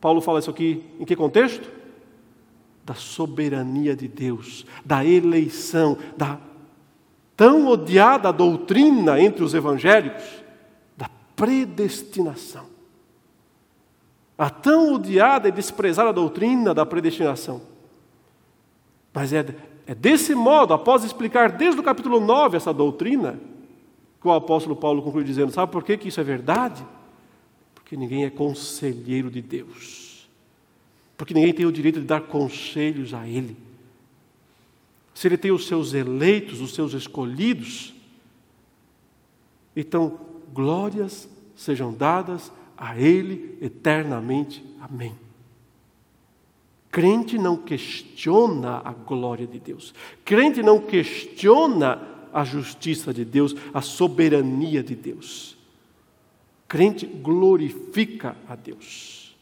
Paulo 0.00 0.20
fala 0.20 0.38
isso 0.38 0.50
aqui 0.50 0.84
em 1.00 1.04
que 1.04 1.16
contexto? 1.16 1.68
Da 2.84 2.94
soberania 2.94 3.96
de 3.96 4.06
Deus, 4.06 4.64
da 4.84 5.04
eleição, 5.04 5.98
da 6.16 6.38
tão 7.36 7.66
odiada 7.66 8.32
doutrina 8.32 9.20
entre 9.20 9.42
os 9.42 9.52
evangélicos, 9.52 10.44
da 10.96 11.10
predestinação. 11.34 12.66
A 14.38 14.48
tão 14.48 14.92
odiada 14.92 15.48
e 15.48 15.50
desprezada 15.52 16.12
doutrina 16.12 16.72
da 16.72 16.86
predestinação. 16.86 17.60
Mas 19.12 19.32
é 19.32 19.44
é 19.86 19.94
desse 19.94 20.34
modo, 20.34 20.74
após 20.74 21.04
explicar 21.04 21.52
desde 21.52 21.80
o 21.80 21.84
capítulo 21.84 22.18
9 22.18 22.56
essa 22.56 22.74
doutrina, 22.74 23.38
que 24.20 24.26
o 24.26 24.32
apóstolo 24.32 24.74
Paulo 24.74 25.00
conclui 25.00 25.22
dizendo: 25.22 25.52
sabe 25.52 25.70
por 25.70 25.84
que, 25.84 25.96
que 25.96 26.08
isso 26.08 26.20
é 26.20 26.24
verdade? 26.24 26.84
Porque 27.74 27.96
ninguém 27.96 28.24
é 28.24 28.30
conselheiro 28.30 29.30
de 29.30 29.40
Deus. 29.40 30.28
Porque 31.16 31.32
ninguém 31.32 31.54
tem 31.54 31.64
o 31.64 31.72
direito 31.72 32.00
de 32.00 32.06
dar 32.06 32.22
conselhos 32.22 33.14
a 33.14 33.26
Ele. 33.28 33.56
Se 35.14 35.28
Ele 35.28 35.38
tem 35.38 35.52
os 35.52 35.66
seus 35.66 35.94
eleitos, 35.94 36.60
os 36.60 36.74
seus 36.74 36.92
escolhidos, 36.92 37.94
então 39.74 40.18
glórias 40.52 41.28
sejam 41.54 41.92
dadas 41.92 42.52
a 42.76 42.98
Ele 42.98 43.56
eternamente. 43.62 44.64
Amém. 44.80 45.14
Crente 46.96 47.36
não 47.36 47.58
questiona 47.58 48.80
a 48.82 48.90
glória 48.90 49.46
de 49.46 49.60
Deus. 49.60 49.92
Crente 50.24 50.62
não 50.62 50.80
questiona 50.80 52.00
a 52.32 52.42
justiça 52.42 53.12
de 53.12 53.22
Deus, 53.22 53.54
a 53.74 53.82
soberania 53.82 54.82
de 54.82 54.94
Deus. 54.94 55.58
Crente 56.66 57.04
glorifica 57.04 58.34
a 58.48 58.56
Deus. 58.56 59.36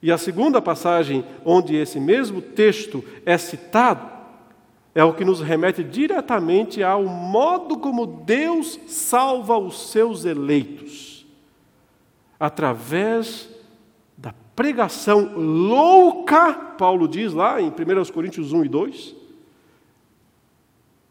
E 0.00 0.10
a 0.10 0.16
segunda 0.16 0.62
passagem 0.62 1.22
onde 1.44 1.76
esse 1.76 2.00
mesmo 2.00 2.40
texto 2.40 3.04
é 3.26 3.36
citado 3.36 4.10
é 4.94 5.04
o 5.04 5.12
que 5.12 5.22
nos 5.22 5.42
remete 5.42 5.84
diretamente 5.84 6.82
ao 6.82 7.04
modo 7.04 7.76
como 7.76 8.06
Deus 8.06 8.80
salva 8.86 9.58
os 9.58 9.90
seus 9.90 10.24
eleitos 10.24 11.26
através 12.40 13.52
pregação 14.54 15.32
louca, 15.36 16.52
Paulo 16.52 17.08
diz 17.08 17.32
lá 17.32 17.60
em 17.60 17.68
1 17.68 18.12
Coríntios 18.12 18.52
1 18.52 18.64
e 18.64 18.68
2, 18.68 19.14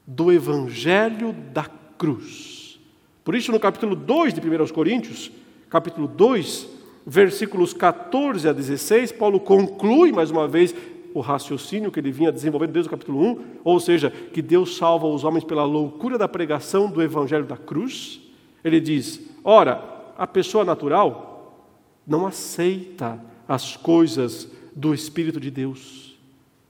do 0.06 0.32
Evangelho 0.32 1.34
da 1.54 1.66
cruz. 1.98 2.80
Por 3.24 3.36
isso, 3.36 3.52
no 3.52 3.60
capítulo 3.60 3.96
2 3.96 4.34
de 4.34 4.42
1 4.42 4.68
Coríntios, 4.68 5.32
capítulo 5.70 6.08
2, 6.08 6.68
versículos 7.06 7.74
14 7.74 8.48
a 8.48 8.54
16, 8.54 9.12
Paulo 9.14 9.40
conclui 9.40 10.12
mais 10.12 10.30
uma 10.30 10.48
vez 10.48 10.76
o 11.14 11.20
raciocínio 11.20 11.92
que 11.92 12.00
ele 12.00 12.12
vinha 12.12 12.32
desenvolvendo 12.32 12.72
desde 12.72 12.88
o 12.88 12.92
capítulo 12.92 13.22
1, 13.24 13.40
ou 13.64 13.80
seja, 13.80 14.10
que 14.10 14.42
Deus 14.42 14.78
salva 14.78 15.06
os 15.08 15.24
homens 15.24 15.44
pela 15.44 15.64
loucura 15.64 16.18
da 16.18 16.28
pregação 16.28 16.90
do 16.90 17.02
evangelho 17.02 17.46
da 17.46 17.56
cruz. 17.56 18.20
Ele 18.64 18.80
diz: 18.80 19.22
ora, 19.44 20.12
a 20.18 20.26
pessoa 20.26 20.66
natural 20.66 21.70
não 22.06 22.26
aceita 22.26 23.20
as 23.48 23.76
coisas 23.76 24.48
do 24.76 24.94
Espírito 24.94 25.40
de 25.40 25.52
Deus, 25.52 26.18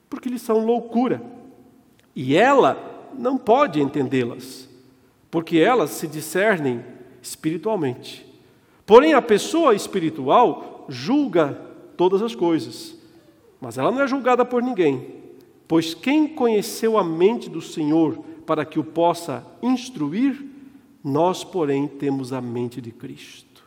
porque 0.09 0.30
eles 0.30 0.41
são 0.41 0.65
loucura, 0.65 1.21
e 2.15 2.36
ela 2.36 3.09
não 3.17 3.38
pode 3.38 3.82
entendê-las, 3.82 4.69
porque 5.32 5.57
elas 5.57 5.91
se 5.91 6.07
discernem 6.07 6.84
espiritualmente. 7.21 8.26
Porém, 8.86 9.13
a 9.13 9.21
pessoa 9.21 9.74
espiritual 9.74 10.86
julga 10.89 11.59
todas 11.95 12.21
as 12.21 12.36
coisas, 12.36 12.97
mas 13.61 13.78
ela 13.78 13.91
não 13.91 14.01
é 14.01 14.07
julgada 14.07 14.43
por 14.43 14.61
ninguém, 14.61 15.24
pois 15.67 15.93
quem 15.93 16.28
conheceu 16.28 16.97
a 16.97 17.03
mente 17.03 17.49
do 17.49 17.61
Senhor 17.61 18.17
para 18.45 18.65
que 18.65 18.78
o 18.78 18.84
possa 18.84 19.45
instruir, 19.61 20.45
nós, 21.03 21.43
porém, 21.43 21.88
temos 21.88 22.34
a 22.34 22.41
mente 22.41 22.82
de 22.82 22.91
Cristo. 22.91 23.63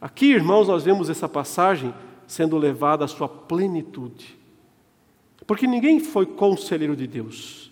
Aqui, 0.00 0.32
irmãos, 0.32 0.68
nós 0.68 0.84
vemos 0.84 1.08
essa 1.08 1.28
passagem 1.28 1.94
sendo 2.32 2.56
levada 2.56 3.04
à 3.04 3.08
sua 3.08 3.28
plenitude. 3.28 4.38
Porque 5.46 5.66
ninguém 5.66 6.00
foi 6.00 6.24
conselheiro 6.24 6.96
de 6.96 7.06
Deus, 7.06 7.70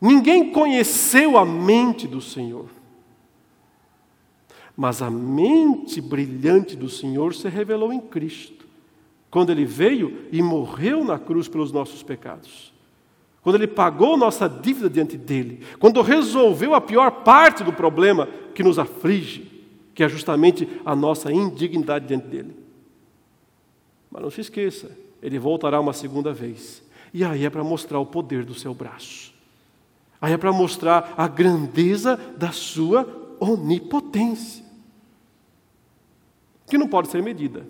ninguém 0.00 0.50
conheceu 0.50 1.38
a 1.38 1.44
mente 1.44 2.08
do 2.08 2.20
Senhor. 2.20 2.66
Mas 4.76 5.00
a 5.00 5.08
mente 5.08 6.00
brilhante 6.00 6.74
do 6.74 6.88
Senhor 6.88 7.32
se 7.32 7.48
revelou 7.48 7.92
em 7.92 8.00
Cristo, 8.00 8.66
quando 9.30 9.50
Ele 9.50 9.64
veio 9.64 10.26
e 10.32 10.42
morreu 10.42 11.04
na 11.04 11.16
cruz 11.16 11.46
pelos 11.46 11.70
nossos 11.70 12.02
pecados. 12.02 12.72
Quando 13.40 13.54
Ele 13.54 13.68
pagou 13.68 14.16
nossa 14.16 14.48
dívida 14.48 14.90
diante 14.90 15.16
dele, 15.16 15.64
quando 15.78 16.02
resolveu 16.02 16.74
a 16.74 16.80
pior 16.80 17.22
parte 17.22 17.62
do 17.62 17.72
problema 17.72 18.26
que 18.52 18.64
nos 18.64 18.80
aflige, 18.80 19.48
que 19.94 20.02
é 20.02 20.08
justamente 20.08 20.68
a 20.84 20.96
nossa 20.96 21.32
indignidade 21.32 22.08
diante 22.08 22.26
dele. 22.26 22.63
Mas 24.14 24.22
não 24.22 24.30
se 24.30 24.40
esqueça, 24.42 24.96
ele 25.20 25.40
voltará 25.40 25.80
uma 25.80 25.92
segunda 25.92 26.32
vez. 26.32 26.84
E 27.12 27.24
aí 27.24 27.44
é 27.44 27.50
para 27.50 27.64
mostrar 27.64 27.98
o 27.98 28.06
poder 28.06 28.44
do 28.44 28.54
seu 28.54 28.72
braço. 28.72 29.34
Aí 30.20 30.32
é 30.32 30.38
para 30.38 30.52
mostrar 30.52 31.12
a 31.16 31.26
grandeza 31.26 32.16
da 32.36 32.52
sua 32.52 33.36
onipotência 33.40 34.64
que 36.64 36.78
não 36.78 36.86
pode 36.86 37.08
ser 37.08 37.20
medida. 37.22 37.66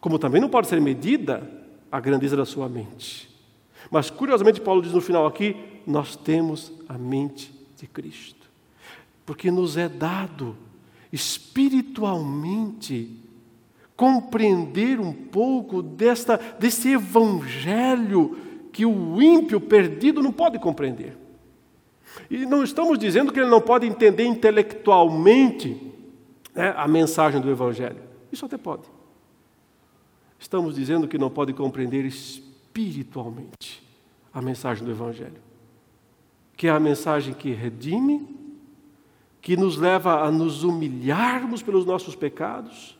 Como 0.00 0.18
também 0.18 0.38
não 0.40 0.50
pode 0.50 0.66
ser 0.66 0.80
medida 0.80 1.50
a 1.90 1.98
grandeza 1.98 2.36
da 2.36 2.44
sua 2.44 2.68
mente. 2.68 3.28
Mas, 3.90 4.10
curiosamente, 4.10 4.60
Paulo 4.60 4.82
diz 4.82 4.92
no 4.92 5.00
final 5.00 5.26
aqui: 5.26 5.56
nós 5.86 6.14
temos 6.14 6.70
a 6.88 6.98
mente 6.98 7.54
de 7.76 7.86
Cristo. 7.86 8.50
Porque 9.24 9.50
nos 9.50 9.78
é 9.78 9.88
dado 9.88 10.54
espiritualmente 11.12 13.29
compreender 14.00 14.98
um 14.98 15.12
pouco 15.12 15.82
desta, 15.82 16.38
desse 16.58 16.92
evangelho 16.92 18.38
que 18.72 18.86
o 18.86 19.20
ímpio 19.20 19.60
perdido 19.60 20.22
não 20.22 20.32
pode 20.32 20.58
compreender. 20.58 21.18
E 22.30 22.46
não 22.46 22.64
estamos 22.64 22.98
dizendo 22.98 23.30
que 23.30 23.38
ele 23.38 23.50
não 23.50 23.60
pode 23.60 23.86
entender 23.86 24.24
intelectualmente 24.24 25.92
né, 26.54 26.72
a 26.74 26.88
mensagem 26.88 27.42
do 27.42 27.50
Evangelho. 27.50 28.00
Isso 28.32 28.46
até 28.46 28.56
pode. 28.56 28.84
Estamos 30.38 30.76
dizendo 30.76 31.06
que 31.06 31.18
não 31.18 31.28
pode 31.28 31.52
compreender 31.52 32.06
espiritualmente 32.06 33.86
a 34.32 34.40
mensagem 34.40 34.82
do 34.82 34.92
Evangelho, 34.92 35.42
que 36.56 36.68
é 36.68 36.70
a 36.70 36.80
mensagem 36.80 37.34
que 37.34 37.50
redime, 37.52 38.26
que 39.42 39.58
nos 39.58 39.76
leva 39.76 40.22
a 40.22 40.30
nos 40.30 40.64
humilharmos 40.64 41.62
pelos 41.62 41.84
nossos 41.84 42.16
pecados, 42.16 42.98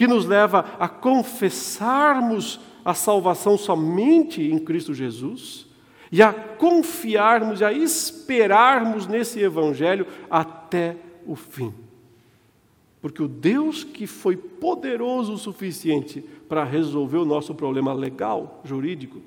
que 0.00 0.06
nos 0.06 0.24
leva 0.24 0.64
a 0.78 0.88
confessarmos 0.88 2.58
a 2.82 2.94
salvação 2.94 3.58
somente 3.58 4.42
em 4.42 4.58
Cristo 4.58 4.94
Jesus 4.94 5.66
e 6.10 6.22
a 6.22 6.32
confiarmos 6.32 7.60
e 7.60 7.64
a 7.66 7.70
esperarmos 7.70 9.06
nesse 9.06 9.40
Evangelho 9.40 10.06
até 10.30 10.96
o 11.26 11.36
fim. 11.36 11.74
Porque 13.02 13.22
o 13.22 13.28
Deus 13.28 13.84
que 13.84 14.06
foi 14.06 14.38
poderoso 14.38 15.34
o 15.34 15.38
suficiente 15.38 16.24
para 16.48 16.64
resolver 16.64 17.18
o 17.18 17.26
nosso 17.26 17.54
problema 17.54 17.92
legal, 17.92 18.62
jurídico, 18.64 19.20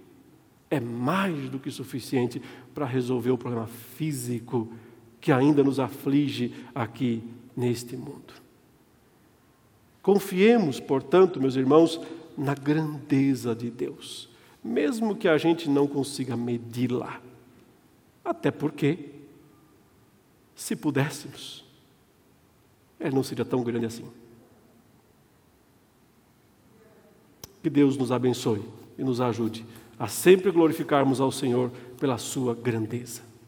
é 0.71 0.79
mais 0.79 1.51
do 1.51 1.59
que 1.59 1.69
suficiente 1.69 2.41
para 2.73 2.87
resolver 2.87 3.29
o 3.29 3.37
problema 3.37 3.67
físico 3.67 4.73
que 5.21 5.31
ainda 5.31 5.63
nos 5.63 5.79
aflige 5.79 6.51
aqui 6.73 7.21
neste 7.55 7.95
mundo. 7.95 8.42
Confiemos, 10.03 10.81
portanto, 10.81 11.39
meus 11.39 11.55
irmãos, 11.55 11.99
na 12.37 12.53
grandeza 12.53 13.55
de 13.55 13.71
Deus, 13.71 14.29
mesmo 14.61 15.15
que 15.15 15.29
a 15.29 15.37
gente 15.37 15.69
não 15.69 15.87
consiga 15.87 16.35
medi-la. 16.35 17.21
Até 18.23 18.51
porque, 18.51 19.11
se 20.53 20.75
pudéssemos, 20.75 21.63
ele 22.99 23.15
não 23.15 23.23
seria 23.23 23.45
tão 23.45 23.63
grande 23.63 23.85
assim. 23.85 24.05
Que 27.61 27.69
Deus 27.69 27.95
nos 27.95 28.11
abençoe 28.11 28.61
e 28.97 29.03
nos 29.05 29.21
ajude 29.21 29.65
a 29.97 30.09
sempre 30.09 30.51
glorificarmos 30.51 31.21
ao 31.21 31.31
Senhor 31.31 31.71
pela 31.97 32.17
sua 32.17 32.53
grandeza. 32.53 33.21